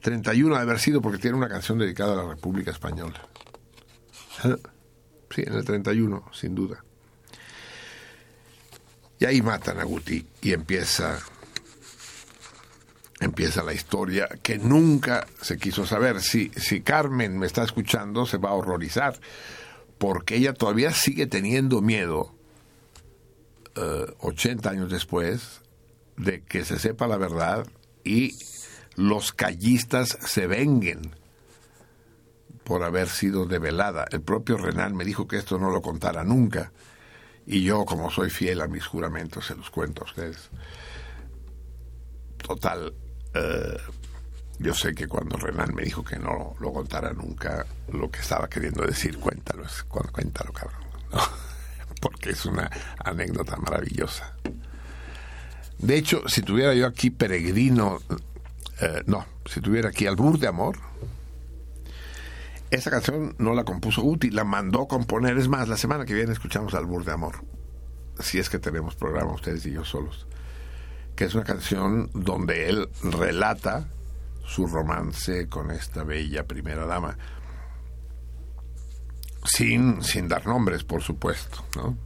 31 0.00 0.54
de 0.54 0.60
haber 0.62 0.78
sido 0.78 1.02
porque 1.02 1.18
tiene 1.18 1.36
una 1.36 1.50
canción 1.50 1.76
dedicada 1.76 2.14
a 2.14 2.24
la 2.24 2.30
República 2.30 2.70
Española. 2.70 3.20
Sí, 5.30 5.42
en 5.46 5.54
el 5.54 5.64
31, 5.64 6.24
sin 6.32 6.54
duda. 6.54 6.84
Y 9.20 9.26
ahí 9.26 9.42
matan 9.42 9.78
a 9.78 9.84
Guti 9.84 10.26
y 10.42 10.52
empieza 10.52 11.18
empieza 13.20 13.62
la 13.62 13.74
historia 13.74 14.28
que 14.42 14.58
nunca 14.58 15.26
se 15.40 15.58
quiso 15.58 15.86
saber. 15.86 16.20
Si, 16.22 16.50
si 16.56 16.80
Carmen 16.80 17.38
me 17.38 17.46
está 17.46 17.62
escuchando, 17.62 18.26
se 18.26 18.38
va 18.38 18.50
a 18.50 18.54
horrorizar 18.54 19.20
porque 19.98 20.36
ella 20.36 20.54
todavía 20.54 20.92
sigue 20.92 21.26
teniendo 21.26 21.82
miedo, 21.82 22.34
80 23.74 24.68
eh, 24.68 24.72
años 24.72 24.90
después, 24.90 25.60
de 26.16 26.42
que 26.42 26.64
se 26.64 26.78
sepa 26.78 27.06
la 27.06 27.18
verdad 27.18 27.66
y 28.02 28.34
los 28.96 29.32
callistas 29.32 30.18
se 30.24 30.46
venguen 30.46 31.14
por 32.70 32.84
haber 32.84 33.08
sido 33.08 33.46
develada. 33.46 34.04
El 34.12 34.20
propio 34.20 34.56
Renan 34.56 34.94
me 34.94 35.04
dijo 35.04 35.26
que 35.26 35.36
esto 35.36 35.58
no 35.58 35.72
lo 35.72 35.82
contara 35.82 36.22
nunca. 36.22 36.70
Y 37.44 37.64
yo, 37.64 37.84
como 37.84 38.12
soy 38.12 38.30
fiel 38.30 38.60
a 38.60 38.68
mis 38.68 38.86
juramentos, 38.86 39.46
se 39.46 39.56
los 39.56 39.70
cuento 39.70 40.02
a 40.02 40.04
ustedes. 40.04 40.50
Total, 42.36 42.94
eh, 43.34 43.76
yo 44.60 44.72
sé 44.72 44.94
que 44.94 45.08
cuando 45.08 45.36
Renan 45.36 45.74
me 45.74 45.82
dijo 45.82 46.04
que 46.04 46.16
no 46.20 46.54
lo 46.60 46.72
contara 46.72 47.12
nunca, 47.12 47.66
lo 47.92 48.08
que 48.08 48.20
estaba 48.20 48.48
queriendo 48.48 48.86
decir, 48.86 49.18
cuéntalo, 49.18 49.64
cuéntalo, 49.88 50.52
cabrón. 50.52 50.84
Porque 52.00 52.30
es 52.30 52.46
una 52.46 52.70
anécdota 53.04 53.56
maravillosa. 53.56 54.36
De 55.76 55.96
hecho, 55.96 56.22
si 56.28 56.42
tuviera 56.42 56.72
yo 56.74 56.86
aquí 56.86 57.10
Peregrino, 57.10 57.98
eh, 58.80 59.02
no, 59.06 59.26
si 59.44 59.60
tuviera 59.60 59.88
aquí 59.88 60.06
Albur 60.06 60.38
de 60.38 60.46
Amor, 60.46 60.78
esa 62.70 62.90
canción 62.90 63.34
no 63.38 63.54
la 63.54 63.64
compuso 63.64 64.02
Uti, 64.02 64.30
la 64.30 64.44
mandó 64.44 64.86
componer. 64.86 65.36
Es 65.38 65.48
más, 65.48 65.68
la 65.68 65.76
semana 65.76 66.04
que 66.04 66.14
viene 66.14 66.32
escuchamos 66.32 66.74
Albur 66.74 67.04
de 67.04 67.12
Amor, 67.12 67.44
si 68.20 68.38
es 68.38 68.48
que 68.48 68.58
tenemos 68.58 68.94
programa 68.94 69.32
ustedes 69.32 69.66
y 69.66 69.72
yo 69.72 69.84
solos, 69.84 70.26
que 71.16 71.24
es 71.24 71.34
una 71.34 71.44
canción 71.44 72.10
donde 72.14 72.68
él 72.68 72.88
relata 73.02 73.88
su 74.44 74.66
romance 74.66 75.48
con 75.48 75.70
esta 75.70 76.04
bella 76.04 76.46
primera 76.46 76.86
dama. 76.86 77.16
Sin, 79.44 80.02
sin 80.02 80.28
dar 80.28 80.46
nombres, 80.46 80.84
por 80.84 81.02
supuesto, 81.02 81.64
¿no? 81.74 81.96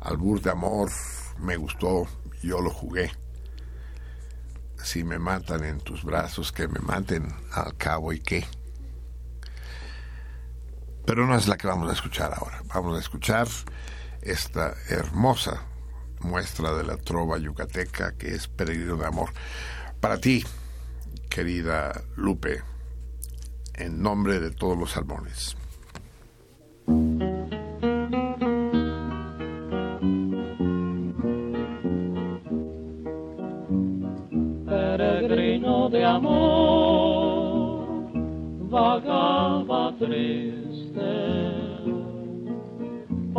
Albur 0.00 0.40
de 0.40 0.50
amor 0.50 0.90
me 1.38 1.56
gustó, 1.56 2.06
yo 2.42 2.60
lo 2.60 2.70
jugué. 2.70 3.12
Si 4.82 5.04
me 5.04 5.18
matan 5.18 5.62
en 5.64 5.78
tus 5.78 6.04
brazos, 6.04 6.52
que 6.52 6.66
me 6.66 6.80
maten 6.80 7.28
al 7.52 7.76
cabo 7.76 8.12
y 8.12 8.20
qué. 8.20 8.46
Pero 11.04 11.26
no 11.26 11.36
es 11.36 11.48
la 11.48 11.56
que 11.56 11.66
vamos 11.66 11.88
a 11.90 11.92
escuchar 11.92 12.32
ahora. 12.34 12.62
Vamos 12.72 12.96
a 12.96 13.00
escuchar 13.00 13.48
esta 14.22 14.74
hermosa 14.88 15.62
muestra 16.20 16.74
de 16.74 16.84
la 16.84 16.96
trova 16.96 17.38
yucateca 17.38 18.16
que 18.16 18.34
es 18.34 18.48
Peregrino 18.48 18.96
de 18.96 19.06
Amor. 19.06 19.30
Para 20.00 20.18
ti, 20.18 20.44
querida 21.28 21.92
Lupe, 22.16 22.62
en 23.74 24.02
nombre 24.02 24.40
de 24.40 24.50
todos 24.50 24.78
los 24.78 24.90
salmones. 24.90 25.56
Peregrino 34.66 35.88
de 35.88 36.04
amor, 36.04 37.86
vagaba 38.68 39.94
triste 39.98 40.59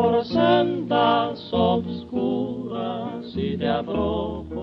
por 0.01 0.25
sendas 0.25 1.49
obscuras 1.53 3.25
y 3.35 3.55
de 3.55 3.69
abrojo 3.69 4.61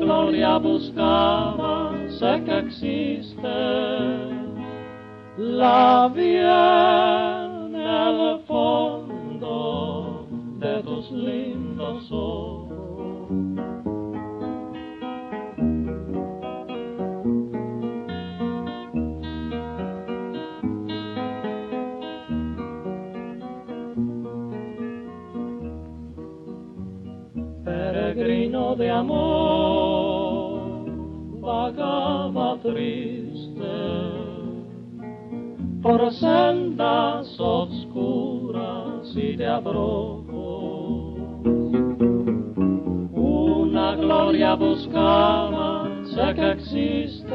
gloria 0.00 0.58
buscaba, 0.58 1.92
sé 2.18 2.42
que 2.44 2.58
existe. 2.58 3.58
La 5.36 6.10
vi 6.14 6.36
en 6.36 7.74
el 7.74 8.40
fondo 8.46 10.26
de 10.58 10.82
tus 10.82 11.10
lindos 11.12 12.10
ojos. 12.10 12.59
De 28.76 28.88
amor 28.88 30.60
vagaba 31.40 32.56
triste 32.62 33.50
por 35.82 36.12
sendas 36.12 37.38
oscuras 37.38 39.12
y 39.16 39.34
de 39.36 39.46
abrojo. 39.46 41.16
Una 43.12 43.96
gloria 43.96 44.54
buscaba, 44.54 45.88
sé 46.04 46.34
que 46.34 46.50
existe, 46.52 47.34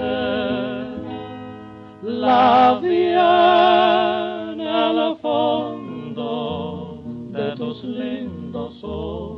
la 2.02 2.80
vi 2.82 3.12
en 4.52 4.62
el 4.62 5.18
fondo 5.18 7.04
de 7.32 7.56
tus 7.58 7.84
lindos 7.84 8.82
ojos. 8.84 9.35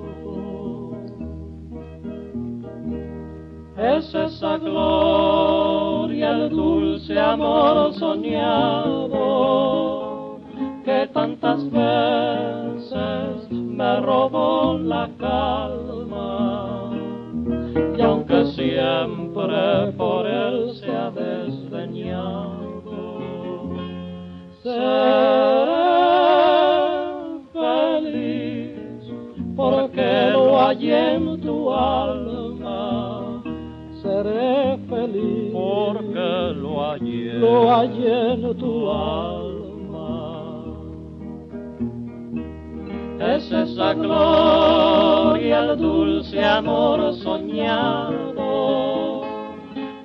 Es 3.95 4.13
esa 4.13 4.57
gloria, 4.57 6.31
el 6.31 6.49
dulce 6.49 7.17
amor 7.19 7.93
soñado 7.93 9.27
que 10.83 11.07
tantas 11.13 11.63
veces 11.71 13.49
me 13.51 14.01
robó 14.01 14.77
la 14.77 15.09
calma. 15.17 16.91
Y 17.97 18.01
aunque 18.01 18.45
siempre 18.47 19.91
por 19.97 20.25
él 20.25 20.71
se 20.75 20.91
ha 20.91 21.11
desdeñado, 21.11 22.57
seré 24.63 25.87
feliz 27.53 28.77
porque 29.55 30.31
lo 30.33 30.61
hay 30.61 30.91
en 30.91 31.39
tu 31.41 31.73
alma 31.73 32.16
feliz 35.07 35.51
porque 35.53 36.53
lo 36.55 36.81
hallé, 36.81 37.33
lo 37.39 37.69
hallé 37.69 38.33
en 38.33 38.57
tu 38.57 38.89
alma. 38.89 40.63
Es 43.19 43.51
esa 43.51 43.93
gloria, 43.93 45.59
el 45.59 45.77
dulce 45.77 46.43
amor 46.43 47.13
soñado 47.15 48.17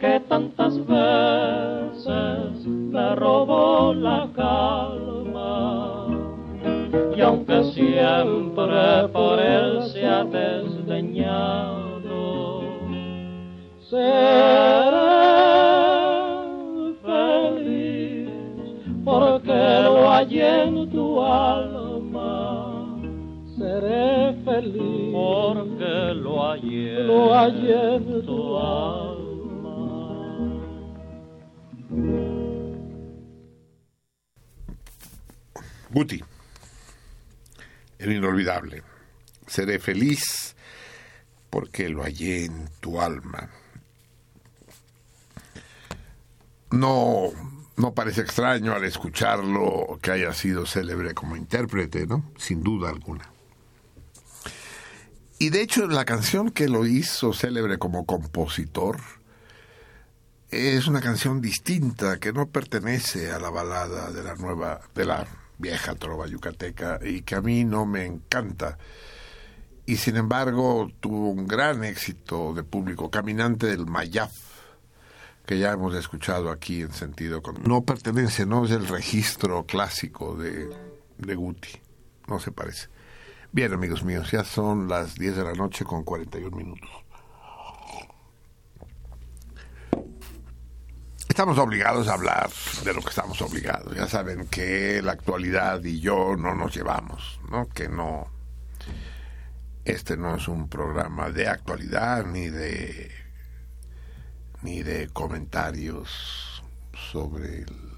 que 0.01 0.21
tantas 0.29 0.79
veces 0.87 2.67
me 2.67 3.15
robó 3.15 3.95
la 3.95 4.29
calma. 4.35 6.07
Y 7.17 7.21
aunque 7.21 7.63
siempre 7.65 9.09
por 9.13 9.39
él 9.39 9.83
se 9.93 10.07
ha 10.07 10.25
desdeñado. 10.25 11.83
En 20.31 20.91
tu 20.91 21.21
alma. 21.21 22.97
Seré 23.57 24.35
feliz 24.45 25.13
porque 25.13 26.15
lo 26.15 26.43
hallé, 26.43 27.05
lo 27.05 27.35
hallé 27.35 27.97
en 27.97 28.27
tu 28.27 28.57
alma. 28.57 29.23
Guti, 35.91 36.23
el 37.99 38.13
inolvidable. 38.13 38.83
Seré 39.47 39.79
feliz 39.79 40.55
porque 41.51 41.89
lo 41.89 42.03
hallé 42.03 42.47
en 42.47 42.69
tu 42.81 43.01
alma. 43.01 43.51
No, 46.71 47.31
no 47.83 47.95
parece 47.95 48.21
extraño 48.21 48.75
al 48.75 48.85
escucharlo 48.85 49.99
que 50.01 50.13
haya 50.13 50.33
sido 50.33 50.67
célebre 50.67 51.15
como 51.15 51.37
intérprete, 51.37 52.07
¿no? 52.07 52.31
Sin 52.39 52.63
duda 52.63 52.89
alguna. 52.89 53.29
Y 55.41 55.51
de 55.51 55.63
hecho 55.63 55.89
la 55.89 56.05
canción 56.05 56.51
que 56.51 56.69
lo 56.69 56.87
hizo 56.87 57.33
célebre 57.33 57.79
como 57.79 58.07
compositor 58.07 59.01
es 60.49 60.87
una 60.87 61.01
canción 61.01 61.41
distinta 61.41 62.21
que 62.21 62.33
no 62.33 62.47
pertenece 62.51 63.33
a 63.33 63.41
la 63.41 63.51
balada 63.51 64.13
de 64.13 64.23
la 64.23 64.37
nueva 64.37 64.81
de 64.95 65.05
la 65.05 65.27
vieja 65.59 65.97
trova 65.97 66.29
yucateca 66.29 67.01
y 67.03 67.23
que 67.23 67.35
a 67.35 67.41
mí 67.41 67.65
no 67.65 67.85
me 67.85 68.05
encanta. 68.07 68.79
Y 69.87 69.97
sin 69.97 70.17
embargo 70.17 70.89
tuvo 71.01 71.31
un 71.31 71.49
gran 71.49 71.83
éxito 71.83 72.55
de 72.55 72.63
público, 72.63 73.11
Caminante 73.11 73.67
del 73.67 73.87
Mayaf, 73.87 74.52
que 75.47 75.59
ya 75.59 75.73
hemos 75.73 75.95
escuchado 75.95 76.51
aquí 76.51 76.83
en 76.83 76.93
sentido 76.93 77.43
con... 77.43 77.63
No 77.65 77.83
pertenece, 77.85 78.47
no 78.47 78.65
es 78.65 78.71
el 78.71 78.87
registro 78.87 79.65
clásico 79.67 80.37
de, 80.37 80.69
de 81.19 81.35
Guti, 81.35 81.81
no 82.29 82.39
se 82.39 82.53
parece. 82.53 82.89
Bien, 83.51 83.73
amigos 83.73 84.05
míos, 84.05 84.31
ya 84.31 84.45
son 84.45 84.89
las 84.89 85.15
10 85.17 85.37
de 85.37 85.45
la 85.45 85.53
noche 85.53 85.85
con 85.85 86.05
41 86.05 86.57
minutos. 86.57 86.91
Estamos 91.29 91.57
obligados 91.59 92.09
a 92.09 92.13
hablar 92.13 92.51
de 92.85 92.93
lo 92.93 93.01
que 93.01 93.09
estamos 93.09 93.41
obligados. 93.41 93.97
Ya 93.97 94.07
saben 94.07 94.49
que 94.49 95.01
la 95.03 95.13
actualidad 95.13 95.83
y 95.83 95.99
yo 95.99 96.37
no 96.37 96.55
nos 96.55 96.75
llevamos, 96.75 97.41
¿no? 97.51 97.69
Que 97.69 97.89
no. 97.89 98.31
Este 99.85 100.17
no 100.17 100.37
es 100.37 100.47
un 100.47 100.69
programa 100.69 101.31
de 101.31 101.49
actualidad 101.49 102.27
ni 102.27 102.49
de 102.49 103.11
ni 104.63 104.83
de 104.83 105.09
comentarios 105.09 106.63
sobre 107.13 107.61
el 107.61 107.93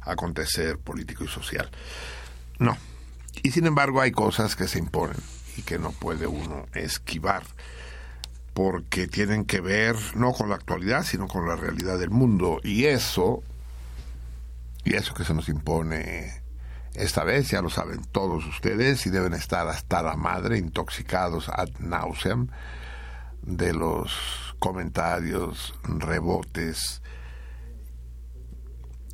acontecer 0.00 0.78
político 0.78 1.24
y 1.24 1.28
social. 1.28 1.70
No. 2.58 2.76
Y 3.42 3.50
sin 3.50 3.66
embargo 3.66 4.00
hay 4.00 4.10
cosas 4.10 4.56
que 4.56 4.66
se 4.66 4.78
imponen 4.78 5.16
y 5.56 5.62
que 5.62 5.78
no 5.78 5.92
puede 5.92 6.26
uno 6.26 6.66
esquivar 6.74 7.44
porque 8.54 9.06
tienen 9.06 9.44
que 9.44 9.60
ver 9.60 9.94
no 10.16 10.32
con 10.32 10.48
la 10.48 10.56
actualidad, 10.56 11.04
sino 11.04 11.28
con 11.28 11.46
la 11.46 11.54
realidad 11.54 11.96
del 11.96 12.10
mundo. 12.10 12.60
Y 12.64 12.86
eso, 12.86 13.44
y 14.84 14.94
eso 14.94 15.14
que 15.14 15.24
se 15.24 15.32
nos 15.32 15.48
impone 15.48 16.42
esta 16.94 17.22
vez, 17.22 17.50
ya 17.50 17.62
lo 17.62 17.70
saben 17.70 18.02
todos 18.10 18.44
ustedes, 18.46 19.06
y 19.06 19.10
deben 19.10 19.34
estar 19.34 19.68
hasta 19.68 20.02
la 20.02 20.16
madre, 20.16 20.58
intoxicados 20.58 21.48
ad 21.48 21.68
nauseam, 21.78 22.48
de 23.42 23.72
los 23.72 24.47
comentarios, 24.58 25.74
rebotes 25.84 27.02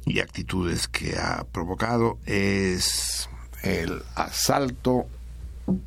y 0.07 0.21
actitudes 0.21 0.89
que 0.89 1.17
ha 1.19 1.45
provocado, 1.45 2.19
es 2.27 3.29
el 3.63 4.03
asalto 4.15 5.07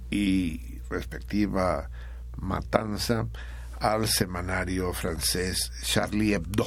y 0.09 0.79
respectiva 0.89 1.89
matanza 2.37 3.27
al 3.79 4.07
semanario 4.07 4.93
francés 4.93 5.71
Charlie 5.83 6.33
Hebdo, 6.33 6.65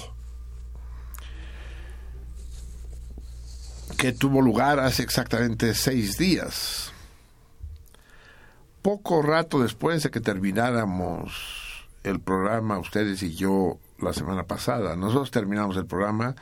que 3.96 4.12
tuvo 4.12 4.40
lugar 4.40 4.78
hace 4.78 5.02
exactamente 5.02 5.74
seis 5.74 6.16
días. 6.16 6.92
Poco 8.82 9.20
rato 9.20 9.60
después 9.60 10.02
de 10.02 10.10
que 10.10 10.20
termináramos 10.20 11.59
el 12.02 12.20
programa, 12.20 12.78
ustedes 12.78 13.22
y 13.22 13.34
yo, 13.34 13.78
la 13.98 14.12
semana 14.12 14.44
pasada, 14.44 14.96
nosotros 14.96 15.30
terminamos 15.30 15.76
el 15.76 15.86
programa 15.86 16.34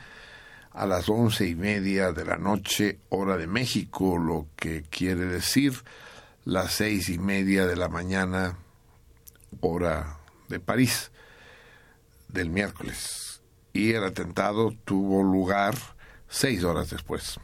a 0.71 0.85
las 0.85 1.09
once 1.09 1.47
y 1.47 1.55
media 1.55 2.11
de 2.11 2.25
la 2.25 2.37
noche, 2.37 2.99
hora 3.09 3.37
de 3.37 3.47
México, 3.47 4.17
lo 4.17 4.47
que 4.55 4.83
quiere 4.83 5.25
decir 5.25 5.73
las 6.45 6.73
seis 6.73 7.09
y 7.09 7.19
media 7.19 7.67
de 7.67 7.75
la 7.75 7.89
mañana 7.89 8.57
hora 9.61 10.19
de 10.47 10.59
París 10.59 11.11
del 12.27 12.49
miércoles 12.49 13.41
y 13.73 13.93
el 13.93 14.03
atentado 14.03 14.73
tuvo 14.85 15.23
lugar 15.23 15.75
seis 16.27 16.63
horas 16.63 16.89
después. 16.89 17.39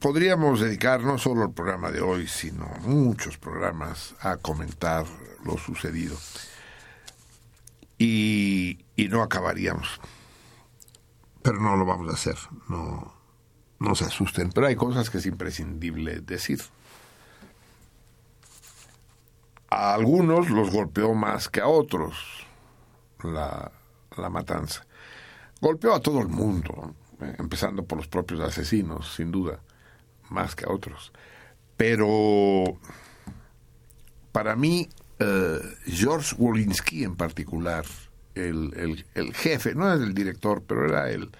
Podríamos 0.00 0.60
dedicar 0.60 1.02
no 1.02 1.18
solo 1.18 1.44
el 1.44 1.52
programa 1.52 1.90
de 1.90 2.00
hoy, 2.00 2.26
sino 2.26 2.66
muchos 2.82 3.38
programas 3.38 4.14
a 4.20 4.36
comentar 4.36 5.06
lo 5.44 5.56
sucedido. 5.58 6.16
Y, 7.98 8.84
no 9.10 9.22
acabaríamos. 9.22 10.00
Pero 11.42 11.60
no 11.60 11.76
lo 11.76 11.84
vamos 11.84 12.10
a 12.10 12.14
hacer. 12.14 12.36
No, 12.68 13.14
no 13.78 13.94
se 13.94 14.04
asusten. 14.04 14.50
Pero 14.50 14.66
hay 14.66 14.76
cosas 14.76 15.08
que 15.08 15.18
es 15.18 15.26
imprescindible 15.26 16.20
decir 16.20 16.60
a 19.70 19.94
algunos 19.94 20.50
los 20.50 20.70
golpeó 20.70 21.14
más 21.14 21.48
que 21.48 21.60
a 21.60 21.68
otros 21.68 22.46
la, 23.22 23.70
matanza. 24.30 24.86
Golpeó 25.60 25.94
a 25.94 26.00
todo 26.00 26.20
el 26.20 26.28
mundo, 26.28 26.94
empezando 27.38 27.84
por 27.84 27.98
los 27.98 28.08
propios 28.08 28.40
asesinos, 28.40 29.14
sin 29.14 29.30
duda, 29.30 29.60
más 30.30 30.54
que 30.54 30.64
a 30.64 30.72
otros. 30.72 31.12
Pero 31.76 32.78
para 34.32 34.56
mí, 34.56 34.88
eh, 35.18 35.60
George 35.86 36.34
Wolinski 36.38 37.04
en 37.04 37.16
particular, 37.16 37.84
el, 38.34 39.04
el, 39.14 39.34
jefe, 39.34 39.74
no 39.74 39.92
es 39.92 40.00
el 40.00 40.14
director, 40.14 40.62
pero 40.66 40.86
era 40.86 41.10
el, 41.10 41.30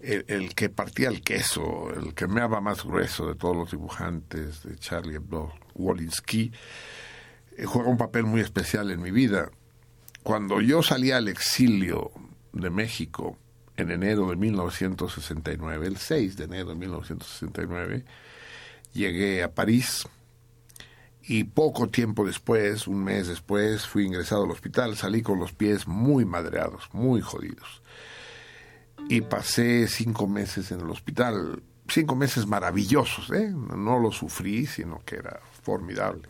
el, 0.00 0.24
el, 0.28 0.54
que 0.54 0.68
partía 0.68 1.08
el 1.08 1.22
queso, 1.22 1.90
el 1.94 2.14
que 2.14 2.26
meaba 2.26 2.60
más 2.60 2.84
grueso 2.84 3.26
de 3.26 3.34
todos 3.34 3.56
los 3.56 3.70
dibujantes 3.70 4.62
de 4.64 4.76
Charlie 4.76 5.16
Hebdo, 5.16 5.52
Wolinski, 5.74 6.52
eh, 7.56 7.64
juega 7.64 7.88
un 7.88 7.98
papel 7.98 8.24
muy 8.24 8.40
especial 8.40 8.90
en 8.90 9.00
mi 9.00 9.10
vida. 9.10 9.50
Cuando 10.22 10.60
yo 10.60 10.82
salí 10.82 11.10
al 11.10 11.28
exilio 11.28 12.10
de 12.52 12.70
México 12.70 13.38
en 13.78 13.92
enero 13.92 14.28
de 14.28 14.36
1969, 14.36 15.86
el 15.86 15.96
6 15.96 16.36
de 16.36 16.44
enero 16.44 16.70
de 16.70 16.74
1969, 16.74 18.04
llegué 18.92 19.44
a 19.44 19.54
París 19.54 20.06
y 21.22 21.44
poco 21.44 21.88
tiempo 21.88 22.26
después, 22.26 22.88
un 22.88 23.04
mes 23.04 23.28
después, 23.28 23.86
fui 23.86 24.04
ingresado 24.04 24.44
al 24.44 24.50
hospital, 24.50 24.96
salí 24.96 25.22
con 25.22 25.38
los 25.38 25.52
pies 25.52 25.86
muy 25.86 26.24
madreados, 26.24 26.88
muy 26.92 27.20
jodidos. 27.20 27.82
Y 29.08 29.20
pasé 29.20 29.86
cinco 29.86 30.26
meses 30.26 30.72
en 30.72 30.80
el 30.80 30.90
hospital, 30.90 31.62
cinco 31.86 32.16
meses 32.16 32.46
maravillosos, 32.46 33.30
¿eh? 33.30 33.50
no 33.50 34.00
lo 34.00 34.10
sufrí, 34.10 34.66
sino 34.66 35.02
que 35.04 35.16
era 35.16 35.40
formidable. 35.62 36.28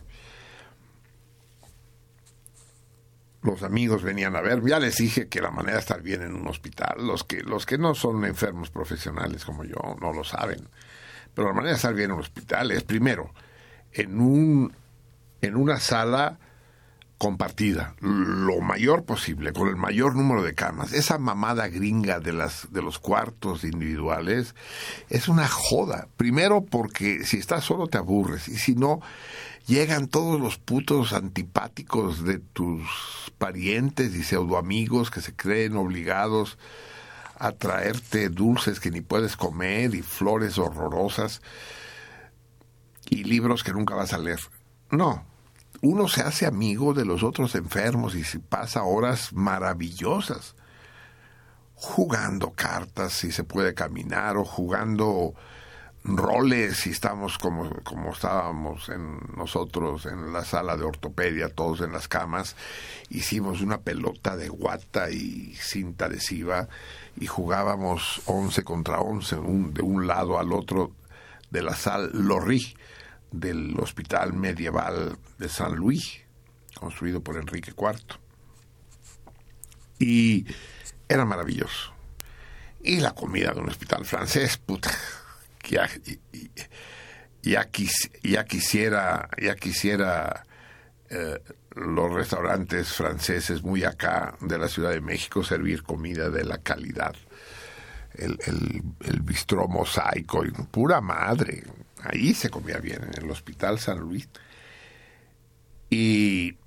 Los 3.41 3.63
amigos 3.63 4.03
venían 4.03 4.35
a 4.35 4.41
ver. 4.41 4.61
Ya 4.65 4.79
les 4.79 4.97
dije 4.97 5.27
que 5.27 5.41
la 5.41 5.51
manera 5.51 5.75
de 5.75 5.81
estar 5.81 6.01
bien 6.01 6.21
en 6.21 6.35
un 6.35 6.47
hospital, 6.47 7.05
los 7.05 7.23
que, 7.23 7.41
los 7.41 7.65
que 7.65 7.77
no 7.77 7.95
son 7.95 8.25
enfermos 8.25 8.69
profesionales 8.69 9.45
como 9.45 9.63
yo 9.63 9.77
no 10.01 10.13
lo 10.13 10.23
saben, 10.23 10.67
pero 11.33 11.47
la 11.47 11.53
manera 11.53 11.71
de 11.71 11.77
estar 11.77 11.93
bien 11.93 12.11
en 12.11 12.15
un 12.15 12.21
hospital 12.21 12.71
es 12.71 12.83
primero 12.83 13.33
en 13.91 14.19
un 14.19 14.73
en 15.41 15.55
una 15.55 15.79
sala 15.79 16.37
compartida, 17.17 17.95
lo 17.99 18.61
mayor 18.61 19.03
posible, 19.03 19.51
con 19.51 19.67
el 19.67 19.75
mayor 19.75 20.15
número 20.15 20.41
de 20.41 20.55
camas. 20.55 20.93
Esa 20.93 21.17
mamada 21.17 21.67
gringa 21.67 22.21
de 22.21 22.31
las 22.31 22.71
de 22.71 22.81
los 22.81 22.97
cuartos 22.97 23.65
individuales 23.65 24.55
es 25.09 25.27
una 25.27 25.47
joda. 25.47 26.07
Primero 26.15 26.61
porque 26.61 27.25
si 27.25 27.37
estás 27.37 27.65
solo 27.65 27.87
te 27.87 27.97
aburres 27.97 28.47
y 28.47 28.57
si 28.57 28.73
no 28.73 29.01
llegan 29.69 30.07
todos 30.07 30.41
los 30.41 30.57
putos 30.57 31.13
antipáticos 31.13 32.23
de 32.23 32.39
tus 32.39 32.81
parientes 33.37 34.15
y 34.15 34.23
pseudoamigos 34.23 35.11
que 35.11 35.21
se 35.21 35.35
creen 35.35 35.77
obligados 35.77 36.57
a 37.37 37.51
traerte 37.51 38.29
dulces 38.29 38.79
que 38.79 38.89
ni 38.89 39.01
puedes 39.01 39.37
comer 39.37 39.93
y 39.93 40.01
flores 40.01 40.57
horrorosas 40.57 41.43
y 43.11 43.23
libros 43.25 43.63
que 43.63 43.71
nunca 43.71 43.93
vas 43.93 44.11
a 44.11 44.17
leer. 44.17 44.39
No, 44.89 45.23
uno 45.83 46.07
se 46.07 46.21
hace 46.21 46.47
amigo 46.47 46.95
de 46.95 47.05
los 47.05 47.21
otros 47.21 47.53
enfermos 47.53 48.15
y 48.15 48.23
se 48.23 48.39
pasa 48.39 48.81
horas 48.81 49.33
maravillosas 49.33 50.55
jugando 51.75 52.53
cartas 52.53 53.13
si 53.13 53.31
se 53.31 53.43
puede 53.43 53.75
caminar 53.75 54.35
o 54.35 54.45
jugando 54.45 55.35
roles 56.03 56.77
si 56.77 56.91
estamos 56.91 57.37
como, 57.37 57.69
como 57.83 58.11
estábamos 58.11 58.89
en 58.89 59.19
nosotros 59.35 60.05
en 60.05 60.31
la 60.31 60.43
sala 60.45 60.77
de 60.77 60.83
ortopedia, 60.83 61.49
todos 61.49 61.81
en 61.81 61.91
las 61.91 62.07
camas, 62.07 62.55
hicimos 63.09 63.61
una 63.61 63.81
pelota 63.81 64.35
de 64.37 64.49
guata 64.49 65.09
y 65.09 65.55
cinta 65.55 66.05
adhesiva 66.05 66.67
y 67.19 67.27
jugábamos 67.27 68.21
11 68.25 68.63
contra 68.63 68.99
11 68.99 69.35
de 69.73 69.81
un 69.81 70.07
lado 70.07 70.39
al 70.39 70.53
otro 70.53 70.91
de 71.49 71.61
la 71.61 71.75
sala 71.75 72.09
Lorry 72.13 72.75
del 73.31 73.77
Hospital 73.79 74.33
Medieval 74.33 75.17
de 75.37 75.49
San 75.49 75.75
Luis, 75.75 76.21
construido 76.79 77.21
por 77.21 77.37
Enrique 77.37 77.73
IV. 77.77 78.19
Y 79.99 80.45
era 81.07 81.25
maravilloso. 81.25 81.93
Y 82.81 83.01
la 83.01 83.13
comida 83.13 83.53
de 83.53 83.59
un 83.59 83.69
hospital 83.69 84.05
francés, 84.05 84.57
puta, 84.57 84.91
ya, 85.67 85.89
ya, 87.41 87.69
ya 88.23 88.45
quisiera, 88.45 89.29
ya 89.41 89.55
quisiera 89.55 90.45
eh, 91.09 91.39
los 91.75 92.13
restaurantes 92.13 92.89
franceses 92.93 93.63
muy 93.63 93.83
acá 93.83 94.35
de 94.41 94.57
la 94.57 94.67
Ciudad 94.67 94.91
de 94.91 95.01
México 95.01 95.43
servir 95.43 95.83
comida 95.83 96.29
de 96.29 96.43
la 96.43 96.59
calidad. 96.59 97.15
El, 98.13 98.37
el, 98.45 98.83
el 99.05 99.21
bistró 99.21 99.67
mosaico, 99.67 100.43
pura 100.71 100.99
madre. 100.99 101.63
Ahí 102.03 102.33
se 102.33 102.49
comía 102.49 102.77
bien, 102.77 103.03
en 103.03 103.23
el 103.23 103.31
Hospital 103.31 103.79
San 103.79 103.99
Luis. 103.99 104.27
Y, 105.89 106.57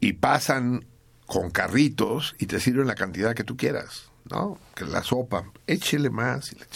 y 0.00 0.12
pasan 0.14 0.86
con 1.26 1.50
carritos 1.50 2.34
y 2.38 2.46
te 2.46 2.60
sirven 2.60 2.86
la 2.86 2.94
cantidad 2.94 3.34
que 3.34 3.44
tú 3.44 3.56
quieras, 3.56 4.10
¿no? 4.30 4.58
Que 4.74 4.84
la 4.84 5.02
sopa, 5.02 5.44
échele 5.66 6.10
más. 6.10 6.52
Y, 6.52 6.58
la 6.58 6.66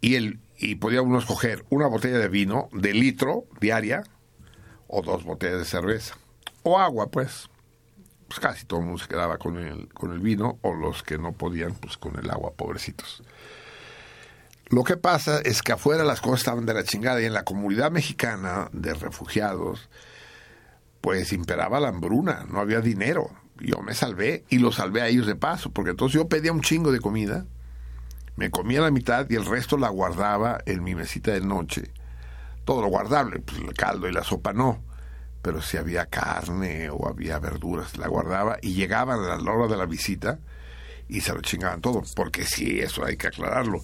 y, 0.00 0.14
el, 0.14 0.40
y 0.58 0.76
podía 0.76 1.02
uno 1.02 1.18
escoger 1.18 1.64
una 1.70 1.86
botella 1.86 2.18
de 2.18 2.28
vino 2.28 2.68
de 2.72 2.94
litro 2.94 3.44
diaria 3.60 4.02
o 4.88 5.02
dos 5.02 5.24
botellas 5.24 5.58
de 5.58 5.64
cerveza. 5.64 6.16
O 6.62 6.78
agua, 6.78 7.10
pues. 7.10 7.48
Pues 8.28 8.40
casi 8.40 8.66
todo 8.66 8.80
el 8.80 8.86
mundo 8.86 9.00
se 9.00 9.08
quedaba 9.08 9.38
con 9.38 9.56
el, 9.56 9.88
con 9.94 10.12
el 10.12 10.18
vino 10.18 10.58
o 10.62 10.74
los 10.74 11.04
que 11.04 11.16
no 11.16 11.32
podían, 11.32 11.74
pues 11.74 11.96
con 11.96 12.18
el 12.18 12.28
agua, 12.28 12.52
pobrecitos. 12.54 13.22
Lo 14.68 14.82
que 14.82 14.96
pasa 14.96 15.40
es 15.44 15.62
que 15.62 15.72
afuera 15.72 16.02
las 16.02 16.20
cosas 16.20 16.40
estaban 16.40 16.66
de 16.66 16.74
la 16.74 16.82
chingada 16.82 17.22
y 17.22 17.24
en 17.24 17.34
la 17.34 17.44
comunidad 17.44 17.92
mexicana 17.92 18.68
de 18.72 18.94
refugiados, 18.94 19.88
pues 21.00 21.32
imperaba 21.32 21.78
la 21.78 21.88
hambruna, 21.88 22.46
no 22.50 22.58
había 22.58 22.80
dinero. 22.80 23.30
Yo 23.60 23.80
me 23.80 23.94
salvé 23.94 24.44
y 24.48 24.58
lo 24.58 24.72
salvé 24.72 25.02
a 25.02 25.08
ellos 25.08 25.28
de 25.28 25.36
paso, 25.36 25.70
porque 25.70 25.90
entonces 25.90 26.14
yo 26.14 26.28
pedía 26.28 26.50
un 26.50 26.62
chingo 26.62 26.90
de 26.90 26.98
comida, 26.98 27.46
me 28.36 28.50
comía 28.50 28.80
la 28.80 28.90
mitad 28.90 29.26
y 29.28 29.34
el 29.34 29.44
resto 29.44 29.76
la 29.76 29.88
guardaba 29.88 30.60
en 30.66 30.84
mi 30.84 30.94
mesita 30.94 31.32
de 31.32 31.40
noche. 31.40 31.90
Todo 32.64 32.82
lo 32.82 32.88
guardable, 32.88 33.40
pues 33.40 33.58
el 33.58 33.74
caldo 33.74 34.08
y 34.08 34.12
la 34.12 34.24
sopa 34.24 34.52
no, 34.52 34.82
pero 35.42 35.62
si 35.62 35.76
había 35.76 36.06
carne 36.06 36.90
o 36.90 37.08
había 37.08 37.38
verduras, 37.38 37.96
la 37.96 38.08
guardaba 38.08 38.58
y 38.62 38.74
llegaban 38.74 39.20
a 39.20 39.36
la 39.36 39.52
hora 39.52 39.68
de 39.68 39.76
la 39.76 39.86
visita 39.86 40.38
y 41.08 41.20
se 41.20 41.32
lo 41.32 41.40
chingaban 41.40 41.80
todo, 41.80 42.02
porque 42.14 42.44
sí, 42.44 42.80
eso 42.80 43.04
hay 43.04 43.16
que 43.16 43.28
aclararlo 43.28 43.80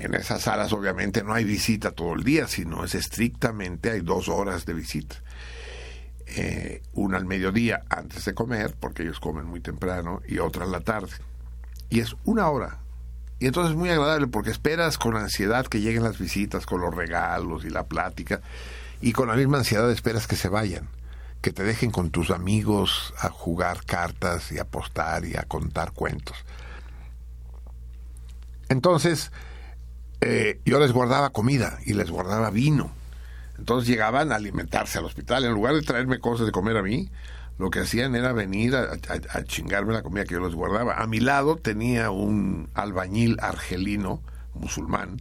en 0.00 0.14
esas 0.14 0.42
salas 0.42 0.72
obviamente 0.72 1.22
no 1.22 1.34
hay 1.34 1.44
visita 1.44 1.92
todo 1.92 2.14
el 2.14 2.24
día, 2.24 2.48
sino 2.48 2.84
es 2.84 2.94
estrictamente 2.94 3.90
hay 3.90 4.00
dos 4.00 4.28
horas 4.28 4.64
de 4.64 4.72
visita. 4.72 5.16
Eh, 6.26 6.82
una 6.94 7.18
al 7.18 7.26
mediodía 7.26 7.84
antes 7.90 8.24
de 8.24 8.34
comer, 8.34 8.74
porque 8.78 9.02
ellos 9.02 9.20
comen 9.20 9.46
muy 9.46 9.60
temprano, 9.60 10.22
y 10.26 10.38
otra 10.38 10.64
en 10.64 10.72
la 10.72 10.80
tarde. 10.80 11.12
Y 11.90 12.00
es 12.00 12.16
una 12.24 12.48
hora. 12.48 12.78
Y 13.40 13.46
entonces 13.46 13.72
es 13.72 13.76
muy 13.76 13.88
agradable 13.88 14.26
porque 14.26 14.50
esperas 14.50 14.98
con 14.98 15.16
ansiedad 15.16 15.66
que 15.66 15.80
lleguen 15.80 16.04
las 16.04 16.18
visitas, 16.18 16.66
con 16.66 16.82
los 16.82 16.94
regalos 16.94 17.64
y 17.64 17.70
la 17.70 17.84
plática, 17.86 18.42
y 19.00 19.12
con 19.12 19.28
la 19.28 19.34
misma 19.34 19.58
ansiedad 19.58 19.90
esperas 19.90 20.26
que 20.26 20.36
se 20.36 20.50
vayan, 20.50 20.88
que 21.40 21.50
te 21.50 21.64
dejen 21.64 21.90
con 21.90 22.10
tus 22.10 22.30
amigos 22.30 23.14
a 23.18 23.30
jugar 23.30 23.84
cartas 23.86 24.52
y 24.52 24.58
apostar 24.58 25.24
y 25.24 25.36
a 25.36 25.44
contar 25.44 25.92
cuentos. 25.92 26.36
Entonces, 28.68 29.32
eh, 30.20 30.60
yo 30.66 30.78
les 30.78 30.92
guardaba 30.92 31.30
comida 31.30 31.78
y 31.86 31.94
les 31.94 32.10
guardaba 32.10 32.50
vino. 32.50 32.92
Entonces 33.56 33.88
llegaban 33.88 34.32
a 34.32 34.36
alimentarse 34.36 34.98
al 34.98 35.06
hospital. 35.06 35.44
En 35.44 35.52
lugar 35.52 35.74
de 35.74 35.82
traerme 35.82 36.18
cosas 36.18 36.44
de 36.44 36.52
comer 36.52 36.76
a 36.76 36.82
mí, 36.82 37.10
lo 37.60 37.68
que 37.68 37.80
hacían 37.80 38.16
era 38.16 38.32
venir 38.32 38.74
a, 38.74 39.44
chingarme 39.44 39.92
la 39.92 40.02
comida 40.02 40.24
que 40.24 40.32
yo 40.32 40.40
les 40.40 40.54
guardaba. 40.54 40.94
A 40.94 41.06
mi 41.06 41.20
lado 41.20 41.56
tenía 41.56 42.10
un 42.10 42.70
albañil 42.72 43.36
argelino, 43.38 44.22
musulmán, 44.54 45.20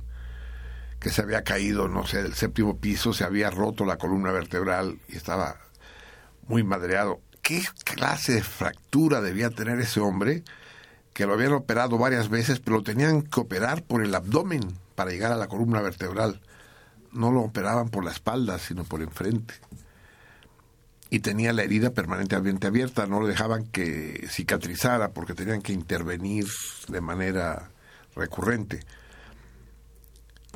que 1.02 1.10
se 1.10 1.22
había 1.22 1.44
caído, 1.44 1.90
no 1.90 2.08
sé, 2.08 2.24
del 2.24 2.36
séptimo 2.36 2.78
piso, 2.78 3.12
se 3.12 3.26
había 3.26 3.50
roto 3.50 3.84
la 3.84 3.98
columna 3.98 4.32
vertebral 4.32 5.00
y 5.10 5.18
estaba 5.18 5.58
muy 6.48 6.64
madreado. 6.64 7.20
¿Qué 7.42 7.62
clase 7.84 8.36
de 8.36 8.42
fractura 8.44 9.20
debía 9.20 9.50
tener 9.50 9.78
ese 9.82 10.00
hombre? 10.00 10.46
Que 11.12 11.26
lo 11.26 11.34
habían 11.34 11.52
operado 11.52 11.98
varias 11.98 12.30
veces, 12.30 12.62
pero 12.62 12.78
lo 12.78 12.84
tenían 12.84 13.22
que 13.22 13.42
operar 13.42 13.84
por 13.84 14.02
el 14.02 14.16
abdomen 14.16 14.62
para 14.96 15.12
llegar 15.12 15.34
a 15.34 15.38
la 15.38 15.50
columna 15.50 15.82
vertebral. 15.82 16.40
No 17.12 17.34
lo 17.34 17.42
operaban 17.42 17.90
por 17.90 18.06
la 18.06 18.12
espalda, 18.12 18.60
sino 18.60 18.86
por 18.86 19.02
enfrente. 19.02 19.56
Y 21.10 21.20
tenía 21.20 21.54
la 21.54 21.64
herida 21.64 21.92
permanentemente 21.92 22.68
abierta, 22.68 23.08
no 23.08 23.20
lo 23.20 23.28
dejaban 23.28 23.66
que 23.66 24.28
cicatrizara 24.30 25.12
porque 25.12 25.34
tenían 25.34 25.62
que 25.62 25.74
intervenir 25.74 26.46
de 26.88 27.02
manera 27.02 27.72
recurrente. 28.16 28.82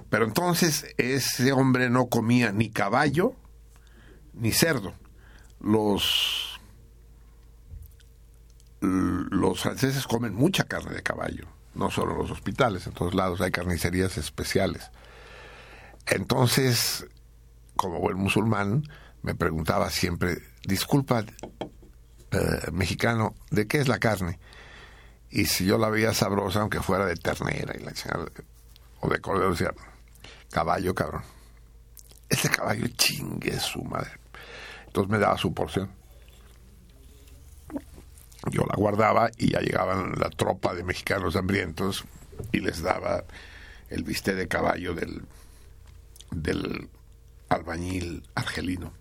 Pero 0.09 0.25
entonces 0.25 0.85
ese 0.97 1.51
hombre 1.53 1.89
no 1.89 2.07
comía 2.07 2.51
ni 2.51 2.69
caballo 2.69 3.33
ni 4.33 4.51
cerdo. 4.51 4.93
Los, 5.59 6.59
los 8.81 9.61
franceses 9.61 10.05
comen 10.05 10.35
mucha 10.35 10.65
carne 10.65 10.93
de 10.93 11.01
caballo 11.01 11.47
no 11.75 11.89
solo 11.89 12.13
en 12.13 12.19
los 12.19 12.31
hospitales, 12.31 12.85
en 12.87 12.93
todos 12.93 13.13
lados 13.13 13.41
hay 13.41 13.51
carnicerías 13.51 14.17
especiales. 14.17 14.91
Entonces, 16.05 17.07
como 17.75 17.99
buen 17.99 18.17
musulmán, 18.17 18.83
me 19.23 19.35
preguntaba 19.35 19.89
siempre, 19.89 20.37
disculpa, 20.63 21.25
eh, 22.31 22.71
mexicano, 22.71 23.35
¿de 23.49 23.67
qué 23.67 23.79
es 23.79 23.87
la 23.87 23.99
carne? 23.99 24.39
Y 25.29 25.45
si 25.45 25.65
yo 25.65 25.77
la 25.77 25.89
veía 25.89 26.13
sabrosa, 26.13 26.61
aunque 26.61 26.81
fuera 26.81 27.05
de 27.05 27.15
ternera 27.15 27.75
y 27.75 27.83
la 27.83 27.93
o 28.99 29.09
de 29.09 29.19
cordero, 29.19 29.51
decía, 29.51 29.73
caballo, 30.51 30.93
cabrón. 30.93 31.23
Este 32.29 32.49
caballo 32.49 32.87
chingue 32.95 33.59
su 33.59 33.83
madre. 33.83 34.11
Entonces 34.85 35.11
me 35.11 35.17
daba 35.17 35.37
su 35.37 35.53
porción 35.53 35.89
yo 38.51 38.65
la 38.65 38.75
guardaba 38.75 39.29
y 39.37 39.51
ya 39.51 39.59
llegaban 39.59 40.13
la 40.17 40.29
tropa 40.29 40.73
de 40.73 40.83
mexicanos 40.83 41.35
hambrientos 41.35 42.03
y 42.51 42.59
les 42.59 42.81
daba 42.81 43.23
el 43.89 44.03
bistec 44.03 44.35
de 44.35 44.47
caballo 44.47 44.93
del, 44.93 45.23
del 46.31 46.89
albañil 47.49 48.23
argelino. 48.35 48.91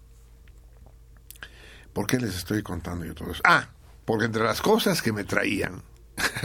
¿Por 1.93 2.07
qué 2.07 2.19
les 2.19 2.37
estoy 2.37 2.63
contando 2.63 3.05
yo 3.05 3.15
todo 3.15 3.31
eso? 3.33 3.43
Ah, 3.45 3.69
porque 4.05 4.25
entre 4.25 4.43
las 4.43 4.61
cosas 4.61 5.03
que 5.03 5.13
me 5.13 5.25
traían, 5.25 5.83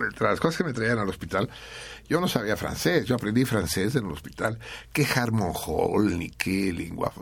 entre 0.00 0.28
las 0.28 0.40
cosas 0.40 0.58
que 0.58 0.64
me 0.64 0.72
traían 0.72 0.98
al 0.98 1.08
hospital, 1.08 1.48
yo 2.08 2.20
no 2.20 2.28
sabía 2.28 2.56
francés, 2.56 3.06
yo 3.06 3.14
aprendí 3.14 3.44
francés 3.44 3.94
en 3.94 4.06
el 4.06 4.12
hospital. 4.12 4.58
¿Qué 4.92 5.06
Hall 5.06 6.18
ni 6.18 6.30
qué 6.30 6.72
lengua? 6.72 7.12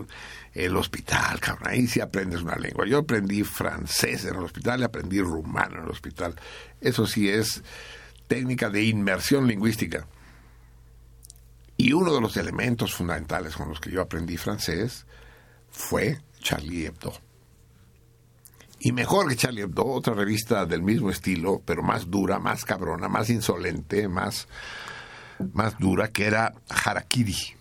El 0.52 0.76
hospital, 0.76 1.38
cabrón, 1.38 1.68
ahí 1.68 1.86
sí 1.86 2.00
aprendes 2.00 2.42
una 2.42 2.56
lengua. 2.56 2.86
Yo 2.86 2.98
aprendí 2.98 3.44
francés 3.44 4.24
en 4.24 4.34
el 4.34 4.42
hospital 4.42 4.80
y 4.80 4.84
aprendí 4.84 5.20
rumano 5.20 5.78
en 5.78 5.84
el 5.84 5.90
hospital. 5.90 6.34
Eso 6.80 7.06
sí 7.06 7.28
es 7.28 7.62
técnica 8.26 8.70
de 8.70 8.82
inmersión 8.82 9.46
lingüística. 9.46 10.06
Y 11.76 11.92
uno 11.92 12.14
de 12.14 12.20
los 12.20 12.36
elementos 12.36 12.94
fundamentales 12.94 13.54
con 13.54 13.68
los 13.68 13.80
que 13.80 13.90
yo 13.90 14.00
aprendí 14.00 14.36
francés 14.36 15.06
fue 15.72 16.20
Charlie 16.40 16.86
Hebdo. 16.86 17.12
Y 18.78 18.92
mejor 18.92 19.28
que 19.28 19.36
Charlie 19.36 19.62
Hebdo, 19.62 19.86
otra 19.86 20.14
revista 20.14 20.66
del 20.66 20.82
mismo 20.82 21.10
estilo, 21.10 21.62
pero 21.64 21.82
más 21.82 22.10
dura, 22.10 22.38
más 22.38 22.64
cabrona, 22.64 23.08
más 23.08 23.30
insolente, 23.30 24.08
más, 24.08 24.48
más 25.52 25.78
dura, 25.78 26.08
que 26.08 26.26
era 26.26 26.52
Harakiri, 26.68 27.56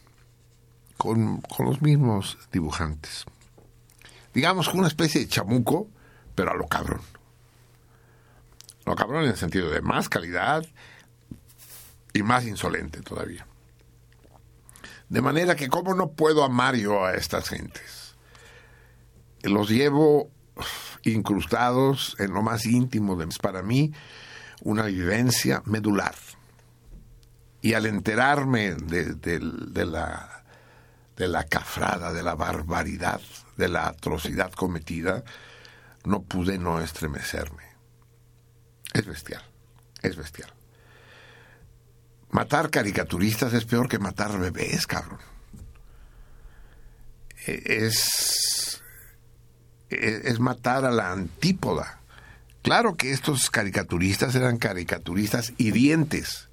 con, 0.97 1.41
con 1.41 1.67
los 1.67 1.81
mismos 1.81 2.37
dibujantes. 2.51 3.25
Digamos, 4.33 4.67
una 4.73 4.87
especie 4.87 5.21
de 5.21 5.27
chamuco, 5.27 5.89
pero 6.35 6.51
a 6.51 6.55
lo 6.55 6.67
cabrón. 6.67 7.01
No, 8.85 8.95
cabrón 8.95 9.23
en 9.23 9.29
el 9.29 9.37
sentido 9.37 9.69
de 9.69 9.81
más 9.81 10.09
calidad 10.09 10.65
y 12.13 12.23
más 12.23 12.45
insolente 12.45 13.01
todavía. 13.01 13.45
De 15.09 15.21
manera 15.21 15.55
que, 15.55 15.67
¿cómo 15.67 15.93
no 15.93 16.11
puedo 16.13 16.43
amar 16.43 16.75
yo 16.75 17.05
a 17.05 17.13
estas 17.13 17.49
gentes? 17.49 18.00
Los 19.43 19.69
llevo 19.69 20.29
incrustados 21.03 22.15
en 22.19 22.33
lo 22.33 22.41
más 22.41 22.65
íntimo 22.65 23.15
de 23.15 23.27
para 23.41 23.63
mí 23.63 23.93
una 24.61 24.83
vivencia 24.83 25.61
medular. 25.65 26.15
Y 27.61 27.73
al 27.73 27.85
enterarme 27.85 28.73
de, 28.73 29.13
de, 29.13 29.85
la, 29.85 30.43
de 31.15 31.27
la 31.27 31.43
cafrada, 31.43 32.11
de 32.11 32.23
la 32.23 32.35
barbaridad, 32.35 33.21
de 33.57 33.67
la 33.67 33.87
atrocidad 33.87 34.51
cometida, 34.51 35.23
no 36.03 36.23
pude 36.23 36.57
no 36.57 36.81
estremecerme. 36.81 37.63
Es 38.93 39.05
bestial, 39.05 39.43
es 40.01 40.15
bestial. 40.15 40.51
Matar 42.31 42.69
caricaturistas 42.69 43.53
es 43.53 43.65
peor 43.65 43.87
que 43.87 43.99
matar 43.99 44.39
bebés, 44.39 44.87
cabrón. 44.87 45.19
Es, 47.45 48.60
es 49.91 50.39
matar 50.39 50.85
a 50.85 50.91
la 50.91 51.11
antípoda. 51.11 51.99
Claro 52.61 52.95
que 52.95 53.11
estos 53.11 53.49
caricaturistas 53.49 54.35
eran 54.35 54.57
caricaturistas 54.57 55.53
hirientes, 55.57 56.49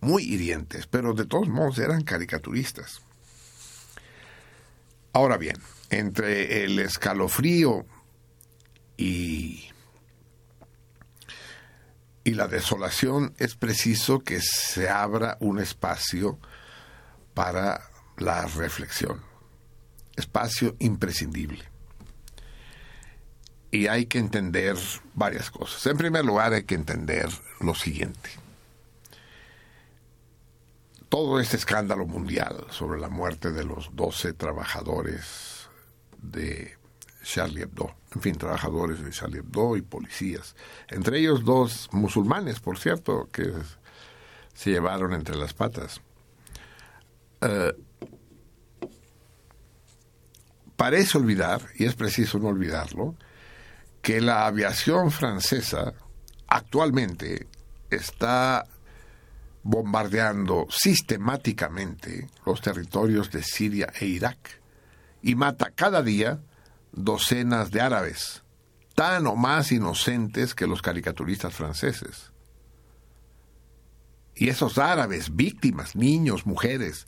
muy 0.00 0.22
hirientes, 0.22 0.86
pero 0.86 1.12
de 1.12 1.26
todos 1.26 1.48
modos 1.48 1.78
eran 1.78 2.02
caricaturistas. 2.02 3.00
Ahora 5.12 5.36
bien, 5.36 5.56
entre 5.90 6.64
el 6.64 6.78
escalofrío 6.78 7.86
y, 8.96 9.70
y 12.22 12.30
la 12.34 12.48
desolación 12.48 13.34
es 13.38 13.54
preciso 13.56 14.20
que 14.20 14.40
se 14.40 14.88
abra 14.88 15.36
un 15.40 15.60
espacio 15.60 16.38
para 17.34 17.90
la 18.16 18.46
reflexión, 18.46 19.20
espacio 20.16 20.76
imprescindible. 20.78 21.73
Y 23.74 23.88
hay 23.88 24.06
que 24.06 24.18
entender 24.20 24.76
varias 25.14 25.50
cosas. 25.50 25.84
En 25.88 25.96
primer 25.96 26.24
lugar, 26.24 26.52
hay 26.52 26.62
que 26.62 26.76
entender 26.76 27.28
lo 27.58 27.74
siguiente. 27.74 28.30
Todo 31.08 31.40
este 31.40 31.56
escándalo 31.56 32.06
mundial 32.06 32.68
sobre 32.70 33.00
la 33.00 33.08
muerte 33.08 33.50
de 33.50 33.64
los 33.64 33.90
12 33.96 34.32
trabajadores 34.34 35.68
de 36.22 36.78
Charlie 37.24 37.62
Hebdo, 37.62 37.96
en 38.14 38.22
fin, 38.22 38.36
trabajadores 38.36 39.02
de 39.02 39.10
Charlie 39.10 39.38
Hebdo 39.38 39.76
y 39.76 39.82
policías, 39.82 40.54
entre 40.86 41.18
ellos 41.18 41.44
dos 41.44 41.88
musulmanes, 41.90 42.60
por 42.60 42.78
cierto, 42.78 43.28
que 43.32 43.52
se 44.54 44.70
llevaron 44.70 45.14
entre 45.14 45.34
las 45.34 45.52
patas. 45.52 46.00
Eh, 47.40 47.74
parece 50.76 51.18
olvidar, 51.18 51.60
y 51.74 51.86
es 51.86 51.96
preciso 51.96 52.38
no 52.38 52.46
olvidarlo, 52.46 53.16
que 54.04 54.20
la 54.20 54.46
aviación 54.46 55.10
francesa 55.10 55.94
actualmente 56.46 57.48
está 57.88 58.66
bombardeando 59.62 60.66
sistemáticamente 60.68 62.28
los 62.44 62.60
territorios 62.60 63.30
de 63.30 63.42
Siria 63.42 63.90
e 63.98 64.04
Irak 64.04 64.60
y 65.22 65.36
mata 65.36 65.70
cada 65.74 66.02
día 66.02 66.42
docenas 66.92 67.70
de 67.70 67.80
árabes, 67.80 68.42
tan 68.94 69.26
o 69.26 69.36
más 69.36 69.72
inocentes 69.72 70.54
que 70.54 70.66
los 70.66 70.82
caricaturistas 70.82 71.54
franceses. 71.54 72.30
Y 74.34 74.50
esos 74.50 74.76
árabes, 74.76 75.34
víctimas, 75.34 75.96
niños, 75.96 76.44
mujeres, 76.44 77.06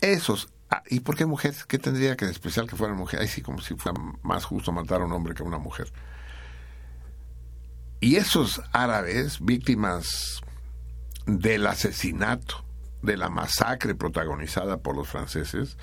esos... 0.00 0.48
Ah, 0.70 0.82
¿Y 0.88 1.00
por 1.00 1.16
qué 1.16 1.26
mujeres? 1.26 1.64
¿Qué 1.64 1.78
tendría 1.78 2.16
que 2.16 2.26
de 2.26 2.30
especial 2.30 2.68
que 2.68 2.76
fueran 2.76 2.96
mujeres? 2.96 3.26
Ay, 3.26 3.28
sí, 3.28 3.42
como 3.42 3.60
si 3.60 3.74
fuera 3.74 4.00
más 4.22 4.44
justo 4.44 4.70
matar 4.70 5.00
a 5.00 5.04
un 5.04 5.12
hombre 5.12 5.34
que 5.34 5.42
a 5.42 5.46
una 5.46 5.58
mujer. 5.58 5.92
Y 8.00 8.16
esos 8.16 8.62
árabes, 8.72 9.44
víctimas 9.44 10.40
del 11.26 11.66
asesinato, 11.66 12.64
de 13.02 13.16
la 13.16 13.28
masacre 13.28 13.94
protagonizada 13.94 14.78
por 14.78 14.94
los 14.94 15.08
franceses, 15.08 15.76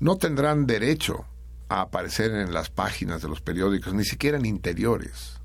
no 0.00 0.16
tendrán 0.16 0.66
derecho 0.66 1.26
a 1.68 1.82
aparecer 1.82 2.32
en 2.32 2.52
las 2.54 2.70
páginas 2.70 3.22
de 3.22 3.28
los 3.28 3.40
periódicos, 3.40 3.94
ni 3.94 4.04
siquiera 4.04 4.38
en 4.38 4.46
interiores. 4.46 5.40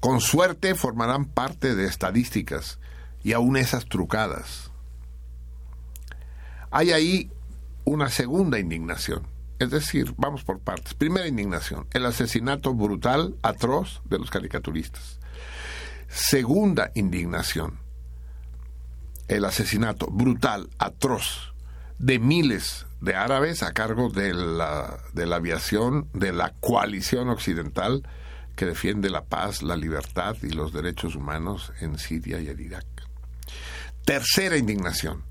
Con 0.00 0.20
suerte 0.20 0.74
formarán 0.74 1.26
parte 1.26 1.76
de 1.76 1.84
estadísticas 1.84 2.80
y 3.22 3.34
aún 3.34 3.56
esas 3.56 3.84
trucadas. 3.84 4.71
Hay 6.72 6.90
ahí 6.90 7.30
una 7.84 8.08
segunda 8.08 8.58
indignación. 8.58 9.26
Es 9.58 9.70
decir, 9.70 10.14
vamos 10.16 10.42
por 10.42 10.58
partes. 10.58 10.94
Primera 10.94 11.28
indignación, 11.28 11.86
el 11.92 12.06
asesinato 12.06 12.74
brutal, 12.74 13.36
atroz 13.42 14.00
de 14.06 14.18
los 14.18 14.30
caricaturistas. 14.30 15.20
Segunda 16.08 16.90
indignación, 16.94 17.78
el 19.28 19.44
asesinato 19.44 20.06
brutal, 20.06 20.68
atroz 20.78 21.52
de 21.98 22.18
miles 22.18 22.86
de 23.00 23.14
árabes 23.14 23.62
a 23.62 23.72
cargo 23.72 24.08
de 24.08 24.32
la, 24.32 24.98
de 25.12 25.26
la 25.26 25.36
aviación 25.36 26.08
de 26.12 26.32
la 26.32 26.54
coalición 26.60 27.28
occidental 27.28 28.02
que 28.56 28.66
defiende 28.66 29.10
la 29.10 29.24
paz, 29.24 29.62
la 29.62 29.76
libertad 29.76 30.36
y 30.42 30.50
los 30.50 30.72
derechos 30.72 31.16
humanos 31.16 31.72
en 31.80 31.98
Siria 31.98 32.40
y 32.40 32.48
en 32.48 32.60
Irak. 32.60 32.86
Tercera 34.04 34.56
indignación, 34.56 35.22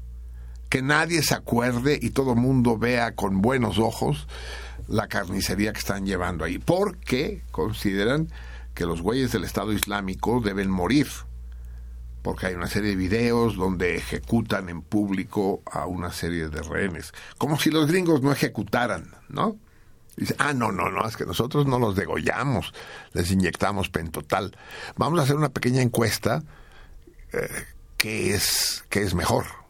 que 0.72 0.82
nadie 0.82 1.22
se 1.22 1.36
acuerde 1.36 2.00
y 2.02 2.12
todo 2.12 2.32
el 2.32 2.40
mundo 2.40 2.78
vea 2.78 3.14
con 3.14 3.42
buenos 3.42 3.78
ojos 3.78 4.26
la 4.88 5.10
carnicería 5.10 5.74
que 5.74 5.80
están 5.80 6.06
llevando 6.06 6.46
ahí, 6.46 6.60
porque 6.60 7.44
consideran 7.52 8.30
que 8.74 8.86
los 8.86 9.02
güeyes 9.02 9.34
del 9.34 9.44
Estado 9.44 9.74
Islámico 9.74 10.40
deben 10.40 10.72
morir, 10.72 11.08
porque 12.22 12.46
hay 12.46 12.54
una 12.54 12.68
serie 12.68 12.92
de 12.92 12.96
videos 12.96 13.58
donde 13.58 13.98
ejecutan 13.98 14.70
en 14.70 14.82
público 14.82 15.62
a 15.70 15.88
una 15.88 16.10
serie 16.14 16.48
de 16.48 16.62
rehenes, 16.62 17.14
como 17.38 17.60
si 17.60 17.70
los 17.70 17.88
gringos 17.88 18.22
no 18.22 18.32
ejecutaran, 18.32 19.14
¿no? 19.28 19.58
Dice, 20.16 20.38
ah, 20.40 20.54
no, 20.54 20.72
no, 20.72 20.90
no, 20.90 21.06
es 21.06 21.18
que 21.18 21.26
nosotros 21.26 21.66
no 21.66 21.80
los 21.80 21.98
degollamos, 21.98 22.74
les 23.12 23.30
inyectamos 23.30 23.90
pentotal. 23.90 24.56
Vamos 24.96 25.20
a 25.20 25.24
hacer 25.24 25.36
una 25.36 25.50
pequeña 25.50 25.82
encuesta, 25.82 26.44
eh, 27.34 27.66
¿qué, 27.98 28.34
es, 28.34 28.86
¿qué 28.88 29.02
es 29.02 29.14
mejor? 29.14 29.61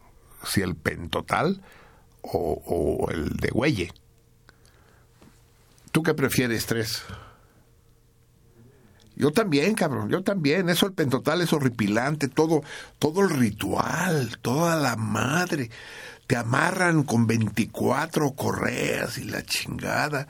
Si 0.44 0.62
el 0.62 0.76
pentotal 0.76 1.62
o, 2.22 2.62
o 2.66 3.12
el 3.12 3.38
de 3.38 3.50
güeye. 3.50 3.92
¿Tú 5.92 6.04
qué 6.04 6.14
prefieres, 6.14 6.66
Tres? 6.66 7.04
Yo 9.22 9.32
también, 9.32 9.76
cabrón, 9.76 10.10
yo 10.10 10.24
también. 10.24 10.70
Eso 10.70 10.88
el 10.88 10.94
pentotal 10.94 11.42
es 11.42 11.54
horripilante, 11.54 12.28
todo, 12.28 12.64
todo 12.98 13.22
el 13.22 13.30
ritual, 13.30 14.40
toda 14.42 14.76
la 14.76 14.96
madre. 14.96 15.70
Te 16.26 16.38
amarran 16.38 17.04
con 17.04 17.28
24 17.28 18.32
correas 18.32 19.20
y 19.20 19.26
la 19.26 19.44
chingada. 19.44 20.28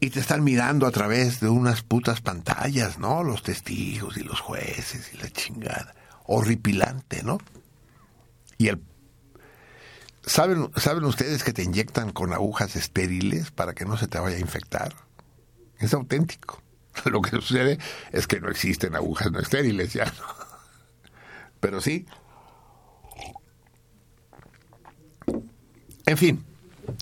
Y 0.00 0.08
te 0.08 0.20
están 0.20 0.42
mirando 0.42 0.86
a 0.86 0.90
través 0.90 1.40
de 1.40 1.50
unas 1.50 1.82
putas 1.82 2.22
pantallas, 2.22 2.98
¿no? 2.98 3.22
Los 3.24 3.42
testigos 3.42 4.16
y 4.16 4.22
los 4.22 4.40
jueces 4.40 5.12
y 5.12 5.18
la 5.18 5.28
chingada. 5.28 5.94
Horripilante, 6.24 7.22
¿no? 7.22 7.38
Y 8.60 8.68
el 8.68 8.82
¿Saben, 10.22 10.70
¿Saben 10.76 11.04
ustedes 11.04 11.42
que 11.42 11.54
te 11.54 11.62
inyectan 11.62 12.12
con 12.12 12.34
agujas 12.34 12.76
estériles 12.76 13.50
para 13.50 13.72
que 13.72 13.86
no 13.86 13.96
se 13.96 14.06
te 14.06 14.18
vaya 14.18 14.36
a 14.36 14.40
infectar? 14.40 14.94
Es 15.78 15.94
auténtico. 15.94 16.62
Lo 17.06 17.22
que 17.22 17.30
sucede 17.30 17.78
es 18.12 18.26
que 18.26 18.38
no 18.38 18.50
existen 18.50 18.94
agujas 18.94 19.32
no 19.32 19.40
estériles 19.40 19.94
ya. 19.94 20.12
Pero 21.60 21.80
sí. 21.80 22.04
En 26.04 26.18
fin, 26.18 26.44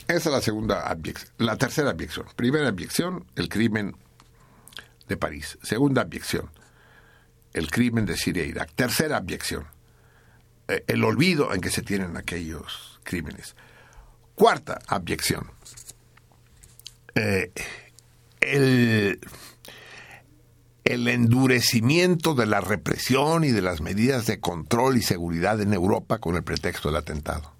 esa 0.07 0.17
es 0.17 0.27
la 0.27 0.41
segunda 0.41 0.89
abyección. 0.89 1.33
La 1.39 1.57
tercera 1.57 1.91
abyección. 1.91 2.27
Primera 2.37 2.69
abyección, 2.69 3.27
el 3.35 3.49
crimen 3.49 3.97
de 5.09 5.17
París. 5.17 5.59
Segunda 5.65 6.03
abyección, 6.03 6.53
el 7.53 7.69
crimen 7.69 8.07
de 8.07 8.17
Siria 8.17 8.45
e 8.45 8.47
Irak. 8.47 8.73
Tercera 8.77 9.17
abyección, 9.17 9.67
el 10.69 11.05
olvido 11.05 11.53
en 11.55 11.61
que 11.61 11.71
se 11.71 11.83
tienen 11.83 12.17
aquellos 12.17 13.01
crímenes. 13.03 13.57
Cuarta 14.35 14.79
abyección, 14.87 15.51
eh, 17.15 17.51
el, 18.41 19.19
el 20.85 21.09
endurecimiento 21.09 22.35
de 22.35 22.47
la 22.47 22.61
represión 22.61 23.45
y 23.45 23.51
de 23.51 23.63
las 23.63 23.81
medidas 23.81 24.27
de 24.27 24.39
control 24.39 24.97
y 24.97 25.03
seguridad 25.03 25.61
en 25.61 25.73
Europa 25.73 26.19
con 26.19 26.37
el 26.37 26.45
pretexto 26.45 26.89
del 26.89 26.99
atentado. 26.99 27.53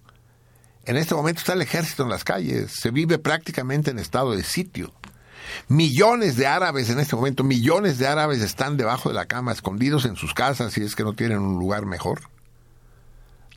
En 0.85 0.97
este 0.97 1.15
momento 1.15 1.41
está 1.41 1.55
el 1.55 1.63
ejército 1.63 2.05
en 2.05 2.11
las 2.11 2.25
calles, 2.25 2.73
se 2.73 2.91
vive 2.91 3.19
prácticamente 3.19 3.91
en 3.91 3.99
estado 3.99 4.37
de 4.37 4.45
sitio. 4.45 4.95
Millones 5.69 6.37
de 6.37 6.47
árabes 6.47 6.89
en 6.91 7.01
este 7.01 7.17
momento, 7.17 7.43
millones 7.43 7.99
de 7.99 8.07
árabes 8.07 8.41
están 8.41 8.77
debajo 8.77 9.09
de 9.09 9.15
la 9.15 9.27
cama, 9.27 9.53
escondidos 9.53 10.05
en 10.05 10.17
sus 10.17 10.33
casas, 10.33 10.73
si 10.73 10.83
es 10.83 10.95
que 10.95 11.05
no 11.05 11.15
tienen 11.15 11.39
un 11.39 11.59
lugar 11.59 11.85
mejor. 11.87 12.21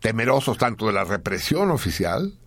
Temerosos 0.01 0.57
tanto 0.57 0.87
de 0.87 0.93
la 0.93 1.05
represión 1.05 1.71
oficial 1.71 2.37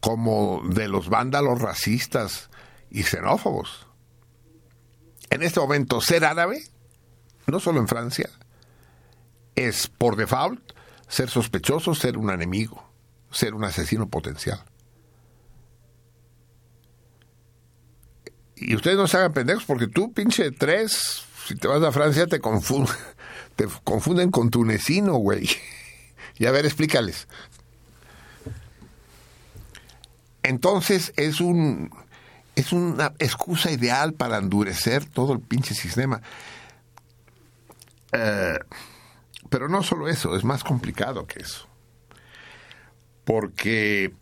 como 0.00 0.62
de 0.64 0.88
los 0.88 1.10
vándalos 1.10 1.60
racistas 1.60 2.48
y 2.90 3.02
xenófobos. 3.02 3.86
En 5.28 5.42
este 5.42 5.60
momento, 5.60 6.00
ser 6.00 6.24
árabe, 6.24 6.62
no 7.46 7.60
solo 7.60 7.80
en 7.80 7.88
Francia, 7.88 8.30
es 9.54 9.88
por 9.88 10.16
default 10.16 10.72
ser 11.06 11.28
sospechoso, 11.28 11.94
ser 11.94 12.16
un 12.16 12.30
enemigo, 12.30 12.82
ser 13.30 13.54
un 13.54 13.64
asesino 13.64 14.08
potencial. 14.08 14.64
Y 18.56 18.74
ustedes 18.76 18.96
no 18.96 19.06
se 19.06 19.16
hagan 19.16 19.32
pendejos 19.32 19.64
porque 19.64 19.88
tú, 19.88 20.12
pinche 20.12 20.50
tres, 20.52 21.24
si 21.46 21.56
te 21.56 21.66
vas 21.66 21.82
a 21.82 21.92
Francia 21.92 22.26
te 22.26 22.40
confunden, 22.40 22.94
te 23.56 23.66
confunden 23.84 24.30
con 24.30 24.50
tunecino, 24.50 25.14
güey. 25.14 25.48
Y 26.40 26.46
a 26.46 26.50
ver, 26.50 26.64
explícales. 26.64 27.28
Entonces 30.42 31.12
es 31.16 31.38
un 31.42 31.90
es 32.56 32.72
una 32.72 33.12
excusa 33.18 33.70
ideal 33.70 34.14
para 34.14 34.38
endurecer 34.38 35.04
todo 35.04 35.34
el 35.34 35.40
pinche 35.40 35.74
sistema. 35.74 36.22
Eh, 38.12 38.58
pero 39.50 39.68
no 39.68 39.82
solo 39.82 40.08
eso, 40.08 40.34
es 40.34 40.42
más 40.42 40.64
complicado 40.64 41.26
que 41.26 41.40
eso. 41.40 41.68
Porque 43.26 44.14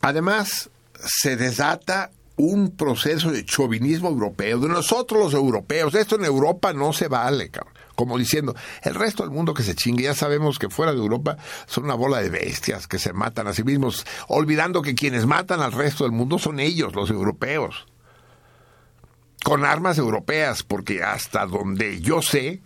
además 0.00 0.70
se 1.04 1.36
desata 1.36 2.12
un 2.36 2.76
proceso 2.76 3.32
de 3.32 3.44
chauvinismo 3.44 4.08
europeo, 4.08 4.60
de 4.60 4.68
nosotros 4.68 5.20
los 5.20 5.34
europeos. 5.34 5.96
Esto 5.96 6.14
en 6.14 6.26
Europa 6.26 6.72
no 6.72 6.92
se 6.92 7.08
vale, 7.08 7.50
cabrón. 7.50 7.75
Como 7.96 8.18
diciendo, 8.18 8.54
el 8.82 8.94
resto 8.94 9.22
del 9.22 9.32
mundo 9.32 9.54
que 9.54 9.62
se 9.62 9.74
chingue, 9.74 10.04
ya 10.04 10.14
sabemos 10.14 10.58
que 10.58 10.68
fuera 10.68 10.92
de 10.92 10.98
Europa 10.98 11.38
son 11.66 11.84
una 11.84 11.94
bola 11.94 12.20
de 12.20 12.28
bestias 12.28 12.86
que 12.86 12.98
se 12.98 13.14
matan 13.14 13.48
a 13.48 13.54
sí 13.54 13.64
mismos, 13.64 14.06
olvidando 14.28 14.82
que 14.82 14.94
quienes 14.94 15.26
matan 15.26 15.62
al 15.62 15.72
resto 15.72 16.04
del 16.04 16.12
mundo 16.12 16.38
son 16.38 16.60
ellos, 16.60 16.94
los 16.94 17.10
europeos. 17.10 17.86
Con 19.42 19.64
armas 19.64 19.96
europeas, 19.96 20.62
porque 20.62 21.02
hasta 21.02 21.46
donde 21.46 22.00
yo 22.00 22.20
sé, 22.20 22.62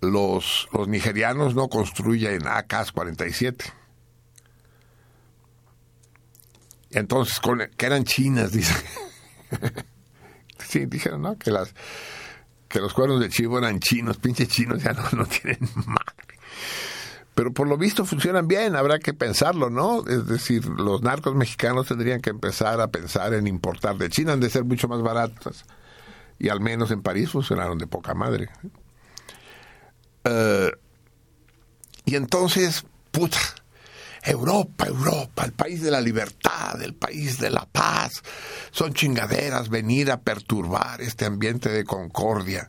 los, 0.00 0.68
los 0.72 0.88
nigerianos 0.88 1.54
no 1.54 1.68
construyen 1.68 2.46
AK-47. 2.46 3.70
Entonces, 6.90 7.38
con, 7.40 7.60
que 7.76 7.86
eran 7.86 8.04
chinas, 8.04 8.52
dice. 8.52 8.74
sí, 10.58 10.86
dijeron, 10.86 11.20
¿no? 11.20 11.38
Que 11.38 11.50
las 11.50 11.74
que 12.72 12.80
los 12.80 12.94
cuernos 12.94 13.20
de 13.20 13.28
chivo 13.28 13.58
eran 13.58 13.80
chinos, 13.80 14.16
pinches 14.16 14.48
chinos 14.48 14.82
ya 14.82 14.94
no, 14.94 15.26
tienen 15.26 15.58
madre. 15.86 16.38
Pero 17.34 17.52
por 17.52 17.68
lo 17.68 17.76
visto 17.76 18.06
funcionan 18.06 18.48
bien, 18.48 18.76
habrá 18.76 18.98
que 18.98 19.12
pensarlo, 19.12 19.68
¿no? 19.68 20.06
Es 20.06 20.26
decir, 20.26 20.64
los 20.66 21.02
narcos 21.02 21.34
mexicanos 21.34 21.86
tendrían 21.86 22.22
que 22.22 22.30
empezar 22.30 22.80
a 22.80 22.88
pensar 22.88 23.34
en 23.34 23.46
importar 23.46 23.98
de 23.98 24.08
China, 24.08 24.32
han 24.32 24.40
de 24.40 24.48
ser 24.48 24.64
mucho 24.64 24.88
más 24.88 25.02
baratas. 25.02 25.66
Y 26.38 26.48
al 26.48 26.60
menos 26.60 26.90
en 26.90 27.02
París 27.02 27.30
funcionaron 27.30 27.76
de 27.76 27.86
poca 27.86 28.14
madre. 28.14 28.48
Uh, 30.24 30.74
y 32.06 32.16
entonces, 32.16 32.84
puta, 33.10 33.38
Europa, 34.22 34.86
Europa, 34.86 35.44
el 35.44 35.52
país 35.52 35.82
de 35.82 35.90
la 35.90 36.00
libertad, 36.00 36.80
el 36.80 36.94
país 36.94 37.38
de 37.38 37.50
la 37.50 37.66
paz. 37.66 38.22
Son 38.70 38.94
chingaderas 38.94 39.68
venir 39.68 40.10
a 40.10 40.20
perturbar 40.20 41.00
este 41.00 41.24
ambiente 41.24 41.68
de 41.68 41.84
concordia. 41.84 42.68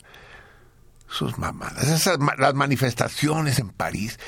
Sus 1.08 1.38
mamadas, 1.38 1.86
esas 1.88 2.18
las 2.38 2.54
manifestaciones 2.54 3.60
en 3.60 3.70
París, 3.70 4.18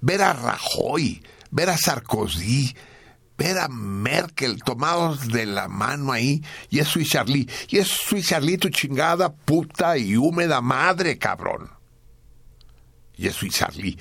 ver 0.00 0.22
a 0.22 0.32
Rajoy, 0.34 1.20
ver 1.50 1.70
a 1.70 1.76
Sarkozy, 1.76 2.76
ver 3.36 3.58
a 3.58 3.66
Merkel 3.68 4.62
tomados 4.62 5.26
de 5.28 5.46
la 5.46 5.66
mano 5.66 6.12
ahí, 6.12 6.44
y 6.70 6.78
es 6.78 6.86
su 6.86 7.02
Charlie, 7.02 7.48
y 7.68 7.78
es 7.78 7.88
su 7.88 8.22
Charlie 8.22 8.56
tu 8.56 8.68
chingada 8.68 9.32
puta 9.34 9.98
y 9.98 10.16
húmeda 10.16 10.60
madre, 10.60 11.18
cabrón. 11.18 11.70
Y 13.16 13.26
es 13.26 13.34
su 13.34 13.48
Charlie 13.48 13.98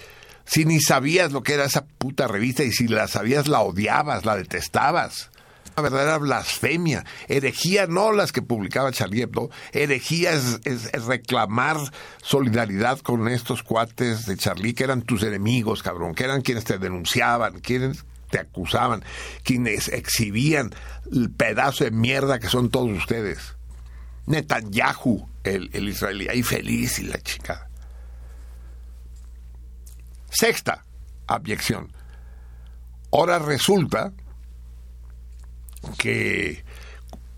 si 0.47 0.63
ni 0.63 0.79
sabías 0.79 1.33
lo 1.33 1.43
que 1.43 1.53
era 1.53 1.65
esa 1.65 1.85
puta 1.85 2.27
revista 2.27 2.63
y 2.63 2.71
si 2.71 2.87
la 2.87 3.07
sabías 3.07 3.47
la 3.47 3.59
odiabas, 3.59 4.25
la 4.25 4.37
detestabas. 4.37 5.29
Una 5.75 5.89
verdadera 5.89 6.17
blasfemia. 6.17 7.05
Herejía 7.27 7.85
no 7.85 8.13
las 8.13 8.31
que 8.31 8.41
publicaba 8.41 8.91
Charlie 8.91 9.23
Hebdo. 9.23 9.51
Herejía 9.73 10.31
es, 10.31 10.91
reclamar 11.05 11.77
solidaridad 12.23 12.99
con 12.99 13.27
estos 13.27 13.61
cuates 13.61 14.25
de 14.25 14.37
Charlie 14.37 14.73
que 14.73 14.85
eran 14.85 15.01
tus 15.01 15.21
enemigos, 15.21 15.83
cabrón, 15.83 16.15
que 16.15 16.23
eran 16.23 16.41
quienes 16.41 16.63
te 16.63 16.77
denunciaban, 16.77 17.59
quienes 17.59 18.05
te 18.31 18.39
acusaban, 18.39 19.03
quienes 19.43 19.89
exhibían 19.89 20.73
el 21.11 21.29
pedazo 21.29 21.83
de 21.83 21.91
mierda 21.91 22.39
que 22.39 22.47
son 22.47 22.69
todos 22.69 22.89
ustedes. 22.89 23.55
Netanyahu, 24.25 25.27
el, 25.43 25.69
el 25.73 25.89
israelí, 25.89 26.27
ahí 26.29 26.41
feliz 26.41 26.99
y 26.99 27.03
la 27.03 27.19
chica. 27.19 27.66
Sexta 30.39 30.83
abyección. 31.25 31.91
Ahora 33.11 33.39
resulta 33.39 34.13
que 35.97 36.63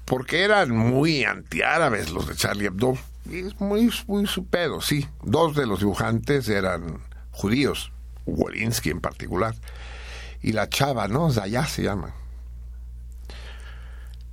porque 0.03 0.43
eran 0.43 0.75
muy 0.75 1.23
antiárabes 1.23 2.09
los 2.09 2.27
de 2.27 2.35
Charlie 2.35 2.65
Hebdo, 2.65 2.97
es 3.31 3.57
muy, 3.61 3.89
muy 4.07 4.27
su 4.27 4.47
pedo, 4.47 4.81
sí. 4.81 5.07
Dos 5.23 5.55
de 5.55 5.65
los 5.65 5.79
dibujantes 5.79 6.49
eran 6.49 6.99
judíos, 7.31 7.93
Wolinsky 8.25 8.89
en 8.89 8.99
particular, 8.99 9.55
y 10.41 10.51
la 10.51 10.67
chava, 10.67 11.07
¿no? 11.07 11.31
Zaya 11.31 11.65
se 11.67 11.83
llama, 11.83 12.13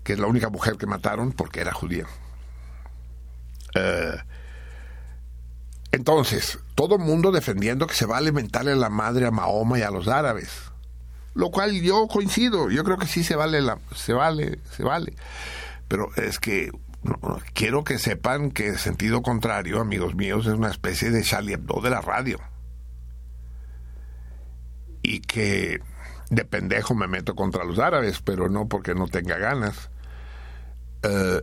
que 0.02 0.14
es 0.14 0.18
la 0.18 0.26
única 0.26 0.48
mujer 0.48 0.76
que 0.76 0.86
mataron 0.86 1.30
porque 1.30 1.60
era 1.60 1.72
judía. 1.72 2.06
Eh, 3.76 4.16
entonces, 5.96 6.58
todo 6.74 6.96
el 6.96 7.02
mundo 7.02 7.32
defendiendo 7.32 7.86
que 7.86 7.94
se 7.94 8.04
va 8.04 8.16
a 8.16 8.18
alimentarle 8.18 8.76
la 8.76 8.90
madre 8.90 9.26
a 9.26 9.30
Mahoma 9.30 9.78
y 9.78 9.82
a 9.82 9.90
los 9.90 10.08
árabes. 10.08 10.50
Lo 11.32 11.50
cual 11.50 11.72
yo 11.80 12.06
coincido, 12.06 12.70
yo 12.70 12.84
creo 12.84 12.98
que 12.98 13.06
sí 13.06 13.24
se 13.24 13.34
vale, 13.34 13.62
la, 13.62 13.78
se 13.94 14.12
vale, 14.12 14.58
se 14.76 14.84
vale. 14.84 15.14
Pero 15.88 16.10
es 16.16 16.38
que 16.38 16.70
quiero 17.54 17.82
que 17.82 17.98
sepan 17.98 18.50
que 18.50 18.76
sentido 18.76 19.22
contrario, 19.22 19.80
amigos 19.80 20.14
míos, 20.14 20.46
es 20.46 20.52
una 20.52 20.70
especie 20.70 21.10
de 21.10 21.22
Charlie 21.22 21.56
de 21.56 21.90
la 21.90 22.02
radio. 22.02 22.40
Y 25.00 25.20
que 25.20 25.80
de 26.28 26.44
pendejo 26.44 26.94
me 26.94 27.08
meto 27.08 27.34
contra 27.34 27.64
los 27.64 27.78
árabes, 27.78 28.20
pero 28.20 28.50
no 28.50 28.68
porque 28.68 28.94
no 28.94 29.08
tenga 29.08 29.38
ganas. 29.38 29.88
Eh, 31.02 31.40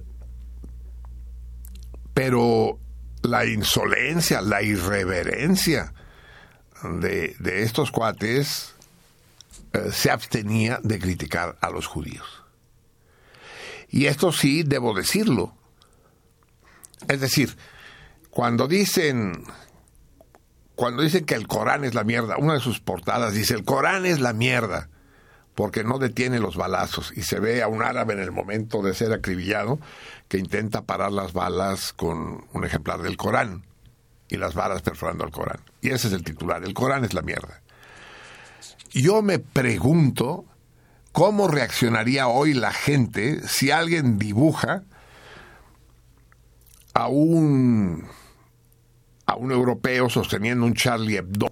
pero 2.14 2.78
la 3.24 3.46
insolencia, 3.46 4.42
la 4.42 4.62
irreverencia 4.62 5.94
de, 6.84 7.36
estos 7.64 7.92
cuates 7.92 8.76
eh, 9.72 9.90
se 9.92 10.12
abstenía 10.12 10.80
de 10.84 11.00
criticar 11.00 11.58
a 11.62 11.70
los 11.70 11.88
judíos. 11.88 12.44
Y 13.90 14.08
esto 14.08 14.32
sí, 14.32 14.64
debo 14.64 14.94
decirlo. 14.94 15.56
Es 17.08 17.20
decir, 17.20 17.56
cuando 18.30 18.68
dicen 18.68 19.46
cuando 20.76 21.04
dicen 21.04 21.26
que 21.26 21.36
el 21.36 21.48
Corán 21.48 21.84
es 21.84 21.94
la 21.94 22.04
mierda, 22.04 22.38
una 22.38 22.56
de 22.56 22.60
sus 22.60 22.80
portadas 22.80 23.34
dice 23.34 23.54
el 23.54 23.64
Corán 23.64 24.06
es 24.06 24.20
la 24.20 24.34
mierda 24.34 24.90
porque 25.56 25.84
no 25.84 26.00
detiene 26.00 26.40
los 26.40 26.56
balazos 26.56 27.12
y 27.16 27.22
se 27.24 27.40
ve 27.40 27.62
a 27.62 27.68
un 27.68 27.84
árabe 27.84 28.14
en 28.14 28.20
el 28.20 28.32
momento 28.32 28.82
de 28.82 28.94
ser 28.94 29.14
acribillado 29.14 29.80
que 30.28 30.38
intenta 30.38 30.84
parar 30.84 31.12
las 31.12 31.34
balas 31.34 31.94
con 31.94 32.46
un 32.54 32.66
ejemplar 32.66 33.02
del 33.02 33.18
Corán 33.18 33.64
y 34.30 34.38
las 34.38 34.56
balas 34.56 34.82
perforando 34.82 35.24
al 35.24 35.32
Corán. 35.32 35.60
Y 35.82 35.90
ese 35.90 36.08
es 36.08 36.14
el 36.14 36.24
titular, 36.24 36.64
el 36.64 36.74
Corán 36.74 37.06
es 37.06 37.14
la 37.14 37.22
mierda. 37.22 37.62
Yo 38.92 39.22
me 39.22 39.40
pregunto 39.40 40.46
cómo 41.12 41.48
reaccionaría 41.48 42.28
hoy 42.28 42.54
la 42.54 42.72
gente 42.72 43.48
si 43.48 43.70
alguien 43.70 44.18
dibuja 44.18 44.84
a 46.94 47.08
un 47.08 48.08
a 49.26 49.36
un 49.36 49.52
europeo 49.52 50.10
sosteniendo 50.10 50.66
un 50.66 50.74
Charlie 50.74 51.18
Hebdo 51.18 51.52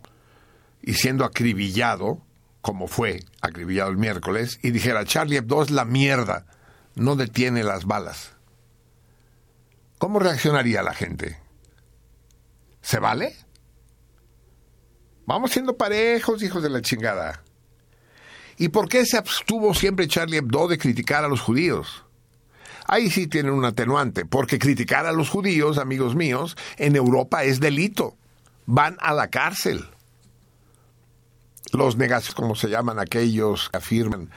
y 0.82 0.94
siendo 0.96 1.24
acribillado, 1.24 2.22
como 2.62 2.88
fue 2.88 3.24
acribillado 3.42 3.90
el 3.90 3.98
miércoles, 3.98 4.60
y 4.62 4.72
dijera 4.72 5.06
Charlie 5.06 5.38
Hebdo 5.38 5.64
es 5.64 5.72
la 5.72 5.86
mierda, 5.86 6.46
no 6.96 7.16
detiene 7.16 7.64
las 7.64 7.86
balas. 7.86 8.34
¿Cómo 9.98 10.20
reaccionaría 10.20 10.82
la 10.82 10.94
gente? 10.94 11.40
¿Se 12.82 13.00
vale? 13.00 13.36
Vamos 15.26 15.52
siendo 15.52 15.78
parejos, 15.78 16.42
hijos 16.42 16.64
de 16.64 16.70
la 16.70 16.82
chingada. 16.82 17.44
¿Y 18.58 18.70
por 18.70 18.90
qué 18.90 19.06
se 19.06 19.18
abstuvo 19.18 19.74
siempre 19.74 20.08
Charlie 20.08 20.38
Hebdo 20.38 20.68
de 20.68 20.78
criticar 20.78 21.24
a 21.24 21.28
los 21.28 21.42
judíos? 21.42 22.06
Ahí 22.88 23.10
sí 23.10 23.28
tienen 23.28 23.54
un 23.54 23.64
atenuante, 23.64 24.26
porque 24.26 24.60
criticar 24.60 25.06
a 25.06 25.12
los 25.12 25.30
judíos, 25.30 25.78
amigos 25.78 26.16
míos, 26.16 26.58
en 26.78 26.96
Europa 26.96 27.44
es 27.44 27.60
delito. 27.60 28.18
Van 28.66 28.98
a 29.00 29.14
la 29.14 29.30
cárcel. 29.30 29.88
Los 31.72 31.96
negacionistas, 31.96 32.36
como 32.36 32.56
se 32.56 32.70
llaman 32.70 33.00
aquellos 33.00 33.70
que 33.70 33.78
afirman 33.78 34.30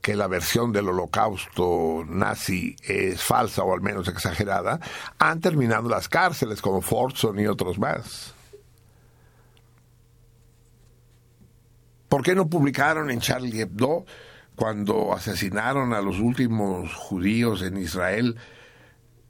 que 0.00 0.14
la 0.14 0.28
versión 0.28 0.72
del 0.72 0.88
holocausto 0.88 2.04
nazi 2.06 2.76
es 2.84 3.22
falsa 3.22 3.64
o 3.64 3.74
al 3.74 3.80
menos 3.80 4.06
exagerada, 4.06 4.78
han 5.18 5.40
terminado 5.40 5.88
las 5.88 6.08
cárceles 6.08 6.62
como 6.62 6.80
Fordson 6.80 7.40
y 7.40 7.46
otros 7.46 7.78
más. 7.78 8.34
¿Por 12.08 12.22
qué 12.22 12.34
no 12.34 12.48
publicaron 12.48 13.10
en 13.10 13.20
Charlie 13.20 13.62
Hebdo 13.62 14.06
cuando 14.54 15.12
asesinaron 15.12 15.92
a 15.92 16.00
los 16.00 16.20
últimos 16.20 16.94
judíos 16.94 17.62
en 17.62 17.76
Israel 17.76 18.36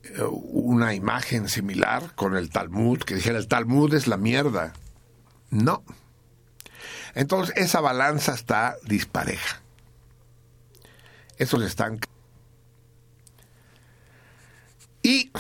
eh, 0.02 0.22
una 0.30 0.94
imagen 0.94 1.48
similar 1.48 2.14
con 2.14 2.36
el 2.36 2.50
Talmud, 2.50 2.98
que 2.98 3.14
dijera 3.14 3.38
el 3.38 3.48
Talmud 3.48 3.94
es 3.94 4.07
la 4.07 4.18
mierda? 4.18 4.74
No. 5.50 5.82
Entonces 7.16 7.56
esa 7.56 7.80
balanza 7.80 8.34
está 8.34 8.76
dispareja. 8.84 9.60
Esos 11.38 11.62
están... 11.62 11.98
Y 15.02 15.32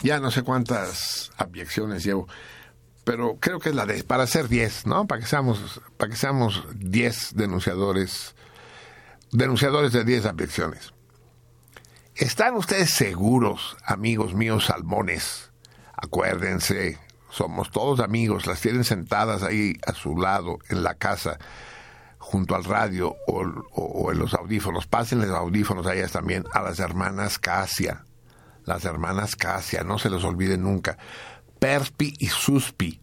ya 0.00 0.20
no 0.20 0.30
sé 0.30 0.42
cuántas 0.42 1.32
abyecciones 1.36 2.04
llevo 2.04 2.28
pero 3.04 3.36
creo 3.38 3.60
que 3.60 3.68
es 3.68 3.74
la 3.74 3.84
de 3.86 4.02
para 4.02 4.26
ser 4.26 4.48
10, 4.48 4.86
¿no? 4.86 5.06
Para 5.06 5.20
que 5.20 5.26
seamos 5.26 5.80
para 5.96 6.10
que 6.10 6.16
seamos 6.16 6.64
10 6.74 7.34
denunciadores 7.36 8.34
denunciadores 9.30 9.92
de 9.92 10.04
10 10.04 10.26
abyecciones. 10.26 10.92
¿Están 12.14 12.54
ustedes 12.54 12.90
seguros, 12.90 13.76
amigos 13.84 14.34
míos 14.34 14.66
salmones? 14.66 15.50
Acuérdense, 15.94 16.98
somos 17.34 17.70
todos 17.70 17.98
amigos, 17.98 18.46
las 18.46 18.60
tienen 18.60 18.84
sentadas 18.84 19.42
ahí 19.42 19.74
a 19.86 19.92
su 19.92 20.16
lado 20.16 20.58
en 20.68 20.84
la 20.84 20.94
casa 20.94 21.38
junto 22.18 22.54
al 22.54 22.64
radio 22.64 23.16
o, 23.26 24.12
en 24.12 24.18
los 24.18 24.34
audífonos. 24.34 24.86
Pásenles 24.86 25.30
audífonos 25.30 25.86
a 25.86 25.94
ellas 25.94 26.12
también, 26.12 26.44
a 26.52 26.62
las 26.62 26.78
hermanas 26.78 27.38
Casia. 27.38 28.04
Las 28.64 28.84
hermanas 28.84 29.36
Casia, 29.36 29.82
no 29.82 29.98
se 29.98 30.10
los 30.10 30.24
olviden 30.24 30.62
nunca 30.62 30.96
perspi 31.58 32.14
y 32.18 32.26
suspi. 32.28 33.00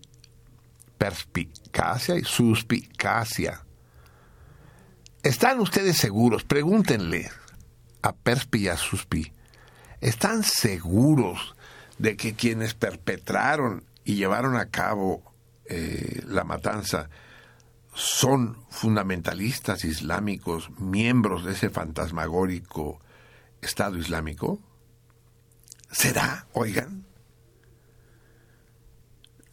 Perspicacia 0.98 2.16
y 2.16 2.24
suspicacia. 2.24 3.66
¿Están 5.24 5.60
ustedes 5.60 5.98
seguros? 5.98 6.44
Pregúntenle 6.44 7.32
a 8.04 8.14
Perspi 8.14 8.60
y 8.60 8.68
a 8.68 8.78
Suspi. 8.78 9.34
¿Están 10.00 10.44
seguros 10.44 11.56
de 11.98 12.16
que 12.16 12.36
quienes 12.36 12.76
perpetraron 12.76 13.84
y 14.12 14.16
llevaron 14.16 14.58
a 14.58 14.70
cabo 14.70 15.24
eh, 15.66 16.22
la 16.28 16.44
matanza 16.44 17.10
son 17.94 18.58
fundamentalistas 18.70 19.86
islámicos, 19.86 20.70
miembros 20.78 21.46
de 21.46 21.54
ese 21.54 21.70
fantasmagórico 21.70 23.00
Estado 23.62 23.98
Islámico? 23.98 24.60
¿Será? 25.92 26.46
Oigan. 26.52 27.06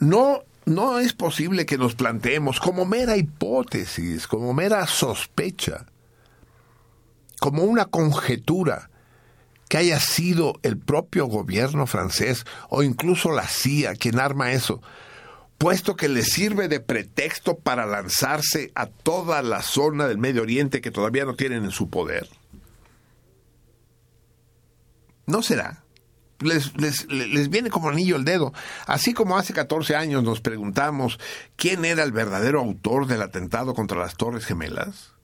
No, 0.00 0.42
no 0.64 0.98
es 0.98 1.12
posible 1.12 1.66
que 1.66 1.78
nos 1.78 1.94
planteemos 1.94 2.59
como 2.59 2.84
mera 2.84 3.16
hipótesis, 3.16 4.26
como 4.26 4.54
mera 4.54 4.88
sospecha, 4.88 5.86
como 7.38 7.62
una 7.62 7.84
conjetura, 7.84 8.90
que 9.68 9.76
haya 9.78 10.00
sido 10.00 10.58
el 10.62 10.78
propio 10.78 11.26
gobierno 11.26 11.86
francés 11.86 12.44
o 12.68 12.82
incluso 12.82 13.32
la 13.32 13.46
CIA 13.46 13.94
quien 13.94 14.18
arma 14.18 14.52
eso, 14.52 14.82
puesto 15.58 15.96
que 15.96 16.08
le 16.08 16.22
sirve 16.22 16.68
de 16.68 16.80
pretexto 16.80 17.58
para 17.58 17.86
lanzarse 17.86 18.72
a 18.74 18.86
toda 18.86 19.42
la 19.42 19.62
zona 19.62 20.06
del 20.06 20.18
Medio 20.18 20.42
Oriente 20.42 20.80
que 20.80 20.90
todavía 20.90 21.24
no 21.24 21.34
tienen 21.34 21.64
en 21.64 21.70
su 21.70 21.90
poder. 21.90 22.28
¿No 25.26 25.42
será? 25.42 25.84
les, 26.40 26.76
les, 26.78 27.06
les, 27.08 27.48
viene 27.48 27.70
como 27.70 27.88
anillo 27.88 28.16
el 28.16 28.24
dedo. 28.24 28.52
Así 28.86 29.12
como 29.14 29.36
hace 29.36 29.52
14 29.52 29.96
años 29.96 30.22
nos 30.22 30.40
preguntamos 30.40 31.18
quién 31.56 31.84
era 31.84 32.02
el 32.02 32.12
verdadero 32.12 32.60
autor 32.60 33.06
del 33.06 33.22
atentado 33.22 33.74
contra 33.74 33.98
las 33.98 34.16
Torres 34.16 34.44
Gemelas. 34.44 35.17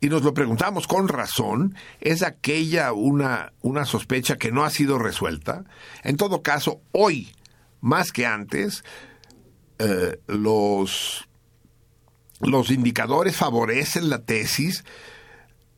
Y 0.00 0.08
nos 0.08 0.22
lo 0.22 0.32
preguntamos 0.32 0.86
con 0.86 1.08
razón, 1.08 1.74
¿es 2.00 2.22
aquella 2.22 2.92
una, 2.92 3.52
una 3.60 3.84
sospecha 3.84 4.38
que 4.38 4.50
no 4.50 4.64
ha 4.64 4.70
sido 4.70 4.98
resuelta? 4.98 5.64
En 6.02 6.16
todo 6.16 6.42
caso, 6.42 6.80
hoy, 6.92 7.34
más 7.82 8.10
que 8.10 8.24
antes, 8.24 8.82
eh, 9.78 10.18
los, 10.26 11.28
los 12.40 12.70
indicadores 12.70 13.36
favorecen 13.36 14.08
la 14.08 14.22
tesis 14.22 14.84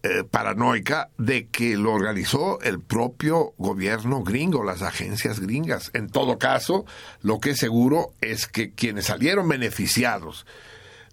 eh, 0.05 0.25
paranoica 0.29 1.11
de 1.19 1.49
que 1.49 1.77
lo 1.77 1.93
organizó 1.93 2.61
el 2.61 2.81
propio 2.81 3.55
gobierno 3.59 4.23
gringo, 4.23 4.63
las 4.63 4.83
agencias 4.83 5.41
gringas. 5.41 5.91
En 5.95 6.09
todo 6.09 6.39
caso, 6.39 6.85
lo 7.23 7.39
que 7.39 7.51
es 7.51 7.59
seguro 7.59 8.13
es 8.21 8.47
que 8.47 8.73
quienes 8.73 9.07
salieron 9.07 9.49
beneficiados 9.49 10.47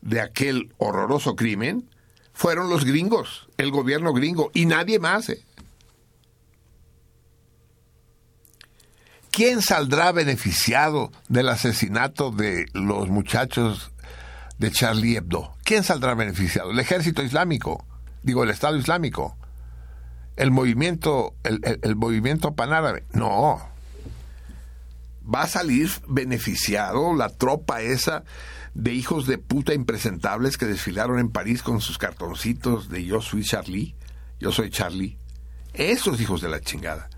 de 0.01 0.21
aquel 0.21 0.73
horroroso 0.77 1.35
crimen 1.35 1.89
fueron 2.39 2.69
los 2.69 2.85
gringos, 2.85 3.49
el 3.57 3.69
gobierno 3.69 4.13
gringo 4.13 4.49
y 4.53 4.65
nadie 4.65 4.97
más. 4.97 5.27
¿eh? 5.27 5.43
¿Quién 9.29 9.61
saldrá 9.61 10.11
beneficiado 10.11 11.11
del 11.27 11.49
asesinato 11.49 12.31
de 12.31 12.65
los 12.73 13.09
muchachos 13.09 13.91
de 14.57 14.71
Charlie 14.71 15.17
Hebdo? 15.17 15.55
¿Quién 15.63 15.83
saldrá 15.83 16.15
beneficiado? 16.15 16.71
El 16.71 16.79
ejército 16.79 17.21
islámico 17.21 17.85
digo, 18.23 18.43
el 18.43 18.49
Estado 18.49 18.77
Islámico, 18.77 19.37
el 20.35 20.51
movimiento, 20.51 21.35
el, 21.43 21.95
movimiento 21.95 22.53
panárabe. 22.53 23.03
No. 23.13 23.68
Va 25.33 25.43
a 25.43 25.47
salir 25.47 25.89
beneficiado 26.07 27.13
la 27.13 27.29
tropa 27.29 27.81
esa 27.81 28.23
de 28.73 28.93
hijos 28.93 29.27
de 29.27 29.37
puta 29.37 29.73
impresentables 29.73 30.57
que 30.57 30.65
desfilaron 30.65 31.19
en 31.19 31.29
París 31.29 31.61
con 31.61 31.81
sus 31.81 31.97
cartoncitos 31.97 32.89
de 32.89 33.05
yo 33.05 33.21
soy 33.21 33.43
Charlie, 33.43 33.95
yo 34.39 34.51
soy 34.51 34.69
Charlie. 34.69 35.17
Esos 35.73 36.19
hijos 36.19 36.41
de 36.41 36.49
la 36.49 36.61
chingada. 36.61 37.09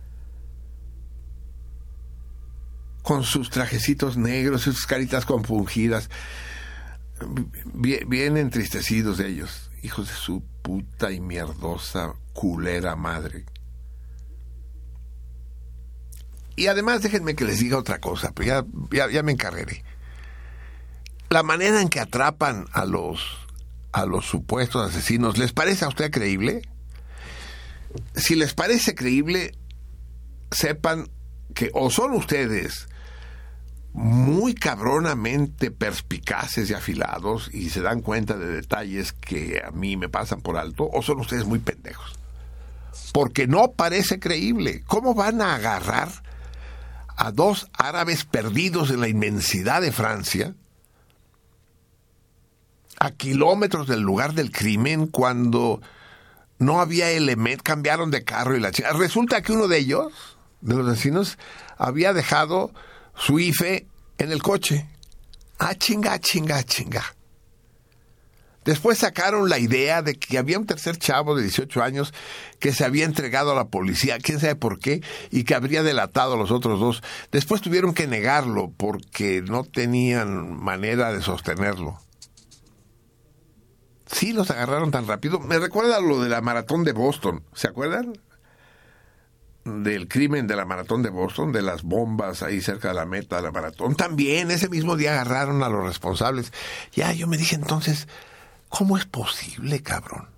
Con 3.01 3.23
sus 3.23 3.49
trajecitos 3.49 4.17
negros, 4.17 4.61
sus 4.61 4.85
caritas 4.85 5.25
compungidas, 5.25 6.09
bien, 7.73 8.37
entristecidos 8.37 9.19
ellos 9.19 9.71
hijos 9.83 10.07
de 10.09 10.13
su 10.13 10.43
puta 10.61 11.11
y 11.11 11.19
mierdosa 11.19 12.13
culera 12.33 12.95
madre. 12.95 13.45
Y 16.61 16.67
además 16.67 17.01
déjenme 17.01 17.33
que 17.33 17.43
les 17.43 17.57
diga 17.57 17.75
otra 17.75 17.99
cosa, 17.99 18.33
pero 18.35 18.63
ya, 18.91 19.09
ya, 19.09 19.23
me 19.23 19.31
encargaré. 19.31 19.83
La 21.31 21.41
manera 21.41 21.81
en 21.81 21.89
que 21.89 21.99
atrapan 21.99 22.67
a 22.71 22.85
los, 22.85 23.19
a 23.91 24.05
los 24.05 24.27
supuestos 24.27 24.87
asesinos, 24.87 25.39
¿les 25.39 25.53
parece 25.53 25.85
a 25.85 25.87
usted 25.87 26.11
creíble? 26.11 26.61
Si 28.13 28.35
les 28.35 28.53
parece 28.53 28.93
creíble, 28.93 29.57
sepan 30.51 31.09
que 31.55 31.71
o 31.73 31.89
son 31.89 32.11
ustedes 32.11 32.87
muy 33.93 34.53
cabronamente 34.53 35.71
perspicaces 35.71 36.69
y 36.69 36.75
afilados 36.75 37.49
y 37.51 37.71
se 37.71 37.81
dan 37.81 38.01
cuenta 38.01 38.37
de 38.37 38.45
detalles 38.45 39.13
que 39.13 39.63
a 39.65 39.71
mí 39.71 39.97
me 39.97 40.09
pasan 40.09 40.41
por 40.41 40.57
alto, 40.57 40.87
o 40.93 41.01
son 41.01 41.21
ustedes 41.21 41.45
muy 41.45 41.57
pendejos. 41.57 42.19
Porque 43.13 43.47
no 43.47 43.71
parece 43.71 44.19
creíble. 44.19 44.83
¿Cómo 44.85 45.15
van 45.15 45.41
a 45.41 45.55
agarrar 45.55 46.11
a 47.21 47.31
dos 47.31 47.69
árabes 47.73 48.25
perdidos 48.25 48.89
en 48.89 48.99
la 48.99 49.07
inmensidad 49.07 49.79
de 49.79 49.91
Francia 49.91 50.55
a 52.97 53.11
kilómetros 53.11 53.87
del 53.87 54.01
lugar 54.01 54.33
del 54.33 54.51
crimen 54.51 55.05
cuando 55.05 55.81
no 56.57 56.81
había 56.81 57.11
elemento, 57.11 57.63
cambiaron 57.63 58.09
de 58.09 58.23
carro 58.23 58.57
y 58.57 58.59
la 58.59 58.71
chica? 58.71 58.93
Resulta 58.93 59.43
que 59.43 59.51
uno 59.51 59.67
de 59.67 59.77
ellos, 59.77 60.11
de 60.61 60.73
los 60.73 60.87
vecinos, 60.87 61.37
había 61.77 62.11
dejado 62.11 62.71
su 63.15 63.37
IFE 63.37 63.85
en 64.17 64.31
el 64.31 64.41
coche. 64.41 64.89
Ah, 65.59 65.75
chinga, 65.75 66.17
chinga, 66.17 66.63
chinga. 66.63 67.03
Después 68.63 68.99
sacaron 68.99 69.49
la 69.49 69.57
idea 69.57 70.01
de 70.01 70.15
que 70.15 70.37
había 70.37 70.59
un 70.59 70.67
tercer 70.67 70.97
chavo 70.97 71.35
de 71.35 71.43
18 71.43 71.81
años 71.81 72.13
que 72.59 72.73
se 72.73 72.85
había 72.85 73.05
entregado 73.05 73.51
a 73.51 73.55
la 73.55 73.69
policía, 73.69 74.19
quién 74.19 74.39
sabe 74.39 74.55
por 74.55 74.79
qué, 74.79 75.01
y 75.31 75.43
que 75.43 75.55
habría 75.55 75.81
delatado 75.81 76.33
a 76.33 76.37
los 76.37 76.51
otros 76.51 76.79
dos. 76.79 77.01
Después 77.31 77.61
tuvieron 77.61 77.93
que 77.93 78.07
negarlo 78.07 78.71
porque 78.77 79.41
no 79.41 79.63
tenían 79.63 80.55
manera 80.55 81.11
de 81.11 81.21
sostenerlo. 81.21 81.99
Sí, 84.05 84.33
los 84.33 84.51
agarraron 84.51 84.91
tan 84.91 85.07
rápido. 85.07 85.39
Me 85.39 85.57
recuerda 85.57 85.99
lo 85.99 86.21
de 86.21 86.29
la 86.29 86.41
maratón 86.41 86.83
de 86.83 86.91
Boston, 86.91 87.43
¿se 87.53 87.67
acuerdan? 87.67 88.13
del 89.63 90.07
crimen 90.07 90.47
de 90.47 90.55
la 90.55 90.65
maratón 90.65 91.03
de 91.03 91.09
Boston, 91.09 91.51
de 91.51 91.61
las 91.61 91.83
bombas 91.83 92.41
ahí 92.41 92.61
cerca 92.61 92.89
de 92.89 92.93
la 92.95 93.05
meta 93.05 93.35
de 93.35 93.43
la 93.43 93.51
maratón, 93.51 93.95
también 93.95 94.49
ese 94.49 94.69
mismo 94.69 94.95
día 94.95 95.13
agarraron 95.13 95.61
a 95.63 95.69
los 95.69 95.85
responsables. 95.85 96.51
Ya 96.93 97.13
yo 97.13 97.27
me 97.27 97.37
dije 97.37 97.55
entonces, 97.55 98.07
¿cómo 98.71 98.97
es 98.97 99.05
posible, 99.05 99.83
cabrón? 99.83 100.29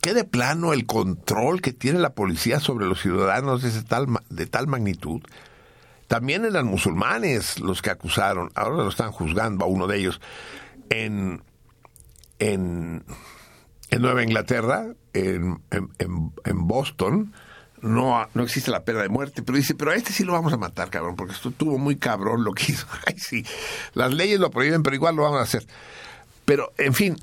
¿Qué 0.00 0.14
de 0.14 0.22
plano 0.22 0.72
el 0.72 0.86
control 0.86 1.60
que 1.60 1.72
tiene 1.72 1.98
la 1.98 2.14
policía 2.14 2.60
sobre 2.60 2.86
los 2.86 3.00
ciudadanos 3.00 3.64
es 3.64 3.74
de 3.74 3.82
tal, 3.82 4.06
de 4.28 4.46
tal 4.46 4.68
magnitud? 4.68 5.20
También 6.06 6.44
eran 6.44 6.66
musulmanes 6.66 7.58
los 7.58 7.82
que 7.82 7.90
acusaron, 7.90 8.50
ahora 8.54 8.76
lo 8.76 8.88
están 8.88 9.10
juzgando 9.10 9.64
a 9.64 9.68
uno 9.68 9.88
de 9.88 9.98
ellos 9.98 10.20
en, 10.90 11.42
en, 12.38 13.04
en 13.90 14.02
Nueva 14.02 14.22
Inglaterra, 14.22 14.86
en, 15.12 15.60
en, 15.72 16.32
en 16.44 16.66
Boston, 16.68 17.32
no, 17.82 18.26
no 18.34 18.42
existe 18.42 18.70
la 18.70 18.84
pena 18.84 19.02
de 19.02 19.08
muerte, 19.08 19.42
pero 19.42 19.58
dice, 19.58 19.74
pero 19.74 19.90
a 19.90 19.94
este 19.94 20.12
sí 20.12 20.24
lo 20.24 20.32
vamos 20.32 20.52
a 20.52 20.56
matar, 20.56 20.90
cabrón, 20.90 21.16
porque 21.16 21.34
esto 21.34 21.50
tuvo 21.50 21.78
muy 21.78 21.96
cabrón 21.96 22.44
lo 22.44 22.52
que 22.52 22.72
hizo. 22.72 22.86
Ay, 23.06 23.18
sí, 23.18 23.44
las 23.94 24.12
leyes 24.12 24.40
lo 24.40 24.50
prohíben, 24.50 24.82
pero 24.82 24.96
igual 24.96 25.16
lo 25.16 25.22
vamos 25.22 25.40
a 25.40 25.42
hacer. 25.42 25.66
Pero, 26.46 26.72
en 26.78 26.94
fin, 26.94 27.16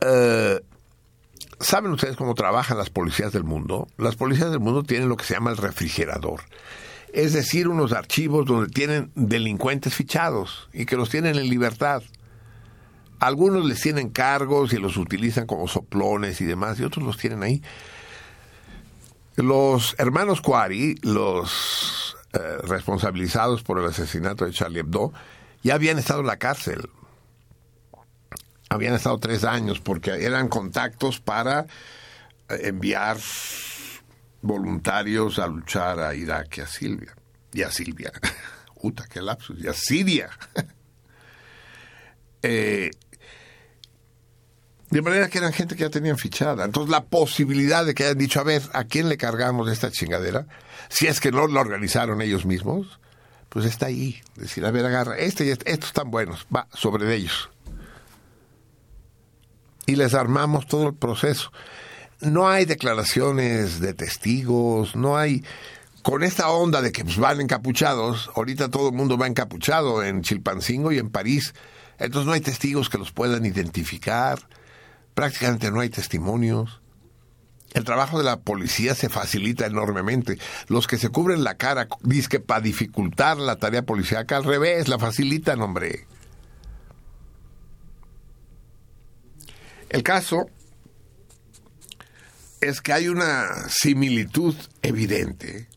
eh, 0.00 0.60
¿saben 1.60 1.92
ustedes 1.92 2.16
cómo 2.16 2.34
trabajan 2.34 2.78
las 2.78 2.90
policías 2.90 3.32
del 3.32 3.44
mundo? 3.44 3.86
Las 3.98 4.16
policías 4.16 4.50
del 4.50 4.58
mundo 4.58 4.82
tienen 4.82 5.08
lo 5.08 5.16
que 5.16 5.24
se 5.24 5.34
llama 5.34 5.50
el 5.50 5.58
refrigerador. 5.58 6.40
Es 7.12 7.32
decir, 7.32 7.68
unos 7.68 7.92
archivos 7.92 8.46
donde 8.46 8.70
tienen 8.70 9.12
delincuentes 9.14 9.94
fichados 9.94 10.68
y 10.72 10.86
que 10.86 10.96
los 10.96 11.10
tienen 11.10 11.36
en 11.36 11.48
libertad. 11.48 12.02
Algunos 13.18 13.66
les 13.66 13.80
tienen 13.80 14.08
cargos 14.08 14.72
y 14.72 14.78
los 14.78 14.96
utilizan 14.96 15.46
como 15.46 15.68
soplones 15.68 16.40
y 16.40 16.46
demás, 16.46 16.80
y 16.80 16.84
otros 16.84 17.04
los 17.04 17.18
tienen 17.18 17.42
ahí. 17.42 17.62
Los 19.36 19.94
hermanos 19.98 20.40
Quarry, 20.40 20.98
los 21.02 22.16
eh, 22.32 22.38
responsabilizados 22.62 23.62
por 23.62 23.78
el 23.78 23.86
asesinato 23.86 24.46
de 24.46 24.52
Charlie 24.52 24.80
Hebdo, 24.80 25.12
ya 25.62 25.74
habían 25.74 25.98
estado 25.98 26.20
en 26.20 26.26
la 26.26 26.38
cárcel. 26.38 26.88
Habían 28.70 28.94
estado 28.94 29.18
tres 29.18 29.44
años 29.44 29.80
porque 29.80 30.24
eran 30.24 30.48
contactos 30.48 31.20
para 31.20 31.66
enviar 32.48 33.18
voluntarios 34.42 35.38
a 35.38 35.46
luchar 35.46 36.00
a 36.00 36.14
Irak 36.14 36.58
y 36.58 36.60
a 36.60 36.66
Silvia. 36.66 37.14
Y 37.52 37.62
a 37.62 37.70
Silvia. 37.70 38.12
Uta, 38.82 39.06
qué 39.08 39.20
lapsus. 39.20 39.58
Y 39.62 39.68
a 39.68 39.72
Siria. 39.72 40.30
eh, 42.42 42.90
de 44.90 45.02
manera 45.02 45.28
que 45.28 45.38
eran 45.38 45.52
gente 45.52 45.76
que 45.76 45.82
ya 45.82 45.90
tenían 45.90 46.18
fichada. 46.18 46.64
Entonces 46.64 46.90
la 46.90 47.04
posibilidad 47.04 47.84
de 47.84 47.94
que 47.94 48.04
hayan 48.04 48.18
dicho, 48.18 48.40
a 48.40 48.44
ver, 48.44 48.62
¿a 48.72 48.84
quién 48.84 49.08
le 49.08 49.16
cargamos 49.16 49.68
esta 49.70 49.90
chingadera? 49.90 50.46
Si 50.88 51.06
es 51.06 51.20
que 51.20 51.30
no 51.30 51.46
lo 51.46 51.60
organizaron 51.60 52.22
ellos 52.22 52.44
mismos, 52.44 52.98
pues 53.48 53.66
está 53.66 53.86
ahí. 53.86 54.20
Decir, 54.34 54.64
a 54.64 54.70
ver, 54.70 54.86
agarra, 54.86 55.16
este 55.18 55.44
y 55.44 55.50
este, 55.50 55.70
estos 55.70 55.90
están 55.90 56.10
buenos, 56.10 56.46
va, 56.54 56.66
sobre 56.72 57.14
ellos. 57.14 57.50
Y 59.90 59.96
les 59.96 60.14
armamos 60.14 60.66
todo 60.66 60.88
el 60.88 60.94
proceso. 60.94 61.52
No 62.20 62.48
hay 62.48 62.64
declaraciones 62.64 63.80
de 63.80 63.94
testigos, 63.94 64.94
no 64.94 65.16
hay... 65.16 65.44
Con 66.02 66.22
esta 66.22 66.48
onda 66.48 66.80
de 66.80 66.92
que 66.92 67.04
pues, 67.04 67.18
van 67.18 67.40
encapuchados, 67.40 68.30
ahorita 68.34 68.70
todo 68.70 68.88
el 68.88 68.94
mundo 68.94 69.18
va 69.18 69.26
encapuchado 69.26 70.02
en 70.02 70.22
Chilpancingo 70.22 70.92
y 70.92 70.98
en 70.98 71.10
París, 71.10 71.52
entonces 71.98 72.26
no 72.26 72.32
hay 72.32 72.40
testigos 72.40 72.88
que 72.88 72.96
los 72.96 73.12
puedan 73.12 73.44
identificar 73.44 74.38
prácticamente 75.14 75.70
no 75.70 75.80
hay 75.80 75.90
testimonios. 75.90 76.80
El 77.74 77.84
trabajo 77.84 78.16
de 78.16 78.24
la 78.24 78.40
policía 78.40 78.94
se 78.94 79.08
facilita 79.08 79.66
enormemente. 79.66 80.38
Los 80.66 80.86
que 80.86 80.96
se 80.96 81.10
cubren 81.10 81.44
la 81.44 81.58
cara, 81.58 81.88
que 82.30 82.40
para 82.40 82.62
dificultar 82.62 83.36
la 83.36 83.56
tarea 83.56 83.82
policíaca, 83.82 84.36
al 84.36 84.44
revés, 84.44 84.88
la 84.88 84.98
facilitan, 84.98 85.60
hombre. 85.60 86.06
El 89.90 90.02
caso 90.02 90.46
es 92.62 92.80
que 92.80 92.92
hay 92.92 93.08
una 93.08 93.68
similitud 93.68 94.54
evidente, 94.80 95.68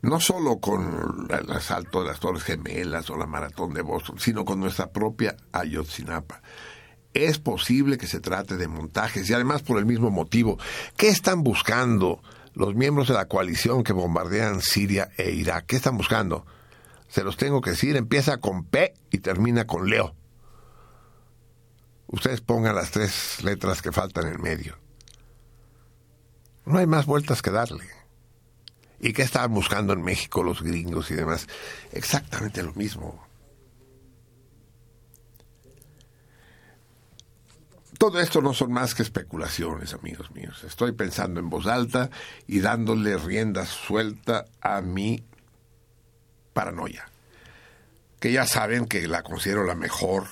no 0.00 0.20
solo 0.20 0.58
con 0.58 1.28
el 1.30 1.52
asalto 1.52 2.02
de 2.02 2.08
las 2.08 2.20
Torres 2.20 2.44
Gemelas 2.44 3.10
o 3.10 3.16
la 3.16 3.26
maratón 3.26 3.74
de 3.74 3.82
Boston, 3.82 4.18
sino 4.18 4.44
con 4.44 4.58
nuestra 4.58 4.90
propia 4.90 5.36
Ayotzinapa 5.52 6.42
es 7.14 7.38
posible 7.38 7.98
que 7.98 8.06
se 8.06 8.20
trate 8.20 8.56
de 8.56 8.68
montajes 8.68 9.28
y 9.28 9.34
además 9.34 9.62
por 9.62 9.78
el 9.78 9.86
mismo 9.86 10.10
motivo. 10.10 10.58
¿Qué 10.96 11.08
están 11.08 11.42
buscando 11.42 12.22
los 12.54 12.74
miembros 12.74 13.08
de 13.08 13.14
la 13.14 13.28
coalición 13.28 13.82
que 13.82 13.92
bombardean 13.92 14.60
Siria 14.60 15.10
e 15.16 15.30
Irak? 15.30 15.66
¿Qué 15.66 15.76
están 15.76 15.96
buscando? 15.96 16.46
Se 17.08 17.24
los 17.24 17.36
tengo 17.36 17.60
que 17.60 17.70
decir, 17.70 17.96
empieza 17.96 18.38
con 18.38 18.64
P 18.64 18.94
y 19.10 19.18
termina 19.18 19.66
con 19.66 19.88
Leo. 19.88 20.14
Ustedes 22.12 22.42
pongan 22.42 22.74
las 22.74 22.90
tres 22.90 23.42
letras 23.42 23.80
que 23.80 23.90
faltan 23.90 24.28
en 24.28 24.40
medio. 24.40 24.76
No 26.66 26.78
hay 26.78 26.86
más 26.86 27.06
vueltas 27.06 27.40
que 27.40 27.50
darle. 27.50 27.88
¿Y 29.00 29.14
qué 29.14 29.22
estaban 29.22 29.52
buscando 29.54 29.94
en 29.94 30.02
México 30.02 30.42
los 30.42 30.62
gringos 30.62 31.10
y 31.10 31.14
demás? 31.14 31.48
Exactamente 31.90 32.62
lo 32.62 32.74
mismo. 32.74 33.26
Todo 37.98 38.20
esto 38.20 38.42
no 38.42 38.52
son 38.52 38.72
más 38.72 38.94
que 38.94 39.02
especulaciones, 39.02 39.94
amigos 39.94 40.30
míos. 40.32 40.64
Estoy 40.64 40.92
pensando 40.92 41.40
en 41.40 41.48
voz 41.48 41.66
alta 41.66 42.10
y 42.46 42.60
dándole 42.60 43.16
rienda 43.16 43.64
suelta 43.64 44.44
a 44.60 44.82
mi 44.82 45.24
paranoia, 46.52 47.08
que 48.20 48.32
ya 48.32 48.46
saben 48.46 48.86
que 48.86 49.08
la 49.08 49.22
considero 49.22 49.64
la 49.64 49.74
mejor 49.74 50.26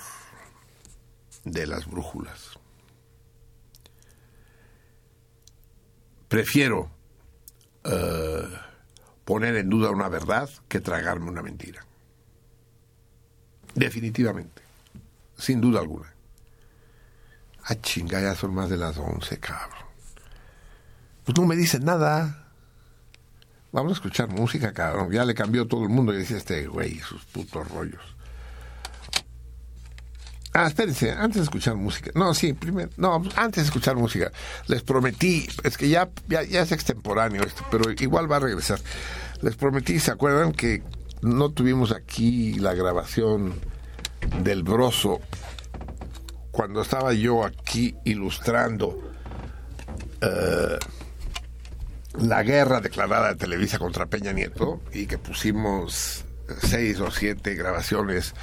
de 1.43 1.67
las 1.67 1.85
brújulas. 1.85 2.59
Prefiero 6.27 6.89
eh, 7.83 8.47
poner 9.25 9.55
en 9.57 9.69
duda 9.69 9.89
una 9.89 10.07
verdad 10.07 10.49
que 10.67 10.79
tragarme 10.79 11.29
una 11.29 11.41
mentira. 11.41 11.85
Definitivamente, 13.75 14.61
sin 15.37 15.61
duda 15.61 15.79
alguna. 15.79 16.13
Ah, 17.63 17.75
chinga, 17.75 18.21
ya 18.21 18.35
son 18.35 18.53
más 18.53 18.69
de 18.69 18.77
las 18.77 18.97
once, 18.97 19.39
cabrón. 19.39 19.85
Pues 21.23 21.37
no 21.37 21.45
me 21.45 21.55
dicen 21.55 21.85
nada. 21.85 22.49
Vamos 23.71 23.91
a 23.91 23.95
escuchar 23.95 24.29
música, 24.29 24.73
cabrón. 24.73 25.11
Ya 25.11 25.23
le 25.23 25.33
cambió 25.33 25.67
todo 25.67 25.83
el 25.83 25.89
mundo 25.89 26.13
y 26.13 26.17
decía 26.17 26.37
este 26.37 26.67
güey, 26.67 26.99
sus 26.99 27.23
putos 27.25 27.69
rollos. 27.69 28.03
Ah, 30.53 30.67
espérense, 30.67 31.11
antes 31.11 31.37
de 31.37 31.43
escuchar 31.43 31.75
música. 31.75 32.11
No, 32.13 32.33
sí, 32.33 32.53
primero. 32.53 32.89
No, 32.97 33.23
antes 33.35 33.63
de 33.63 33.67
escuchar 33.67 33.95
música. 33.95 34.31
Les 34.67 34.83
prometí, 34.83 35.47
es 35.63 35.77
que 35.77 35.87
ya, 35.87 36.09
ya, 36.27 36.43
ya 36.43 36.61
es 36.61 36.71
extemporáneo 36.71 37.43
esto, 37.43 37.63
pero 37.71 37.89
igual 37.91 38.29
va 38.29 38.37
a 38.37 38.39
regresar. 38.41 38.79
Les 39.41 39.55
prometí, 39.55 39.99
¿se 39.99 40.11
acuerdan 40.11 40.51
que 40.51 40.83
no 41.21 41.51
tuvimos 41.51 41.91
aquí 41.91 42.55
la 42.55 42.73
grabación 42.73 43.53
del 44.43 44.63
broso 44.63 45.21
cuando 46.51 46.81
estaba 46.81 47.13
yo 47.13 47.45
aquí 47.45 47.95
ilustrando 48.03 49.13
eh, 50.19 50.77
la 52.19 52.43
guerra 52.43 52.81
declarada 52.81 53.29
de 53.29 53.35
Televisa 53.35 53.79
contra 53.79 54.05
Peña 54.05 54.33
Nieto 54.33 54.81
y 54.93 55.07
que 55.07 55.17
pusimos 55.17 56.25
seis 56.61 56.99
o 56.99 57.09
siete 57.09 57.55
grabaciones 57.55 58.33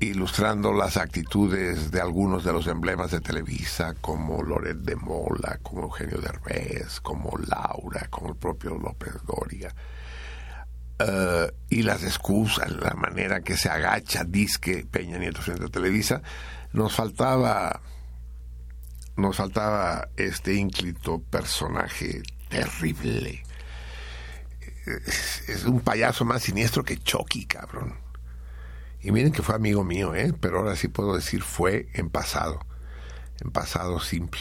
ilustrando 0.00 0.72
las 0.72 0.96
actitudes 0.96 1.90
de 1.90 2.00
algunos 2.00 2.44
de 2.44 2.52
los 2.52 2.66
emblemas 2.66 3.10
de 3.10 3.20
Televisa, 3.20 3.94
como 4.00 4.42
Loret 4.42 4.78
de 4.78 4.96
Mola, 4.96 5.58
como 5.62 5.82
Eugenio 5.82 6.18
Derbez, 6.18 7.00
como 7.00 7.36
Laura, 7.38 8.06
como 8.10 8.30
el 8.30 8.36
propio 8.36 8.76
López 8.76 9.14
Doria. 9.26 9.74
Eh, 10.98 11.52
y 11.70 11.82
las 11.82 12.02
excusas, 12.02 12.70
la 12.72 12.94
manera 12.94 13.40
que 13.40 13.56
se 13.56 13.68
agacha 13.68 14.24
disque 14.24 14.86
Peña 14.90 15.18
Nieto 15.18 15.42
frente 15.42 15.64
a 15.64 15.68
Televisa, 15.68 16.22
nos 16.72 16.94
faltaba 16.94 17.80
nos 19.16 19.36
faltaba 19.36 20.08
este 20.16 20.54
ínclito 20.54 21.20
personaje 21.20 22.22
terrible. 22.48 23.42
Es, 24.86 25.64
un 25.64 25.80
payaso 25.80 26.24
más 26.24 26.42
siniestro 26.42 26.84
que 26.84 26.98
Chucky, 26.98 27.46
cabrón. 27.46 28.05
Y 29.06 29.12
miren 29.12 29.30
que 29.30 29.42
fue 29.42 29.54
amigo 29.54 29.84
mío, 29.84 30.14
¿eh? 30.16 30.32
Pero 30.40 30.58
ahora 30.58 30.74
sí 30.74 30.88
puedo 30.88 31.14
decir 31.14 31.42
fue 31.42 31.86
en 31.94 32.10
pasado. 32.10 32.58
En 33.40 33.52
pasado 33.52 34.00
simple. 34.00 34.40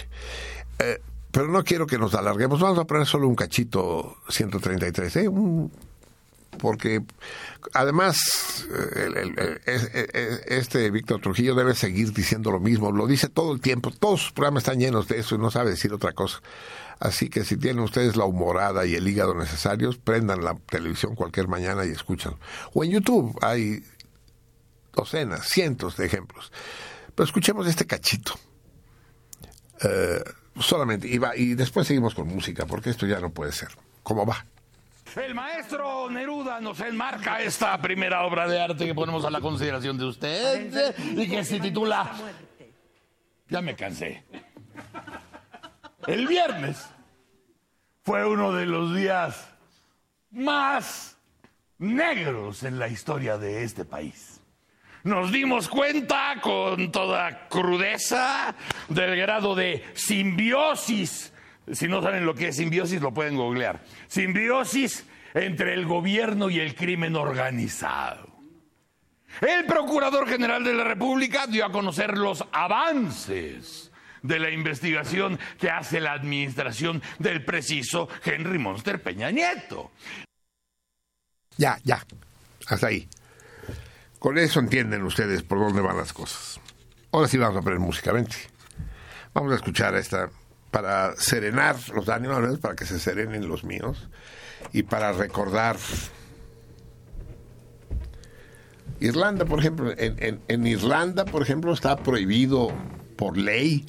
Eh, 0.79 0.99
pero 1.31 1.47
no 1.49 1.63
quiero 1.63 1.85
que 1.85 1.99
nos 1.99 2.15
alarguemos. 2.15 2.59
Vamos 2.59 2.79
a 2.79 2.85
poner 2.85 3.05
solo 3.05 3.27
un 3.27 3.35
cachito 3.35 4.17
133, 4.29 5.15
¿eh? 5.17 5.29
Porque 6.57 7.03
además 7.73 8.65
el- 8.95 9.17
el- 9.17 9.39
el- 9.39 9.61
es- 9.65 9.91
es- 9.93 10.41
este 10.47 10.89
Víctor 10.89 11.21
Trujillo 11.21 11.53
debe 11.53 11.75
seguir 11.75 12.11
diciendo 12.13 12.49
lo 12.49 12.59
mismo, 12.59 12.91
lo 12.91 13.05
dice 13.05 13.27
todo 13.29 13.53
el 13.53 13.61
tiempo, 13.61 13.91
todos 13.91 14.21
sus 14.21 14.31
programas 14.31 14.63
están 14.63 14.79
llenos 14.79 15.07
de 15.07 15.19
eso 15.19 15.35
y 15.35 15.37
no 15.37 15.51
sabe 15.51 15.69
decir 15.71 15.93
otra 15.93 16.13
cosa. 16.13 16.41
Así 16.99 17.29
que 17.29 17.43
si 17.43 17.57
tienen 17.57 17.83
ustedes 17.83 18.15
la 18.15 18.23
humorada 18.23 18.85
y 18.85 18.95
el 18.95 19.05
hígado 19.07 19.35
necesarios, 19.35 19.97
prendan 19.97 20.43
la 20.45 20.55
televisión 20.55 21.13
cualquier 21.13 21.49
mañana 21.49 21.85
y 21.85 21.89
escuchan. 21.89 22.35
O 22.73 22.83
en 22.85 22.91
YouTube 22.91 23.37
hay 23.41 23.83
docenas, 24.95 25.47
cientos 25.47 25.97
de 25.97 26.05
ejemplos. 26.05 26.51
Pero 27.13 27.25
escuchemos 27.25 27.67
este 27.67 27.85
cachito. 27.85 28.33
Eh, 29.83 30.23
solamente, 30.59 31.07
y, 31.07 31.17
va- 31.17 31.35
y 31.35 31.53
después 31.53 31.85
seguimos 31.87 32.15
con 32.15 32.27
música, 32.27 32.65
porque 32.65 32.89
esto 32.89 33.05
ya 33.05 33.19
no 33.19 33.29
puede 33.29 33.51
ser. 33.51 33.69
¿Cómo 34.03 34.25
va? 34.25 34.45
El 35.15 35.33
maestro 35.35 36.09
Neruda 36.09 36.59
nos 36.59 36.79
enmarca 36.81 37.41
esta 37.41 37.79
primera 37.81 38.23
obra 38.23 38.47
de 38.47 38.59
arte 38.59 38.85
que 38.85 38.93
ponemos 38.95 39.23
a 39.23 39.29
la 39.29 39.39
consideración 39.39 39.97
de 39.97 40.05
usted 40.05 40.93
y 41.15 41.29
que 41.29 41.43
se 41.45 41.59
titula 41.59 42.11
Ya 43.49 43.61
me 43.61 43.75
cansé. 43.75 44.25
El 46.07 46.27
viernes 46.27 46.77
fue 48.03 48.25
uno 48.27 48.51
de 48.53 48.65
los 48.65 48.93
días 48.95 49.47
más 50.31 51.17
negros 51.77 52.63
en 52.63 52.77
la 52.77 52.87
historia 52.89 53.37
de 53.37 53.63
este 53.63 53.85
país. 53.85 54.34
Nos 55.05 55.31
dimos 55.31 55.69
cuenta 55.69 56.33
con 56.41 56.91
toda 56.91 57.47
crudeza 57.47 58.55
del 58.89 59.15
grado 59.15 59.53
de 59.53 59.85
simbiosis. 59.93 61.31
Si 61.71 61.87
no 61.87 62.01
saben 62.01 62.25
lo 62.25 62.33
que 62.33 62.47
es 62.47 62.55
simbiosis, 62.55 62.99
lo 62.99 63.13
pueden 63.13 63.35
googlear. 63.35 63.83
Simbiosis 64.07 65.05
entre 65.35 65.75
el 65.75 65.85
gobierno 65.85 66.49
y 66.49 66.59
el 66.59 66.73
crimen 66.73 67.15
organizado. 67.15 68.27
El 69.41 69.65
Procurador 69.65 70.27
General 70.27 70.63
de 70.63 70.73
la 70.73 70.85
República 70.85 71.45
dio 71.45 71.65
a 71.65 71.71
conocer 71.71 72.17
los 72.17 72.43
avances 72.51 73.91
de 74.23 74.39
la 74.39 74.49
investigación 74.49 75.37
que 75.59 75.69
hace 75.69 75.99
la 75.99 76.13
administración 76.13 77.03
del 77.19 77.45
preciso 77.45 78.09
Henry 78.23 78.57
Monster 78.57 79.03
Peña 79.03 79.29
Nieto. 79.29 79.91
Ya, 81.57 81.77
ya. 81.83 82.03
Hasta 82.65 82.87
ahí. 82.87 83.07
Con 84.25 84.39
eso 84.39 84.59
entienden 84.59 85.03
ustedes 85.03 85.43
por 85.43 85.59
dónde 85.59 85.81
van 85.81 85.97
las 85.97 86.11
cosas. 86.11 86.59
Ahora 87.11 87.27
sí 87.27 87.37
vamos 87.37 87.57
a 87.57 87.61
poner 87.61 87.77
música, 87.77 88.11
vente. 88.11 88.35
Vamos 89.35 89.53
a 89.53 89.55
escuchar 89.57 89.93
esta 89.93 90.31
para 90.71 91.15
serenar 91.15 91.75
los 91.93 92.09
ánimos, 92.09 92.57
para 92.57 92.75
que 92.75 92.87
se 92.87 92.99
serenen 92.99 93.47
los 93.47 93.63
míos 93.63 94.09
y 94.73 94.81
para 94.81 95.11
recordar. 95.11 95.77
Irlanda, 98.99 99.45
por 99.45 99.59
ejemplo, 99.59 99.93
en 99.95 100.65
Irlanda, 100.65 101.25
por 101.25 101.43
ejemplo, 101.43 101.71
está 101.71 101.95
prohibido 101.95 102.69
por 103.17 103.37
ley 103.37 103.85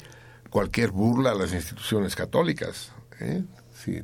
cualquier 0.51 0.91
burla 0.91 1.31
a 1.31 1.35
las 1.35 1.51
instituciones 1.51 2.15
católicas. 2.15 2.91
¿eh? 3.21 3.43
Sí. 3.73 4.03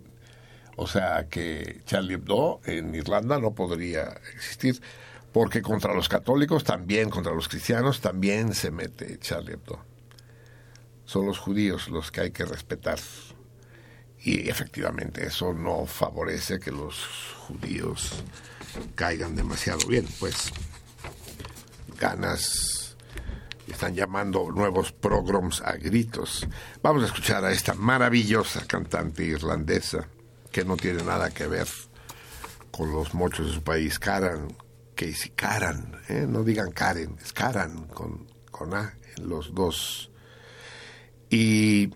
O 0.78 0.88
sea 0.88 1.28
que 1.30 1.82
Charlie 1.86 2.16
Hebdo 2.16 2.60
en 2.66 2.96
Irlanda 2.96 3.38
no 3.38 3.54
podría 3.54 4.20
existir, 4.34 4.82
porque 5.34 5.64
contra 5.64 5.94
los 5.94 6.08
católicos 6.08 6.64
también, 6.64 7.10
contra 7.10 7.34
los 7.34 7.50
cristianos 7.50 8.00
también 8.00 8.54
se 8.54 8.70
mete 8.70 9.20
Charlie 9.20 9.54
Hebdo. 9.54 9.80
Son 11.06 11.26
los 11.26 11.40
judíos 11.40 11.90
los 11.90 12.12
que 12.12 12.22
hay 12.22 12.32
que 12.32 12.46
respetar. 12.46 13.00
Y 14.20 14.48
efectivamente 14.48 15.26
eso 15.26 15.54
no 15.54 15.86
favorece 15.86 16.60
que 16.60 16.72
los 16.72 17.06
judíos 17.48 18.24
caigan 18.96 19.36
demasiado 19.36 19.86
bien, 19.88 20.08
pues 20.20 20.52
ganas 22.00 22.96
están 23.68 23.96
llamando 23.96 24.52
nuevos 24.52 24.92
programs 24.92 25.62
a 25.62 25.74
gritos. 25.74 26.48
Vamos 26.82 27.04
a 27.04 27.08
escuchar 27.08 27.44
a 27.44 27.52
esta 27.52 27.74
maravillosa 27.74 28.66
cantante 28.66 29.24
irlandesa 29.24 30.08
que 30.52 30.64
no 30.64 30.78
tiene 30.78 31.04
nada 31.04 31.32
que 31.32 31.48
ver 31.48 31.68
con 32.72 32.92
los 32.92 33.14
mochos 33.14 33.48
de 33.48 33.54
su 33.54 33.64
país, 33.64 34.00
Karan, 34.94 35.12
Casey 35.12 35.32
Karan, 35.36 36.02
¿eh? 36.10 36.26
no 36.28 36.44
digan 36.44 36.72
Karen, 36.72 37.18
es 37.22 37.34
Karan 37.34 37.88
con, 37.88 38.28
con 38.52 38.74
A 38.74 38.94
en 39.18 39.30
los 39.30 39.54
dos. 39.54 40.12
Y, 41.30 41.90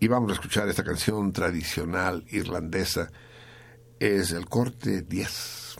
y 0.00 0.08
vamos 0.08 0.30
a 0.30 0.34
escuchar 0.34 0.68
esta 0.68 0.84
canción 0.84 1.32
tradicional 1.32 2.24
irlandesa, 2.30 3.10
es 3.98 4.32
el 4.32 4.46
corte 4.48 5.02
10 5.02 5.76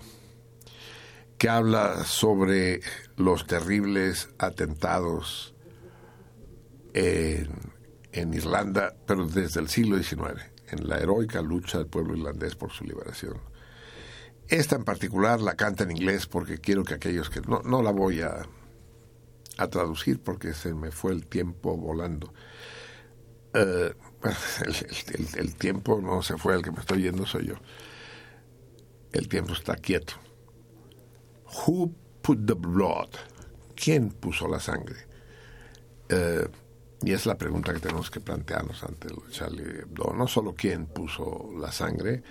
que 1.39 1.49
habla 1.49 2.05
sobre 2.05 2.81
los 3.17 3.49
terribles 3.49 4.29
atentados 4.39 5.55
en, 6.95 7.49
en 8.13 8.35
Irlanda, 8.35 8.95
pero 9.07 9.27
desde 9.27 9.61
el 9.61 9.69
siglo 9.69 10.01
XIX, 10.01 10.41
en 10.69 10.89
la 10.89 10.99
heroica 10.99 11.43
lucha 11.43 11.79
del 11.79 11.89
pueblo 11.89 12.17
irlandés 12.17 12.55
por 12.55 12.71
su 12.71 12.85
liberación. 12.85 13.52
Esta 14.53 14.77
en 14.77 14.85
particular 14.85 15.41
la 15.41 15.55
canta 15.55 15.85
en 15.85 15.93
inglés 15.93 16.27
porque 16.27 16.59
quiero 16.59 16.85
que 16.85 16.93
aquellos 16.93 17.31
que... 17.31 17.41
No, 17.41 17.63
no 17.63 17.81
la 17.83 17.91
voy 17.91 18.21
a, 18.21 18.43
a 19.57 19.69
traducir 19.69 20.21
porque 20.21 20.53
se 20.53 20.75
me 20.75 20.91
fue 20.91 21.13
el 21.13 21.27
tiempo 21.27 21.75
volando. 21.75 22.35
Eh, 23.55 23.95
el, 25.37 25.55
tiempo 25.57 26.03
no 26.03 26.21
se 26.21 26.37
fue, 26.37 26.55
el 26.55 26.63
que 26.63 26.71
me 26.71 26.81
estoy 26.81 27.05
yendo 27.05 27.25
soy 27.25 27.47
yo. 27.47 27.55
El 29.13 29.27
tiempo 29.27 29.55
está 29.55 29.75
quieto. 29.75 30.17
Who 31.67 31.91
put 32.21 32.45
the 32.45 32.53
blood? 32.53 33.09
¿Quién 33.75 34.11
puso 34.11 34.49
la 34.49 34.61
sangre? 34.61 35.07
Eh, 36.11 36.47
y 37.01 37.13
es 37.13 37.25
la 37.25 37.39
pregunta 37.39 37.73
que 37.73 37.81
tenemos 37.81 38.11
que 38.11 38.21
plantearnos 38.21 38.85
ante 38.85 39.09
de 39.09 39.15
Charlie 39.31 39.81
Hebdo. 39.81 40.13
No 40.15 40.29
solo 40.29 40.55
quién 40.55 40.85
puso 40.85 41.49
la 41.59 41.73
sangre, 41.73 42.23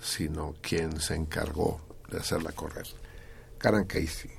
sino 0.00 0.54
quién 0.60 1.00
se 1.00 1.14
encargó 1.14 1.80
de 2.10 2.18
hacerla 2.18 2.52
correr. 2.52 2.86
Karen 3.58 3.84
Casey. 3.84 4.30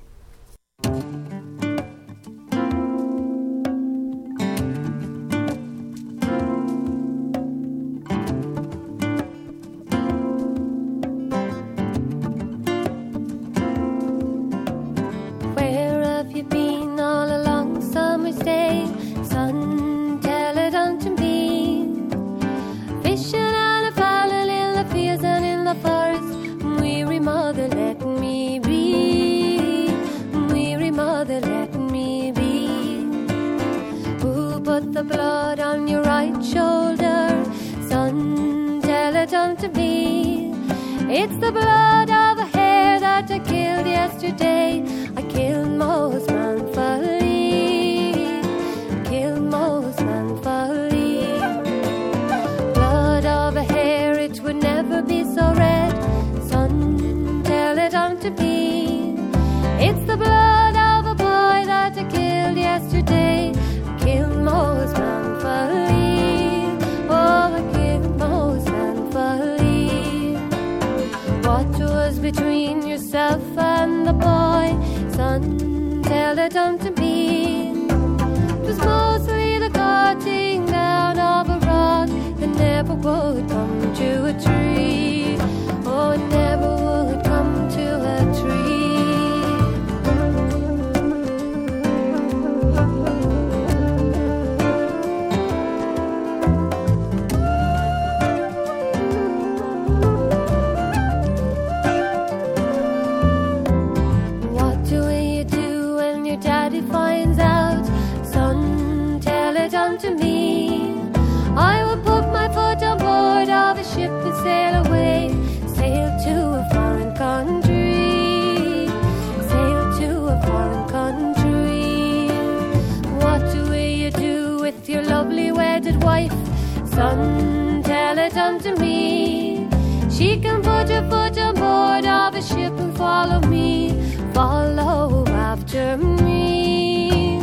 It 128.48 128.64
unto 128.64 128.80
me. 128.80 129.68
She 130.10 130.38
can 130.40 130.62
put 130.62 130.88
your 130.88 131.02
foot 131.10 131.38
on 131.38 131.54
board 131.54 132.06
of 132.06 132.34
a 132.34 132.42
ship 132.42 132.72
and 132.78 132.96
follow 132.96 133.40
me. 133.40 133.92
Follow 134.32 135.26
after 135.28 135.96
me. 135.96 137.40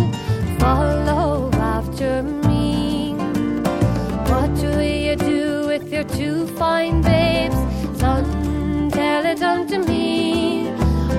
Follow 0.60 1.50
after 1.54 2.24
me. 2.24 3.14
What 4.30 4.52
will 4.52 4.82
you 4.82 5.16
do 5.16 5.68
with 5.68 5.92
your 5.92 6.04
two 6.04 6.48
fine 6.58 7.02
babes? 7.02 7.56
Son, 8.00 8.90
tell 8.92 9.26
it 9.26 9.42
unto 9.42 9.78
me. 9.80 10.70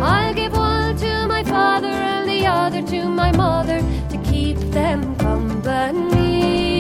I'll 0.01 0.35
give 0.35 0.53
one 0.53 0.97
to 0.97 1.27
my 1.29 1.45
father 1.45 1.89
and 1.89 2.29
the 2.29 2.47
other 2.47 2.83
to 2.83 3.05
my 3.05 3.33
mother 3.33 3.81
to 4.11 4.19
keep 4.31 4.59
them 4.73 5.17
company. 5.17 6.76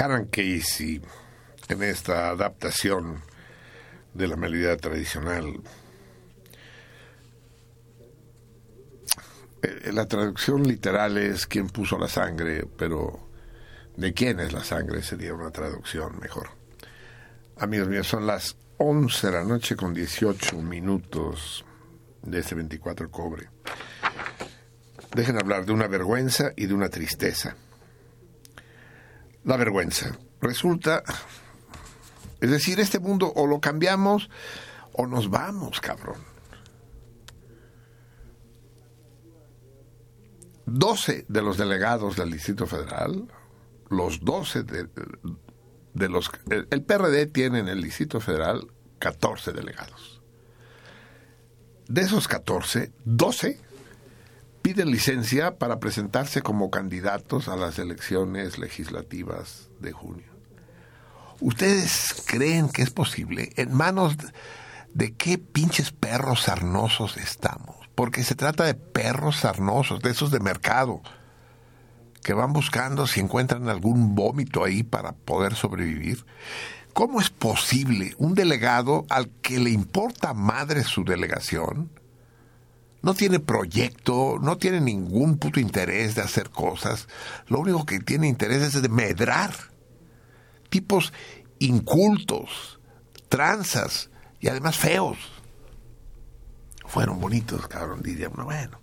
Karen 0.00 0.28
Casey, 0.28 0.98
en 1.68 1.82
esta 1.82 2.30
adaptación 2.30 3.20
de 4.14 4.28
la 4.28 4.36
melodía 4.36 4.74
tradicional. 4.78 5.60
Eh, 9.60 9.92
La 9.92 10.06
traducción 10.06 10.66
literal 10.66 11.18
es 11.18 11.46
quién 11.46 11.68
puso 11.68 11.98
la 11.98 12.08
sangre, 12.08 12.66
pero 12.78 13.28
de 13.94 14.14
quién 14.14 14.40
es 14.40 14.54
la 14.54 14.64
sangre 14.64 15.02
sería 15.02 15.34
una 15.34 15.50
traducción 15.50 16.18
mejor. 16.18 16.48
Amigos 17.58 17.88
míos, 17.88 18.06
son 18.06 18.26
las 18.26 18.56
11 18.78 19.26
de 19.26 19.32
la 19.34 19.44
noche 19.44 19.76
con 19.76 19.92
18 19.92 20.56
minutos 20.62 21.62
de 22.22 22.38
este 22.38 22.54
24 22.54 23.10
cobre. 23.10 23.50
Dejen 25.14 25.36
hablar 25.36 25.66
de 25.66 25.72
una 25.72 25.88
vergüenza 25.88 26.54
y 26.56 26.64
de 26.64 26.72
una 26.72 26.88
tristeza. 26.88 27.54
La 29.44 29.56
vergüenza. 29.56 30.18
Resulta, 30.40 31.02
es 32.40 32.50
decir, 32.50 32.80
este 32.80 32.98
mundo 32.98 33.32
o 33.34 33.46
lo 33.46 33.60
cambiamos 33.60 34.30
o 34.92 35.06
nos 35.06 35.30
vamos, 35.30 35.80
cabrón. 35.80 36.30
12 40.66 41.26
de 41.28 41.42
los 41.42 41.56
delegados 41.56 42.16
del 42.16 42.30
Distrito 42.30 42.66
Federal, 42.66 43.26
los 43.88 44.20
12 44.24 44.62
de, 44.62 44.88
de 45.94 46.08
los... 46.08 46.30
El, 46.48 46.82
PRD 46.82 47.26
tiene 47.26 47.58
en 47.58 47.68
el 47.68 47.82
Distrito 47.82 48.20
Federal 48.20 48.68
14 48.98 49.52
delegados. 49.52 50.22
De 51.88 52.02
esos 52.02 52.28
14, 52.28 52.92
12 53.04 53.60
piden 54.70 54.92
licencia 54.92 55.58
para 55.58 55.80
presentarse 55.80 56.42
como 56.42 56.70
candidatos 56.70 57.48
a 57.48 57.56
las 57.56 57.80
elecciones 57.80 58.56
legislativas 58.56 59.68
de 59.80 59.90
junio. 59.90 60.30
¿Ustedes 61.40 62.22
creen 62.24 62.68
que 62.68 62.82
es 62.82 62.90
posible? 62.90 63.50
¿En 63.56 63.74
manos 63.74 64.14
de, 64.94 65.12
qué 65.14 65.38
pinches 65.38 65.90
perros 65.90 66.42
sarnosos 66.42 67.16
estamos? 67.16 67.74
Porque 67.96 68.22
se 68.22 68.36
trata 68.36 68.62
de 68.62 68.74
perros 68.74 69.38
sarnosos, 69.38 69.98
de 70.02 70.10
esos 70.10 70.30
de 70.30 70.38
mercado, 70.38 71.02
que 72.22 72.32
van 72.32 72.52
buscando 72.52 73.08
si 73.08 73.18
encuentran 73.18 73.68
algún 73.68 74.14
vómito 74.14 74.62
ahí 74.62 74.84
para 74.84 75.14
poder 75.14 75.56
sobrevivir. 75.56 76.24
¿Cómo 76.92 77.20
es 77.20 77.30
posible 77.30 78.14
un 78.18 78.36
delegado 78.36 79.04
al 79.08 79.30
que 79.42 79.58
le 79.58 79.70
importa 79.70 80.32
madre 80.32 80.84
su 80.84 81.02
delegación? 81.02 81.90
No 83.02 83.14
tiene 83.14 83.40
proyecto, 83.40 84.38
no 84.40 84.58
tiene 84.58 84.80
ningún 84.80 85.38
puto 85.38 85.58
interés 85.58 86.14
de 86.14 86.22
hacer 86.22 86.50
cosas. 86.50 87.08
Lo 87.46 87.60
único 87.60 87.86
que 87.86 88.00
tiene 88.00 88.28
interés 88.28 88.62
es 88.62 88.82
de 88.82 88.88
medrar. 88.88 89.54
Tipos 90.68 91.12
incultos, 91.58 92.78
tranzas 93.28 94.10
y 94.40 94.48
además 94.48 94.76
feos. 94.76 95.16
Fueron 96.86 97.20
bonitos, 97.20 97.66
cabrón, 97.68 98.02
diría 98.02 98.28
uno. 98.28 98.44
Bueno, 98.44 98.80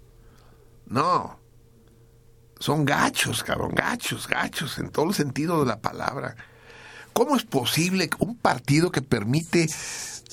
no. 0.88 1.39
Son 2.60 2.85
gachos, 2.85 3.44
cabrón, 3.44 3.76
gachos, 3.76 4.27
gachos, 4.27 4.80
en 4.80 4.89
todo 4.89 5.10
el 5.10 5.14
sentido 5.14 5.60
de 5.60 5.68
la 5.68 5.80
palabra. 5.80 6.35
¿Cómo 7.14 7.35
es 7.35 7.44
posible 7.44 8.10
un 8.19 8.35
partido 8.38 8.91
que 8.91 9.02
permite 9.02 9.68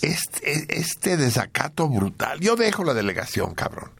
este, 0.02 0.78
este 0.78 1.16
desacato 1.16 1.88
brutal? 1.88 2.40
Yo 2.40 2.56
dejo 2.56 2.84
la 2.84 2.94
delegación, 2.94 3.54
cabrón. 3.54 3.90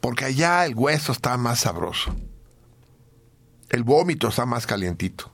Porque 0.00 0.26
allá 0.26 0.64
el 0.64 0.74
hueso 0.74 1.12
está 1.12 1.36
más 1.36 1.60
sabroso. 1.60 2.14
El 3.68 3.82
vómito 3.82 4.28
está 4.28 4.46
más 4.46 4.66
calientito. 4.66 5.32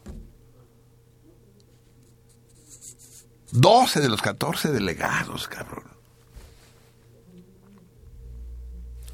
12 3.52 4.01
de 4.01 4.09
los 4.09 4.22
14 4.22 4.72
delegados, 4.72 5.47
cabrón. 5.47 5.84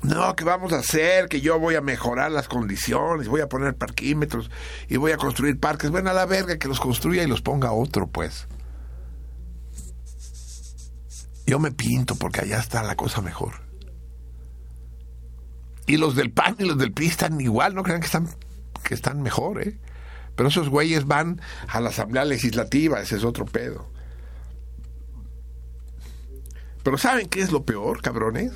No, 0.02 0.36
¿qué 0.36 0.44
vamos 0.44 0.72
a 0.72 0.78
hacer? 0.78 1.28
Que 1.28 1.40
yo 1.40 1.58
voy 1.58 1.74
a 1.74 1.80
mejorar 1.80 2.30
las 2.30 2.46
condiciones, 2.46 3.26
voy 3.26 3.40
a 3.40 3.48
poner 3.48 3.74
parquímetros 3.76 4.48
y 4.88 4.96
voy 4.96 5.10
a 5.10 5.16
construir 5.16 5.58
parques. 5.58 5.90
Bueno, 5.90 6.10
a 6.10 6.14
la 6.14 6.24
verga 6.24 6.56
que 6.58 6.68
los 6.68 6.78
construya 6.78 7.24
y 7.24 7.26
los 7.26 7.42
ponga 7.42 7.72
otro, 7.72 8.06
pues. 8.06 8.46
Yo 11.48 11.58
me 11.58 11.72
pinto 11.72 12.14
porque 12.14 12.42
allá 12.42 12.58
está 12.58 12.82
la 12.82 12.94
cosa 12.94 13.22
mejor. 13.22 13.54
Y 15.86 15.96
los 15.96 16.14
del 16.14 16.30
PAN 16.30 16.56
y 16.58 16.64
los 16.64 16.76
del 16.76 16.92
PRI 16.92 17.06
están 17.06 17.40
igual, 17.40 17.74
no 17.74 17.82
crean 17.82 18.00
que 18.00 18.06
están, 18.06 18.28
que 18.84 18.92
están 18.92 19.22
mejor, 19.22 19.62
¿eh? 19.62 19.78
Pero 20.36 20.50
esos 20.50 20.68
güeyes 20.68 21.06
van 21.06 21.40
a 21.66 21.80
la 21.80 21.88
Asamblea 21.88 22.26
Legislativa, 22.26 23.00
ese 23.00 23.16
es 23.16 23.24
otro 23.24 23.46
pedo. 23.46 23.90
Pero 26.82 26.98
¿saben 26.98 27.30
qué 27.30 27.40
es 27.40 27.50
lo 27.50 27.64
peor, 27.64 28.02
cabrones? 28.02 28.52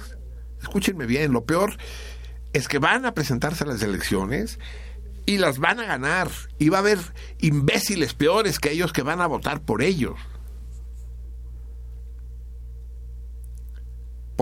Escúchenme 0.60 1.06
bien, 1.06 1.32
lo 1.32 1.46
peor 1.46 1.78
es 2.52 2.68
que 2.68 2.78
van 2.78 3.06
a 3.06 3.14
presentarse 3.14 3.64
a 3.64 3.68
las 3.68 3.82
elecciones 3.82 4.58
Y 5.24 5.38
las 5.38 5.58
van 5.58 5.80
a 5.80 5.86
ganar. 5.86 6.28
Y 6.58 6.68
va 6.68 6.76
a 6.76 6.80
haber 6.80 6.98
imbéciles 7.38 8.12
peores 8.12 8.58
que 8.58 8.70
ellos 8.70 8.92
que 8.92 9.00
van 9.00 9.22
a 9.22 9.26
votar 9.26 9.62
por 9.62 9.80
ellos. 9.80 10.18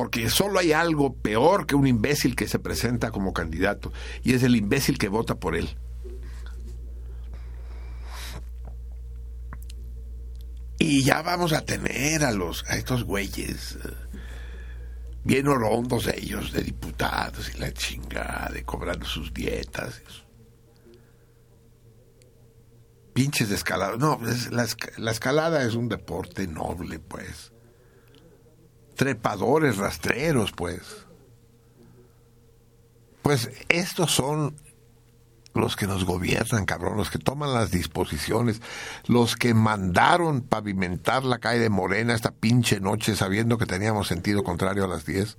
Porque 0.00 0.30
solo 0.30 0.58
hay 0.60 0.72
algo 0.72 1.12
peor 1.14 1.66
que 1.66 1.74
un 1.74 1.86
imbécil 1.86 2.34
que 2.34 2.48
se 2.48 2.58
presenta 2.58 3.10
como 3.10 3.34
candidato. 3.34 3.92
Y 4.22 4.32
es 4.32 4.42
el 4.42 4.56
imbécil 4.56 4.96
que 4.96 5.08
vota 5.10 5.34
por 5.34 5.54
él. 5.54 5.76
Y 10.78 11.04
ya 11.04 11.20
vamos 11.20 11.52
a 11.52 11.66
tener 11.66 12.24
a 12.24 12.32
los 12.32 12.64
a 12.70 12.76
estos 12.76 13.04
güeyes 13.04 13.76
eh, 13.84 13.90
bien 15.22 15.46
orondos 15.48 16.06
ellos 16.06 16.50
de 16.52 16.62
diputados 16.62 17.52
y 17.54 17.58
la 17.58 17.70
chingada 17.74 18.48
de 18.54 18.64
cobrando 18.64 19.04
sus 19.04 19.34
dietas. 19.34 20.00
Pinches 23.12 23.50
de 23.50 23.56
escalada. 23.56 23.96
No, 23.98 24.18
es- 24.26 24.50
la, 24.50 24.64
esca- 24.64 24.96
la 24.96 25.10
escalada 25.10 25.62
es 25.64 25.74
un 25.74 25.90
deporte 25.90 26.46
noble, 26.46 27.00
pues. 27.00 27.49
Trepadores, 29.00 29.78
rastreros, 29.78 30.52
pues. 30.52 31.06
Pues 33.22 33.50
estos 33.70 34.10
son 34.10 34.54
los 35.54 35.74
que 35.74 35.86
nos 35.86 36.04
gobiernan, 36.04 36.66
cabrón, 36.66 36.98
los 36.98 37.08
que 37.08 37.18
toman 37.18 37.54
las 37.54 37.70
disposiciones, 37.70 38.60
los 39.06 39.36
que 39.36 39.54
mandaron 39.54 40.42
pavimentar 40.42 41.24
la 41.24 41.38
calle 41.38 41.60
de 41.60 41.70
Morena 41.70 42.12
esta 42.12 42.30
pinche 42.30 42.78
noche 42.78 43.16
sabiendo 43.16 43.56
que 43.56 43.64
teníamos 43.64 44.06
sentido 44.06 44.44
contrario 44.44 44.84
a 44.84 44.88
las 44.88 45.06
10. 45.06 45.38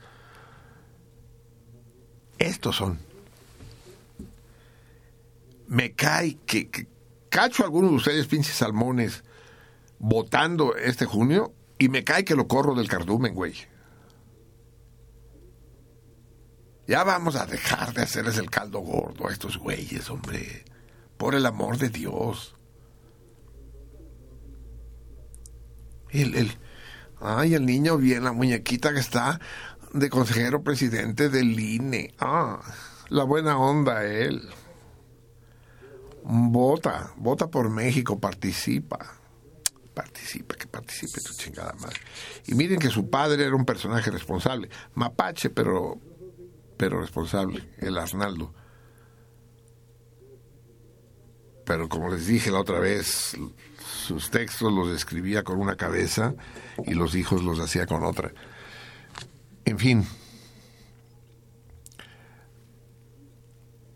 Estos 2.40 2.78
son. 2.78 2.98
Me 5.68 5.92
cae 5.92 6.40
que, 6.48 6.88
cacho 7.30 7.62
a 7.62 7.68
alguno 7.68 7.90
de 7.90 7.96
ustedes, 7.98 8.26
pinches 8.26 8.56
salmones, 8.56 9.24
votando 10.00 10.76
este 10.76 11.06
junio 11.06 11.54
y 11.82 11.90
me 11.90 12.04
cae 12.04 12.24
que 12.24 12.36
lo 12.36 12.48
corro 12.48 12.76
del 12.76 12.88
cardumen, 12.88 13.34
güey. 13.34 13.56
Ya 16.86 17.04
vamos 17.04 17.36
a 17.36 17.48
dejar 17.48 17.92
de 17.96 18.04
hacerles 18.04 18.38
el 18.38 18.52
caldo 18.52 18.82
gordo 18.82 19.28
a 19.28 19.32
estos 19.32 19.58
güeyes, 19.58 20.08
hombre. 20.12 20.64
Por 21.18 21.34
el 21.34 21.44
amor 21.44 21.80
de 21.80 21.90
Dios. 21.90 22.56
El, 26.12 26.36
el, 26.36 26.52
ay, 27.20 27.56
el 27.56 27.66
niño 27.66 27.98
bien, 27.98 28.26
la 28.26 28.32
muñequita 28.32 28.94
que 28.94 29.00
está 29.00 29.40
de 29.92 30.12
consejero 30.12 30.62
presidente 30.62 31.30
del 31.30 31.60
INE. 31.60 32.14
Ah, 32.20 32.62
la 33.10 33.24
buena 33.24 33.58
onda 33.58 34.04
él. 34.04 34.48
Vota, 36.24 37.12
vota 37.18 37.50
por 37.50 37.72
México, 37.72 38.20
participa. 38.20 39.21
Participa, 39.94 40.56
que 40.56 40.68
participe 40.68 41.22
tu 41.22 41.34
chingada 41.34 41.74
madre. 41.74 42.00
Y 42.48 42.56
miren 42.56 42.80
que 42.80 42.90
su 42.90 43.10
padre 43.10 43.46
era 43.46 43.56
un 43.56 43.66
personaje 43.66 44.10
responsable. 44.10 44.70
Mapache, 44.96 45.50
pero 45.50 46.00
pero 46.82 47.00
responsable, 47.00 47.70
el 47.78 47.96
Arnaldo. 47.96 48.56
Pero 51.64 51.88
como 51.88 52.10
les 52.10 52.26
dije 52.26 52.50
la 52.50 52.60
otra 52.60 52.80
vez, 52.80 53.38
sus 54.08 54.32
textos 54.32 54.74
los 54.74 54.90
escribía 54.90 55.44
con 55.44 55.60
una 55.60 55.76
cabeza 55.76 56.34
y 56.84 56.96
los 56.96 57.14
hijos 57.14 57.44
los 57.44 57.60
hacía 57.60 57.86
con 57.86 58.04
otra. 58.04 58.34
En 59.64 59.78
fin, 59.78 60.08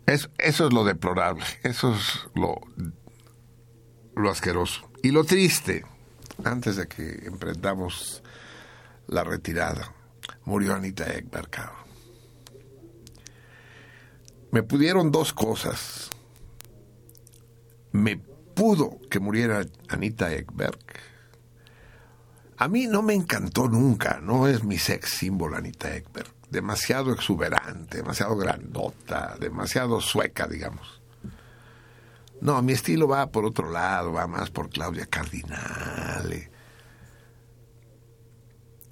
es, 0.06 0.30
eso 0.38 0.68
es 0.68 0.72
lo 0.72 0.84
deplorable, 0.84 1.44
eso 1.64 1.92
es 1.92 2.20
lo, 2.36 2.60
lo 4.14 4.30
asqueroso. 4.30 4.88
Y 5.06 5.12
lo 5.12 5.22
triste, 5.22 5.84
antes 6.42 6.74
de 6.74 6.88
que 6.88 7.26
emprendamos 7.26 8.24
la 9.06 9.22
retirada, 9.22 9.94
murió 10.46 10.74
Anita 10.74 11.04
Ekberg, 11.14 11.48
me 14.50 14.64
pudieron 14.64 15.12
dos 15.12 15.32
cosas. 15.32 16.10
Me 17.92 18.16
pudo 18.16 18.98
que 19.08 19.20
muriera 19.20 19.64
Anita 19.88 20.34
Ekberg. 20.34 20.80
A 22.56 22.66
mí 22.66 22.88
no 22.88 23.00
me 23.02 23.14
encantó 23.14 23.68
nunca, 23.68 24.18
no 24.20 24.48
es 24.48 24.64
mi 24.64 24.76
sex 24.76 25.10
símbolo 25.10 25.54
Anita 25.54 25.94
Ekberg. 25.94 26.32
Demasiado 26.50 27.12
exuberante, 27.12 27.98
demasiado 27.98 28.36
grandota, 28.36 29.36
demasiado 29.38 30.00
sueca, 30.00 30.48
digamos. 30.48 30.95
No, 32.40 32.62
mi 32.62 32.72
estilo 32.72 33.08
va 33.08 33.30
por 33.30 33.44
otro 33.44 33.70
lado, 33.70 34.12
va 34.12 34.26
más 34.26 34.50
por 34.50 34.70
Claudia 34.70 35.06
Cardinale, 35.06 36.50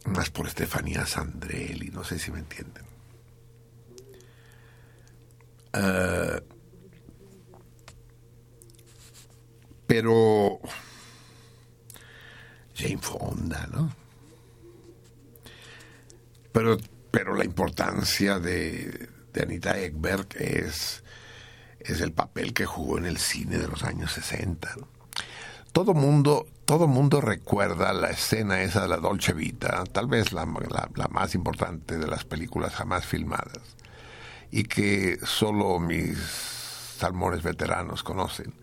más 0.07 0.31
por 0.31 0.47
Estefanía 0.47 1.07
Sandrelli, 1.07 1.91
no 1.91 2.05
sé 2.05 2.19
si 2.19 2.31
me 2.31 2.39
entienden. 2.41 2.85
Uh, 5.75 6.41
pero 9.87 10.61
Jane 12.75 12.99
Fonda, 12.99 13.67
¿no? 13.73 13.95
Pero, 16.53 16.79
pero 17.11 17.35
la 17.35 17.45
importancia 17.45 18.39
de, 18.39 19.09
de 19.33 19.43
Anita 19.43 19.79
Ekberg 19.79 20.29
es, 20.39 21.03
es 21.85 22.01
el 22.01 22.13
papel 22.13 22.53
que 22.53 22.67
jugó 22.67 22.99
en 22.99 23.07
el 23.07 23.19
cine 23.19 23.59
de 23.59 23.69
los 23.69 23.85
años 23.85 24.13
60. 24.13 24.75
¿no? 24.79 24.89
Todo 25.73 25.95
mundo, 25.95 26.47
todo 26.65 26.87
mundo 26.87 27.21
recuerda 27.21 27.93
la 27.93 28.11
escena 28.11 28.63
esa 28.63 28.83
de 28.83 28.89
la 28.89 28.97
Dolce 28.97 29.33
Vita, 29.33 29.85
tal 29.93 30.07
vez 30.07 30.33
la 30.33 30.47
más 30.47 31.35
importante 31.35 31.99
de 31.99 32.07
las 32.07 32.25
películas 32.25 32.75
jamás 32.75 33.07
filmadas 33.07 33.77
y 34.57 34.63
que 34.63 35.19
solo 35.25 35.81
mis 35.81 36.17
salmones 36.97 37.43
veteranos 37.43 38.05
conocen, 38.05 38.55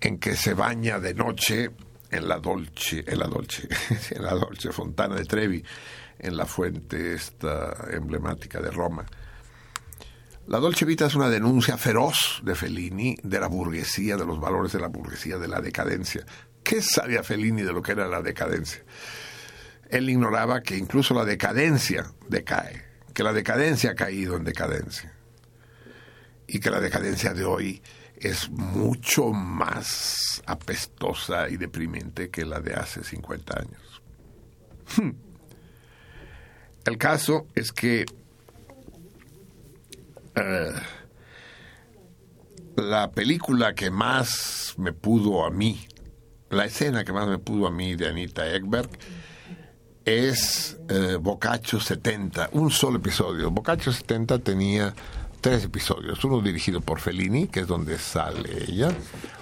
en 0.00 0.18
que 0.18 0.36
se 0.36 0.54
baña 0.54 1.00
de 1.00 1.12
noche 1.12 1.70
en 2.08 2.28
la 2.28 2.38
Dolce, 2.38 3.04
en 3.04 3.18
la 3.18 3.26
Dolce, 3.26 3.68
en 4.10 4.22
la 4.22 4.34
Dolce 4.34 4.70
Fontana 4.70 5.16
de 5.16 5.24
Trevi, 5.24 5.64
en 6.20 6.36
la 6.36 6.46
fuente 6.46 7.14
esta 7.14 7.88
emblemática 7.90 8.60
de 8.60 8.70
Roma. 8.70 9.04
La 10.46 10.58
Dolce 10.58 10.84
Vita 10.84 11.06
es 11.06 11.14
una 11.14 11.30
denuncia 11.30 11.78
feroz 11.78 12.40
de 12.44 12.54
Fellini 12.54 13.16
de 13.22 13.40
la 13.40 13.46
burguesía, 13.46 14.16
de 14.16 14.26
los 14.26 14.40
valores 14.40 14.72
de 14.72 14.80
la 14.80 14.88
burguesía, 14.88 15.38
de 15.38 15.48
la 15.48 15.60
decadencia. 15.60 16.26
¿Qué 16.62 16.82
sabía 16.82 17.22
Fellini 17.22 17.62
de 17.62 17.72
lo 17.72 17.82
que 17.82 17.92
era 17.92 18.08
la 18.08 18.22
decadencia? 18.22 18.82
Él 19.88 20.10
ignoraba 20.10 20.62
que 20.62 20.76
incluso 20.76 21.14
la 21.14 21.24
decadencia 21.24 22.06
decae 22.28 22.92
que 23.12 23.22
la 23.22 23.32
decadencia 23.32 23.90
ha 23.92 23.94
caído 23.94 24.36
en 24.36 24.44
decadencia 24.44 25.12
y 26.46 26.60
que 26.60 26.70
la 26.70 26.80
decadencia 26.80 27.34
de 27.34 27.44
hoy 27.44 27.82
es 28.16 28.50
mucho 28.50 29.30
más 29.30 30.42
apestosa 30.46 31.48
y 31.48 31.56
deprimente 31.56 32.30
que 32.30 32.44
la 32.44 32.60
de 32.60 32.74
hace 32.74 33.04
50 33.04 33.58
años. 33.58 34.02
El 36.84 36.98
caso 36.98 37.46
es 37.54 37.72
que 37.72 38.06
uh, 40.36 40.72
la 42.76 43.10
película 43.12 43.74
que 43.74 43.90
más 43.90 44.74
me 44.78 44.92
pudo 44.92 45.44
a 45.44 45.50
mí, 45.50 45.86
la 46.50 46.64
escena 46.64 47.04
que 47.04 47.12
más 47.12 47.28
me 47.28 47.38
pudo 47.38 47.66
a 47.66 47.70
mí 47.70 47.94
de 47.94 48.08
Anita 48.08 48.46
Ekberg, 48.54 48.90
es 50.04 50.78
eh, 50.88 51.16
Boccaccio 51.20 51.80
70, 51.80 52.50
un 52.52 52.70
solo 52.70 52.98
episodio. 52.98 53.50
Boccaccio 53.50 53.92
70 53.92 54.38
tenía 54.40 54.94
tres 55.40 55.64
episodios, 55.64 56.24
uno 56.24 56.40
dirigido 56.40 56.80
por 56.80 57.00
Fellini, 57.00 57.48
que 57.48 57.60
es 57.60 57.66
donde 57.66 57.98
sale 57.98 58.64
ella, 58.68 58.90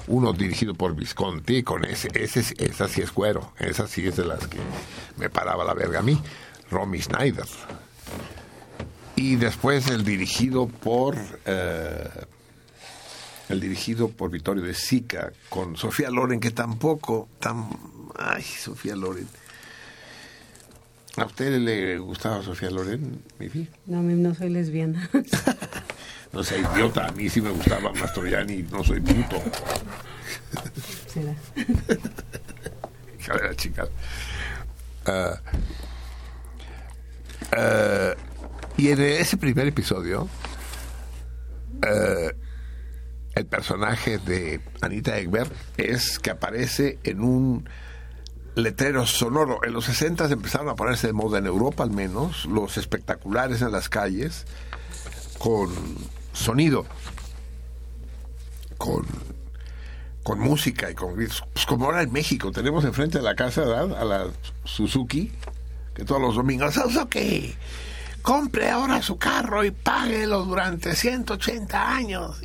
uno 0.08 0.32
dirigido 0.32 0.74
por 0.74 0.94
Visconti, 0.94 1.62
con 1.62 1.84
ese, 1.84 2.08
ese 2.14 2.40
esa 2.58 2.88
sí 2.88 3.02
es 3.02 3.12
cuero, 3.12 3.52
esa 3.58 3.86
sí 3.86 4.06
es 4.06 4.16
de 4.16 4.24
las 4.24 4.46
que 4.46 4.58
me 5.18 5.28
paraba 5.28 5.62
la 5.64 5.74
verga 5.74 6.00
a 6.00 6.02
mí, 6.02 6.18
Romy 6.70 7.00
Schneider. 7.00 7.46
Y 9.20 9.36
después 9.36 9.86
el 9.90 10.02
dirigido 10.02 10.66
por 10.66 11.14
eh, 11.44 12.08
el 13.50 13.60
dirigido 13.60 14.08
por 14.08 14.30
Vittorio 14.30 14.62
De 14.62 14.72
Sica, 14.72 15.30
con 15.50 15.76
Sofía 15.76 16.08
Loren, 16.08 16.40
que 16.40 16.52
tampoco, 16.52 17.28
tan, 17.38 17.68
ay, 18.18 18.42
Sofía 18.42 18.96
Loren. 18.96 19.28
¿A 21.18 21.26
usted 21.26 21.58
le 21.58 21.98
gustaba 21.98 22.42
Sofía 22.42 22.70
Loren, 22.70 23.22
Mifi? 23.38 23.68
No, 23.84 24.02
no 24.02 24.34
soy 24.34 24.48
lesbiana. 24.48 25.10
No 26.32 26.44
sea 26.44 26.58
idiota, 26.58 27.08
a 27.08 27.10
mí 27.10 27.28
sí 27.28 27.40
me 27.40 27.50
gustaba 27.50 27.92
Mastroianni, 27.92 28.62
no 28.70 28.84
soy 28.84 29.00
puto. 29.00 29.42
Será. 31.08 31.34
Hija 33.18 33.34
de 33.34 33.48
la 33.48 33.56
chica. 33.56 33.88
Uh, 35.08 35.34
uh, 37.56 38.30
y 38.76 38.88
en 38.88 39.00
ese 39.00 39.36
primer 39.36 39.66
episodio, 39.66 40.28
uh, 41.82 42.30
el, 43.34 43.46
personaje 43.46 44.18
de 44.18 44.60
Anita 44.80 45.18
Egbert 45.18 45.52
es 45.76 46.18
que 46.18 46.30
aparece 46.30 46.98
en 47.04 47.20
un 47.20 47.68
letrero 48.54 49.06
sonoro. 49.06 49.64
En 49.64 49.72
los 49.72 49.84
60 49.86 50.26
empezaron 50.26 50.68
a 50.68 50.74
ponerse 50.74 51.06
de 51.08 51.12
moda 51.12 51.38
en 51.38 51.46
Europa 51.46 51.82
al 51.82 51.90
menos, 51.90 52.46
los 52.46 52.76
espectaculares 52.76 53.62
en 53.62 53.72
las 53.72 53.88
calles 53.88 54.46
con 55.38 55.70
sonido, 56.32 56.84
con, 58.76 59.06
con 60.22 60.38
música 60.38 60.90
y 60.90 60.94
con 60.94 61.16
gritos. 61.16 61.44
Pues 61.52 61.66
como 61.66 61.86
ahora 61.86 62.02
en 62.02 62.12
México 62.12 62.52
tenemos 62.52 62.84
enfrente 62.84 63.18
de 63.18 63.24
la 63.24 63.34
casa 63.34 63.62
¿verdad? 63.62 64.00
a 64.00 64.04
la 64.04 64.26
Suzuki, 64.64 65.32
que 65.94 66.04
todos 66.04 66.20
los 66.20 66.34
domingos, 66.34 66.74
Suzuki, 66.74 67.54
compre 68.22 68.70
ahora 68.70 69.02
su 69.02 69.18
carro 69.18 69.64
y 69.64 69.70
páguelo 69.70 70.44
durante 70.44 70.94
180 70.94 71.96
años. 71.96 72.40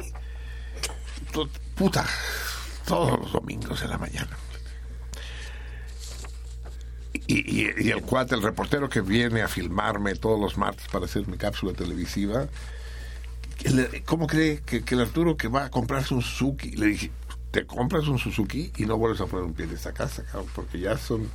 Puta, 1.76 2.06
todos 2.85 3.19
los 3.19 3.31
domingos 3.34 3.81
en 3.81 3.89
la 3.89 3.97
mañana. 3.97 4.38
Y, 7.27 7.61
y- 7.64 7.73
y 7.80 7.89
el 7.91 8.02
cuate, 8.02 8.35
el 8.35 8.43
reportero 8.43 8.88
que 8.89 9.02
viene 9.02 9.41
a 9.41 9.47
filmarme 9.47 10.15
todos 10.15 10.39
los 10.39 10.57
martes 10.57 10.88
para 10.91 11.06
hacer 11.06 11.27
mi 11.27 11.38
cápsula 11.38 11.73
televisiva, 11.73 12.47
le- 13.64 14.03
¿cómo 14.03 14.27
cree 14.27 14.61
que, 14.61 14.84
el 14.88 15.02
Arturo 15.02 15.35
que 15.35 15.47
va 15.47 15.65
a 15.65 15.72
comprarse 15.72 16.14
un 16.14 16.22
Suzuki? 16.22 16.72
Le 16.72 16.88
dije, 16.88 17.11
te 17.52 17.65
compras 17.65 18.07
un 18.07 18.19
Suzuki 18.19 18.72
y 18.77 18.85
no 18.85 18.97
vuelves 18.97 19.22
a 19.22 19.26
poner 19.26 19.45
un 19.45 19.53
pie 19.53 19.65
en 19.65 19.72
esta 19.73 19.91
casa, 19.93 20.23
porque 20.53 20.80
ya 20.80 20.97
son, 20.97 21.30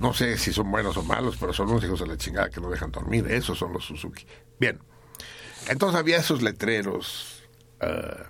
no 0.00 0.12
sé 0.14 0.36
si 0.38 0.52
son 0.52 0.70
buenos 0.70 0.96
o 0.96 1.02
malos, 1.02 1.36
pero 1.38 1.52
son 1.52 1.68
unos 1.70 1.84
hijos 1.84 2.00
de 2.00 2.06
la 2.06 2.16
chingada 2.16 2.50
que 2.50 2.60
no 2.60 2.68
dejan 2.70 2.90
dormir, 2.90 3.26
esos 3.30 3.58
son 3.58 3.72
los 3.72 3.84
Suzuki. 3.84 4.26
Bien, 4.58 4.78
entonces 5.68 5.98
había 5.98 6.18
esos 6.18 6.42
letreros, 6.42 7.42
eh, 7.80 8.22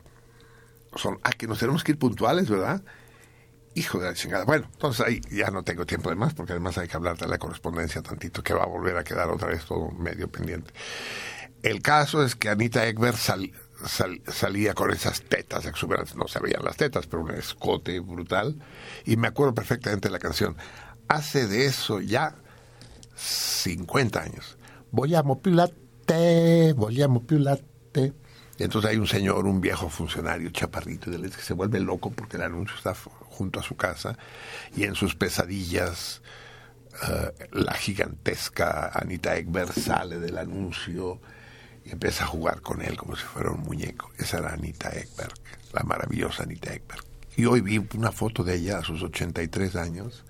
son, 0.96 1.18
ah, 1.22 1.30
que 1.32 1.46
nos 1.46 1.58
tenemos 1.58 1.82
que 1.82 1.92
ir 1.92 1.98
puntuales, 1.98 2.50
¿verdad? 2.50 2.82
Hijo 3.74 3.98
de 3.98 4.06
la 4.08 4.14
chingada. 4.14 4.44
Bueno, 4.44 4.68
entonces 4.70 5.06
ahí 5.06 5.20
ya 5.30 5.50
no 5.50 5.62
tengo 5.62 5.86
tiempo 5.86 6.10
de 6.10 6.16
más, 6.16 6.34
porque 6.34 6.52
además 6.52 6.76
hay 6.76 6.88
que 6.88 6.96
hablar 6.96 7.16
de 7.16 7.26
la 7.26 7.38
correspondencia 7.38 8.02
tantito, 8.02 8.42
que 8.42 8.52
va 8.52 8.64
a 8.64 8.66
volver 8.66 8.98
a 8.98 9.04
quedar 9.04 9.30
otra 9.30 9.48
vez 9.48 9.64
todo 9.64 9.90
medio 9.92 10.28
pendiente. 10.28 10.74
El 11.62 11.80
caso 11.80 12.22
es 12.22 12.34
que 12.34 12.50
Anita 12.50 12.82
sal- 13.14 13.52
sal- 13.86 14.20
salía 14.26 14.74
con 14.74 14.90
esas 14.90 15.22
tetas 15.22 15.64
exuberantes, 15.64 16.16
no 16.16 16.28
se 16.28 16.40
veían 16.40 16.62
las 16.62 16.76
tetas, 16.76 17.06
pero 17.06 17.22
un 17.22 17.30
escote 17.30 17.98
brutal, 18.00 18.58
y 19.06 19.16
me 19.16 19.28
acuerdo 19.28 19.54
perfectamente 19.54 20.08
de 20.08 20.12
la 20.12 20.18
canción. 20.18 20.54
Hace 21.12 21.46
de 21.46 21.66
eso 21.66 22.00
ya 22.00 22.34
50 23.14 24.18
años. 24.18 24.56
Voy 24.90 25.14
a 25.14 25.22
mopilate, 25.22 26.72
voy 26.72 27.02
a 27.02 27.08
mopilate. 27.08 28.14
Y 28.56 28.62
entonces 28.62 28.92
hay 28.92 28.96
un 28.96 29.06
señor, 29.06 29.44
un 29.44 29.60
viejo 29.60 29.90
funcionario 29.90 30.48
chaparrito, 30.48 31.10
que 31.10 31.28
se 31.28 31.52
vuelve 31.52 31.80
loco 31.80 32.10
porque 32.10 32.38
el 32.38 32.44
anuncio 32.44 32.74
está 32.78 32.94
junto 32.94 33.60
a 33.60 33.62
su 33.62 33.76
casa 33.76 34.16
y 34.74 34.84
en 34.84 34.94
sus 34.94 35.14
pesadillas 35.14 36.22
eh, 37.06 37.48
la 37.52 37.74
gigantesca 37.74 38.90
Anita 38.94 39.36
Ekberg 39.36 39.74
sale 39.74 40.18
del 40.18 40.38
anuncio 40.38 41.20
y 41.84 41.90
empieza 41.90 42.24
a 42.24 42.28
jugar 42.28 42.62
con 42.62 42.80
él 42.80 42.96
como 42.96 43.16
si 43.16 43.24
fuera 43.24 43.50
un 43.50 43.60
muñeco. 43.60 44.10
Esa 44.16 44.38
era 44.38 44.54
Anita 44.54 44.88
Ekberg, 44.88 45.34
la 45.74 45.82
maravillosa 45.82 46.44
Anita 46.44 46.72
Ekberg. 46.72 47.04
Y 47.36 47.44
hoy 47.44 47.60
vi 47.60 47.86
una 47.98 48.12
foto 48.12 48.42
de 48.42 48.54
ella 48.54 48.78
a 48.78 48.82
sus 48.82 49.02
83 49.02 49.76
años 49.76 50.24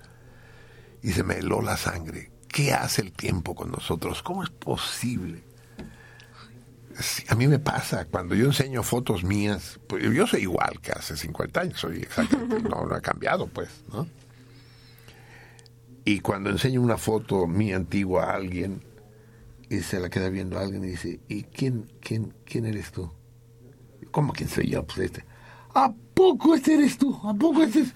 y 1.03 1.11
se 1.11 1.23
me 1.23 1.35
heló 1.35 1.61
la 1.61 1.77
sangre. 1.77 2.31
¿Qué 2.47 2.73
hace 2.73 3.01
el 3.01 3.11
tiempo 3.11 3.53
con 3.53 3.71
nosotros? 3.71 4.23
¿Cómo 4.23 4.43
es 4.43 4.49
posible? 4.49 5.43
A 7.27 7.35
mí 7.35 7.47
me 7.47 7.59
pasa, 7.59 8.05
cuando 8.05 8.35
yo 8.35 8.45
enseño 8.45 8.83
fotos 8.83 9.23
mías, 9.23 9.79
pues 9.87 10.03
yo 10.13 10.27
soy 10.27 10.41
igual 10.41 10.79
que 10.79 10.91
hace 10.91 11.17
50 11.17 11.61
años, 11.61 11.79
soy 11.79 11.97
exactamente, 11.97 12.69
no, 12.69 12.87
ha 12.93 13.01
cambiado, 13.01 13.47
pues, 13.47 13.83
¿no? 13.91 14.07
Y 16.05 16.19
cuando 16.19 16.51
enseño 16.51 16.81
una 16.81 16.97
foto 16.97 17.47
mía 17.47 17.77
antigua 17.77 18.25
a 18.25 18.35
alguien 18.35 18.83
y 19.69 19.79
se 19.79 19.99
la 19.99 20.09
queda 20.09 20.29
viendo 20.29 20.59
alguien 20.59 20.83
y 20.83 20.89
dice, 20.89 21.19
¿y 21.27 21.43
quién, 21.43 21.91
quién, 21.99 22.33
quién 22.45 22.65
eres 22.65 22.91
tú? 22.91 23.11
¿Cómo 24.11 24.33
quién 24.33 24.49
soy 24.49 24.69
yo? 24.69 24.85
Pues 24.85 24.99
este. 24.99 25.25
¿A 25.73 25.91
poco 26.13 26.53
este 26.53 26.75
eres 26.75 26.97
tú? 26.97 27.19
¿A 27.27 27.33
poco 27.33 27.63
este 27.63 27.79
es? 27.79 27.95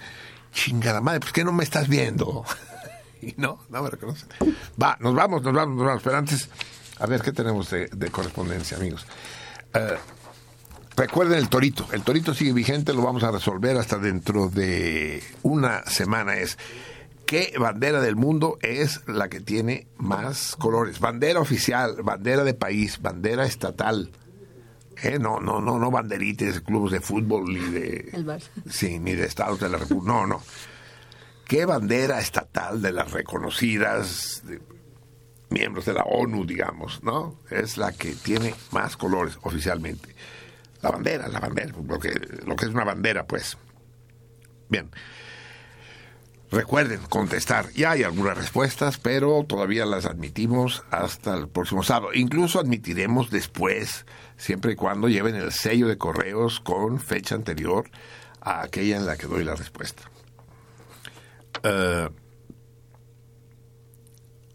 Chingada 0.51 1.01
madre, 1.01 1.19
pues 1.19 1.33
que 1.33 1.43
no 1.43 1.51
me 1.51 1.63
estás 1.63 1.87
viendo. 1.87 2.43
y 3.21 3.33
no, 3.37 3.59
no 3.69 3.83
me 3.83 3.89
reconocen. 3.89 4.29
Va, 4.81 4.97
nos 4.99 5.13
vamos, 5.13 5.41
nos 5.43 5.53
vamos, 5.53 5.77
nos 5.77 5.85
vamos. 5.85 6.03
Pero 6.03 6.17
antes, 6.17 6.49
a 6.99 7.05
ver 7.05 7.21
qué 7.21 7.31
tenemos 7.31 7.69
de, 7.69 7.87
de 7.87 8.09
correspondencia, 8.09 8.77
amigos. 8.77 9.05
Eh, 9.73 9.97
recuerden 10.95 11.37
el 11.37 11.49
torito. 11.49 11.87
El 11.91 12.03
torito 12.03 12.33
sigue 12.33 12.53
vigente, 12.53 12.93
lo 12.93 13.01
vamos 13.01 13.23
a 13.23 13.31
resolver 13.31 13.77
hasta 13.77 13.97
dentro 13.97 14.49
de 14.49 15.23
una 15.43 15.83
semana. 15.85 16.37
Es 16.37 16.57
¿Qué 17.27 17.53
bandera 17.59 17.99
del 17.99 18.15
mundo 18.15 18.57
es 18.61 19.01
la 19.05 19.27
que 19.27 19.41
tiene 19.41 19.87
más 19.97 20.55
colores? 20.55 21.01
Bandera 21.01 21.41
oficial, 21.41 21.97
bandera 22.01 22.45
de 22.45 22.53
país, 22.53 23.01
bandera 23.01 23.45
estatal. 23.45 24.11
¿Eh? 25.03 25.19
No, 25.19 25.41
no, 25.41 25.59
no, 25.59 25.77
no 25.77 25.91
banderitas 25.91 26.55
de 26.55 26.63
clubes 26.63 26.93
de 26.93 27.01
fútbol 27.01 27.53
ni 27.53 27.59
de 27.59 28.11
El 28.13 28.25
Barça. 28.25 28.47
sí, 28.69 28.97
ni 28.99 29.11
de 29.11 29.25
estados 29.25 29.59
de 29.59 29.67
la 29.67 29.77
República. 29.77 30.07
No, 30.07 30.25
no. 30.25 30.41
¿Qué 31.47 31.65
bandera 31.65 32.19
estatal 32.19 32.81
de 32.81 32.91
las 32.91 33.11
reconocidas 33.11 34.43
miembros 35.49 35.85
de 35.85 35.93
la 35.93 36.03
ONU, 36.03 36.45
digamos, 36.45 37.01
no? 37.03 37.39
Es 37.49 37.77
la 37.77 37.93
que 37.93 38.13
tiene 38.15 38.53
más 38.71 38.97
colores 38.97 39.37
oficialmente. 39.43 40.13
La 40.81 40.91
bandera, 40.91 41.29
la 41.29 41.39
bandera, 41.39 41.71
lo 41.71 41.83
lo 41.83 41.99
que 42.57 42.65
es 42.65 42.71
una 42.71 42.83
bandera, 42.83 43.25
pues. 43.25 43.57
Bien. 44.67 44.91
Recuerden 46.51 46.99
contestar. 47.09 47.71
Ya 47.71 47.91
hay 47.91 48.03
algunas 48.03 48.37
respuestas, 48.37 48.97
pero 48.97 49.45
todavía 49.47 49.85
las 49.85 50.05
admitimos 50.05 50.83
hasta 50.91 51.33
el 51.33 51.47
próximo 51.47 51.81
sábado. 51.81 52.13
Incluso 52.13 52.59
admitiremos 52.59 53.29
después, 53.29 54.05
siempre 54.35 54.73
y 54.73 54.75
cuando 54.75 55.07
lleven 55.07 55.35
el 55.35 55.53
sello 55.53 55.87
de 55.87 55.97
correos 55.97 56.59
con 56.59 56.99
fecha 56.99 57.35
anterior 57.35 57.89
a 58.41 58.63
aquella 58.63 58.97
en 58.97 59.05
la 59.05 59.15
que 59.15 59.27
doy 59.27 59.45
la 59.45 59.55
respuesta. 59.55 60.03
Eh, 61.63 62.09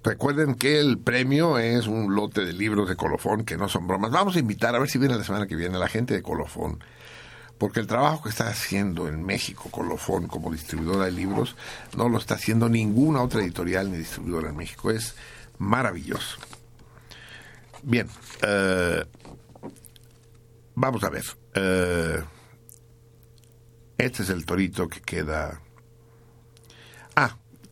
recuerden 0.02 0.54
que 0.54 0.78
el 0.80 0.98
premio 0.98 1.58
es 1.58 1.86
un 1.86 2.14
lote 2.14 2.44
de 2.44 2.52
libros 2.52 2.88
de 2.88 2.96
colofón 2.96 3.44
que 3.44 3.56
no 3.56 3.68
son 3.68 3.86
bromas. 3.86 4.10
Vamos 4.10 4.36
a 4.36 4.38
invitar, 4.38 4.74
a 4.74 4.78
ver 4.78 4.88
si 4.88 4.98
viene 4.98 5.16
la 5.16 5.24
semana 5.24 5.46
que 5.46 5.56
viene, 5.56 5.78
la 5.78 5.88
gente 5.88 6.14
de 6.14 6.22
colofón 6.22 6.78
porque 7.62 7.78
el 7.78 7.86
trabajo 7.86 8.24
que 8.24 8.30
está 8.30 8.48
haciendo 8.48 9.06
en 9.06 9.22
México 9.22 9.70
Colofón 9.70 10.26
como 10.26 10.50
distribuidora 10.50 11.04
de 11.04 11.12
libros 11.12 11.54
no 11.96 12.08
lo 12.08 12.18
está 12.18 12.34
haciendo 12.34 12.68
ninguna 12.68 13.22
otra 13.22 13.40
editorial 13.40 13.88
ni 13.88 13.98
distribuidora 13.98 14.48
en 14.48 14.56
México. 14.56 14.90
Es 14.90 15.14
maravilloso. 15.58 16.38
Bien, 17.84 18.08
eh, 18.42 19.04
vamos 20.74 21.04
a 21.04 21.10
ver. 21.10 21.24
Eh, 21.54 22.24
este 23.96 24.24
es 24.24 24.30
el 24.30 24.44
torito 24.44 24.88
que 24.88 25.00
queda. 25.00 25.60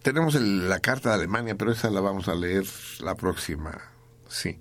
Tenemos 0.03 0.35
el- 0.35 0.69
la 0.69 0.81
carta 0.81 1.11
de 1.11 1.17
Alemania, 1.17 1.55
pero 1.57 1.73
esa 1.73 1.91
la 1.91 2.01
vamos 2.01 2.29
a 2.29 2.35
leer 2.35 2.65
la 3.01 3.15
próxima. 3.15 3.79
Sí. 4.29 4.59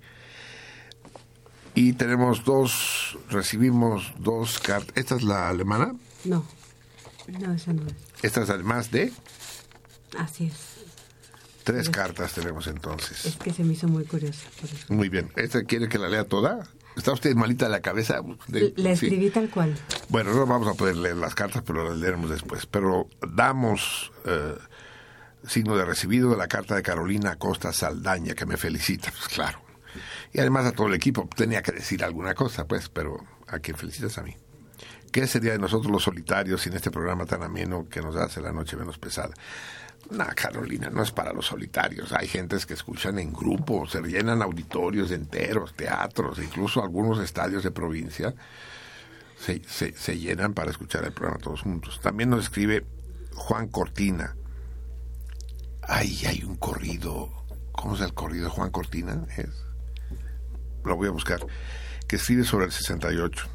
Y 1.74 1.92
tenemos 1.94 2.44
dos, 2.44 3.16
recibimos 3.30 4.12
dos 4.18 4.58
cartas. 4.58 4.92
¿Esta 4.96 5.14
es 5.16 5.22
la 5.22 5.48
alemana? 5.48 5.94
No, 6.24 6.44
no, 7.40 7.54
esa 7.54 7.72
no 7.72 7.86
es. 7.86 7.94
Esta 8.22 8.42
es 8.42 8.50
además 8.50 8.90
de 8.90 9.12
Así 10.18 10.46
es. 10.46 10.84
tres 11.64 11.88
cartas 11.88 12.32
tenemos 12.32 12.66
entonces. 12.66 13.24
Es 13.24 13.36
que 13.36 13.52
se 13.52 13.62
me 13.64 13.72
hizo 13.74 13.86
muy 13.88 14.04
curiosa. 14.04 14.46
por 14.60 14.68
eso. 14.68 14.92
Muy 14.92 15.08
bien. 15.08 15.30
¿Esta 15.36 15.62
quiere 15.64 15.88
que 15.88 15.98
la 15.98 16.08
lea 16.08 16.24
toda? 16.24 16.68
¿Está 16.96 17.12
usted 17.12 17.34
malita 17.36 17.66
de 17.66 17.70
la 17.70 17.80
cabeza? 17.80 18.20
De- 18.48 18.74
La 18.76 18.96
sí. 18.96 19.06
escribí 19.06 19.30
tal 19.30 19.48
cual. 19.48 19.74
Bueno, 20.08 20.34
no 20.34 20.44
vamos 20.44 20.66
a 20.68 20.74
poder 20.74 20.96
leer 20.96 21.16
las 21.16 21.34
cartas, 21.36 21.62
pero 21.64 21.88
las 21.88 21.96
leeremos 21.98 22.28
después. 22.30 22.66
Pero 22.66 23.08
damos 23.26 24.10
eh, 24.26 24.56
signo 25.46 25.76
de 25.76 25.84
recibido 25.84 26.30
de 26.30 26.36
la 26.36 26.48
carta 26.48 26.74
de 26.74 26.82
Carolina 26.82 27.36
Costa 27.36 27.72
Saldaña, 27.72 28.34
que 28.34 28.46
me 28.46 28.56
felicita, 28.56 29.10
pues 29.10 29.28
claro. 29.28 29.60
Y 30.32 30.40
además 30.40 30.66
a 30.66 30.72
todo 30.72 30.86
el 30.86 30.94
equipo 30.94 31.28
tenía 31.34 31.62
que 31.62 31.72
decir 31.72 32.04
alguna 32.04 32.34
cosa, 32.34 32.66
pues, 32.66 32.88
pero 32.88 33.24
a 33.48 33.58
quien 33.58 33.76
felicitas 33.76 34.16
a 34.18 34.22
mí. 34.22 34.36
¿Qué 35.10 35.26
sería 35.26 35.52
de 35.52 35.58
nosotros 35.58 35.90
los 35.90 36.04
solitarios 36.04 36.62
sin 36.62 36.74
este 36.74 36.90
programa 36.90 37.26
tan 37.26 37.42
ameno 37.42 37.88
que 37.88 38.00
nos 38.00 38.14
hace 38.14 38.40
la 38.40 38.52
noche 38.52 38.76
menos 38.76 38.98
pesada? 38.98 39.34
No, 40.10 40.24
Carolina, 40.34 40.88
no 40.88 41.02
es 41.02 41.10
para 41.10 41.32
los 41.32 41.46
solitarios. 41.46 42.12
Hay 42.12 42.28
gentes 42.28 42.64
que 42.64 42.74
escuchan 42.74 43.18
en 43.18 43.32
grupo, 43.32 43.86
se 43.88 44.00
llenan 44.02 44.40
auditorios 44.42 45.10
enteros, 45.10 45.74
teatros, 45.74 46.38
incluso 46.38 46.82
algunos 46.82 47.18
estadios 47.18 47.64
de 47.64 47.70
provincia 47.70 48.34
se, 49.38 49.62
se, 49.66 49.92
se 49.92 50.18
llenan 50.18 50.54
para 50.54 50.70
escuchar 50.70 51.04
el 51.04 51.12
programa 51.12 51.40
todos 51.40 51.62
juntos. 51.62 52.00
También 52.00 52.30
nos 52.30 52.44
escribe 52.44 52.84
Juan 53.34 53.68
Cortina. 53.68 54.36
Ay, 55.92 56.22
hay 56.24 56.44
un 56.44 56.54
corrido. 56.54 57.28
¿Cómo 57.72 57.96
es 57.96 58.00
el 58.00 58.14
corrido 58.14 58.48
Juan 58.48 58.70
Cortina? 58.70 59.26
Es, 59.36 59.48
lo 60.84 60.94
voy 60.94 61.08
a 61.08 61.10
buscar. 61.10 61.44
Que 62.06 62.14
escribe 62.14 62.44
sobre 62.44 62.66
el 62.66 62.72
68. 62.72 63.48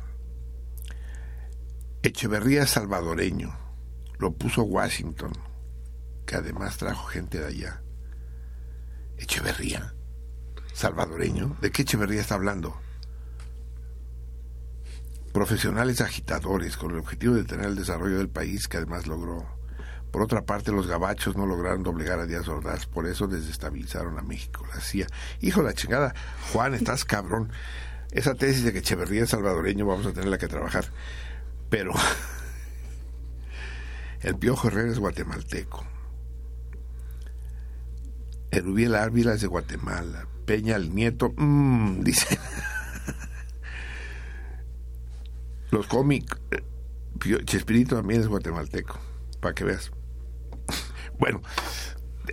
Echeverría 2.04 2.68
salvadoreño, 2.68 3.58
lo 4.20 4.34
puso 4.34 4.64
Washington, 4.64 5.32
que 6.26 6.36
además 6.36 6.76
trajo 6.76 7.06
gente 7.06 7.40
de 7.40 7.48
allá. 7.48 7.82
Echeverría, 9.18 9.96
salvadoreño, 10.74 11.56
¿de 11.62 11.72
qué 11.72 11.84
Echeverría 11.84 12.20
está 12.20 12.36
hablando? 12.36 12.78
Profesionales 15.32 16.02
agitadores 16.02 16.76
con 16.76 16.92
el 16.92 16.98
objetivo 16.98 17.36
de 17.36 17.46
tener 17.46 17.68
el 17.68 17.76
desarrollo 17.78 18.18
del 18.18 18.30
país 18.30 18.68
que 18.68 18.76
además 18.76 19.08
logró. 19.08 19.55
Por 20.16 20.24
otra 20.24 20.46
parte, 20.46 20.72
los 20.72 20.88
gabachos 20.88 21.36
no 21.36 21.46
lograron 21.46 21.84
doblegar 21.84 22.22
a 22.22 22.26
Díaz 22.26 22.48
Ordaz, 22.48 22.86
por 22.86 23.06
eso 23.06 23.28
desestabilizaron 23.28 24.18
a 24.18 24.22
México. 24.22 24.66
La 24.74 24.80
CIA. 24.80 25.08
Hijo 25.42 25.60
de 25.60 25.68
la 25.68 25.74
chingada, 25.74 26.16
Juan, 26.54 26.74
estás 26.74 27.04
cabrón. 27.04 27.52
Esa 28.14 28.34
tesis 28.34 28.64
de 28.64 28.72
que 28.72 28.80
Echeverría 28.80 29.24
es 29.24 29.32
salvadoreño 29.32 29.86
vamos 29.86 30.06
a 30.06 30.14
tenerla 30.14 30.38
que 30.38 30.48
trabajar. 30.48 30.86
Pero 31.70 31.92
el 34.22 34.38
Piojo 34.38 34.70
Herrera 34.70 34.90
es 34.90 35.00
guatemalteco. 35.00 35.86
Erubiel 38.52 38.96
Ávila 38.96 39.34
es 39.34 39.42
de 39.42 39.48
Guatemala. 39.48 40.30
Peña 40.46 40.78
el 40.78 40.96
Nieto, 40.96 41.34
mmm, 41.36 42.00
dice. 42.06 42.40
Los 45.72 45.88
cómics. 45.88 46.38
eh, 46.52 46.64
Chespirito 47.44 47.98
también 47.98 48.22
es 48.22 48.28
guatemalteco, 48.28 48.98
para 49.42 49.54
que 49.54 49.66
veas. 49.66 49.92
Bueno, 51.20 51.42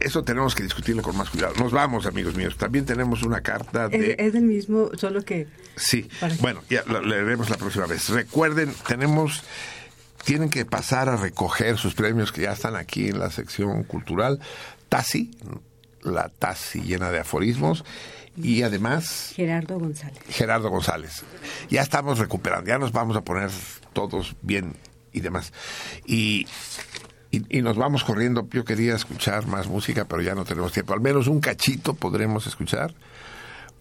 eso 0.01 0.23
tenemos 0.25 0.55
que 0.55 0.63
discutirlo 0.63 1.03
con 1.03 1.17
más 1.17 1.31
cuidado. 1.31 1.55
Nos 1.59 1.73
vamos, 1.73 2.07
amigos 2.07 2.35
míos. 2.35 2.57
También 2.57 2.85
tenemos 2.87 3.23
una 3.23 3.41
carta 3.43 3.87
Es, 3.87 4.01
de... 4.01 4.17
es 4.19 4.33
del 4.33 4.43
mismo, 4.45 4.91
solo 4.97 5.23
que... 5.23 5.47
Sí, 5.77 6.09
Para- 6.21 6.35
bueno, 6.37 6.63
ya 6.69 6.83
lo 6.87 7.01
leeremos 7.03 7.51
la 7.51 7.57
próxima 7.57 7.87
vez. 7.87 8.09
Recuerden, 8.09 8.75
tenemos, 8.87 9.43
tienen 10.25 10.51
que 10.51 10.65
pasar 10.65 11.09
a 11.09 11.17
recoger 11.17 11.79
sus 11.79 11.95
premios 11.95 12.33
que 12.33 12.43
ya 12.43 12.53
están 12.53 12.77
aquí 12.77 13.09
en 13.09 13.19
la 13.19 13.31
sección 13.31 13.83
cultural. 13.85 14.41
Tasi, 14.89 15.31
la 16.03 16.29
Tasi 16.29 16.81
llena 16.83 17.11
de 17.11 17.21
aforismos 17.21 17.85
y 18.37 18.63
además 18.63 19.33
Gerardo 19.37 19.79
González. 19.79 20.19
Gerardo 20.29 20.71
González. 20.71 21.23
Ya 21.71 21.83
estamos 21.83 22.19
recuperando, 22.19 22.69
ya 22.69 22.79
nos 22.79 22.93
vamos 22.93 23.17
a 23.17 23.23
poner 23.23 23.51
todos 23.93 24.35
bien 24.43 24.75
y 25.13 25.21
demás. 25.21 25.53
Y, 26.07 26.47
y, 27.33 27.63
nos 27.63 27.77
vamos 27.77 28.05
corriendo. 28.05 28.47
Yo 28.51 28.65
quería 28.65 28.95
escuchar 28.95 29.47
más 29.47 29.67
música, 29.67 30.05
pero 30.05 30.21
ya 30.21 30.35
no 30.35 30.45
tenemos 30.45 30.73
tiempo. 30.73 30.93
Al 30.93 31.01
menos 31.01 31.27
un 31.29 31.41
cachito 31.41 31.95
podremos 31.95 32.47
escuchar. 32.47 32.95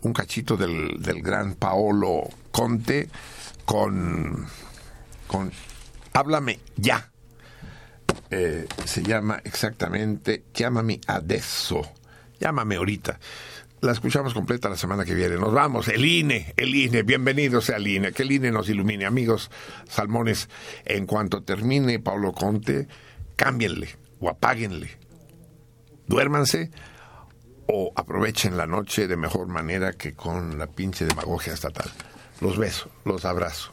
Un 0.02 0.14
cachito 0.14 0.58
del, 0.58 1.02
del 1.02 1.22
gran 1.22 1.56
Paolo 1.56 2.24
Conte 2.52 3.10
con, 3.66 4.48
con 5.28 5.52
Háblame 6.14 6.60
ya. 6.78 7.12
Eh, 8.30 8.68
se 8.86 9.04
llama 9.04 9.42
exactamente 9.44 10.46
Llámame 10.54 11.02
adesso. 11.06 11.82
Llámame 12.40 12.78
ahorita. 12.78 13.20
La 13.82 13.92
escuchamos 13.92 14.34
completa 14.34 14.70
la 14.70 14.78
semana 14.78 15.04
que 15.04 15.14
viene. 15.14 15.36
Nos 15.36 15.54
vamos. 15.54 15.88
El 15.88 16.06
INE, 16.06 16.54
el 16.56 16.74
INE. 16.74 17.04
Bienvenidos 17.04 17.70
al 17.70 17.88
INE. 17.88 18.14
Que 18.14 18.24
el 18.24 18.32
INE 18.32 18.52
nos 18.52 18.70
ilumine. 18.70 19.06
Amigos 19.06 19.52
salmones, 19.90 20.50
en 20.86 21.06
cuanto 21.06 21.44
termine 21.44 22.00
Pablo 22.00 22.32
Conte, 22.32 22.88
cámbienle 23.42 23.90
o 24.20 24.30
apáguenle. 24.30 24.92
Duérmanse 26.06 26.70
o 27.68 27.92
aprovechen 27.96 28.56
la 28.56 28.68
noche 28.68 29.08
de 29.08 29.18
mejor 29.18 29.48
manera 29.48 29.94
que 29.94 30.14
con 30.14 30.60
la 30.60 30.68
pinche 30.68 31.06
demagogia 31.06 31.54
estatal. 31.54 31.90
Los 32.40 32.60
beso, 32.60 32.92
los 33.04 33.26
abrazo. 33.26 33.72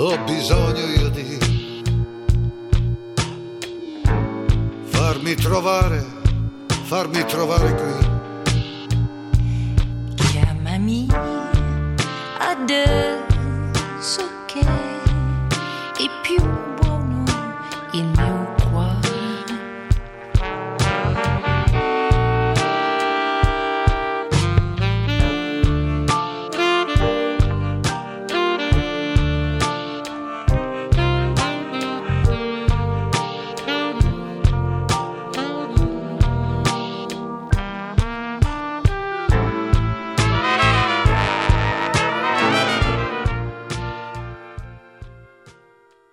Ho 0.00 0.16
bisogno 0.18 0.86
io 0.86 1.08
di 1.08 1.82
farmi 4.84 5.34
trovare, 5.34 6.06
farmi 6.84 7.24
trovare 7.24 7.74
qui. 7.74 8.06
Chiamami 10.14 11.08
adesso 12.38 13.26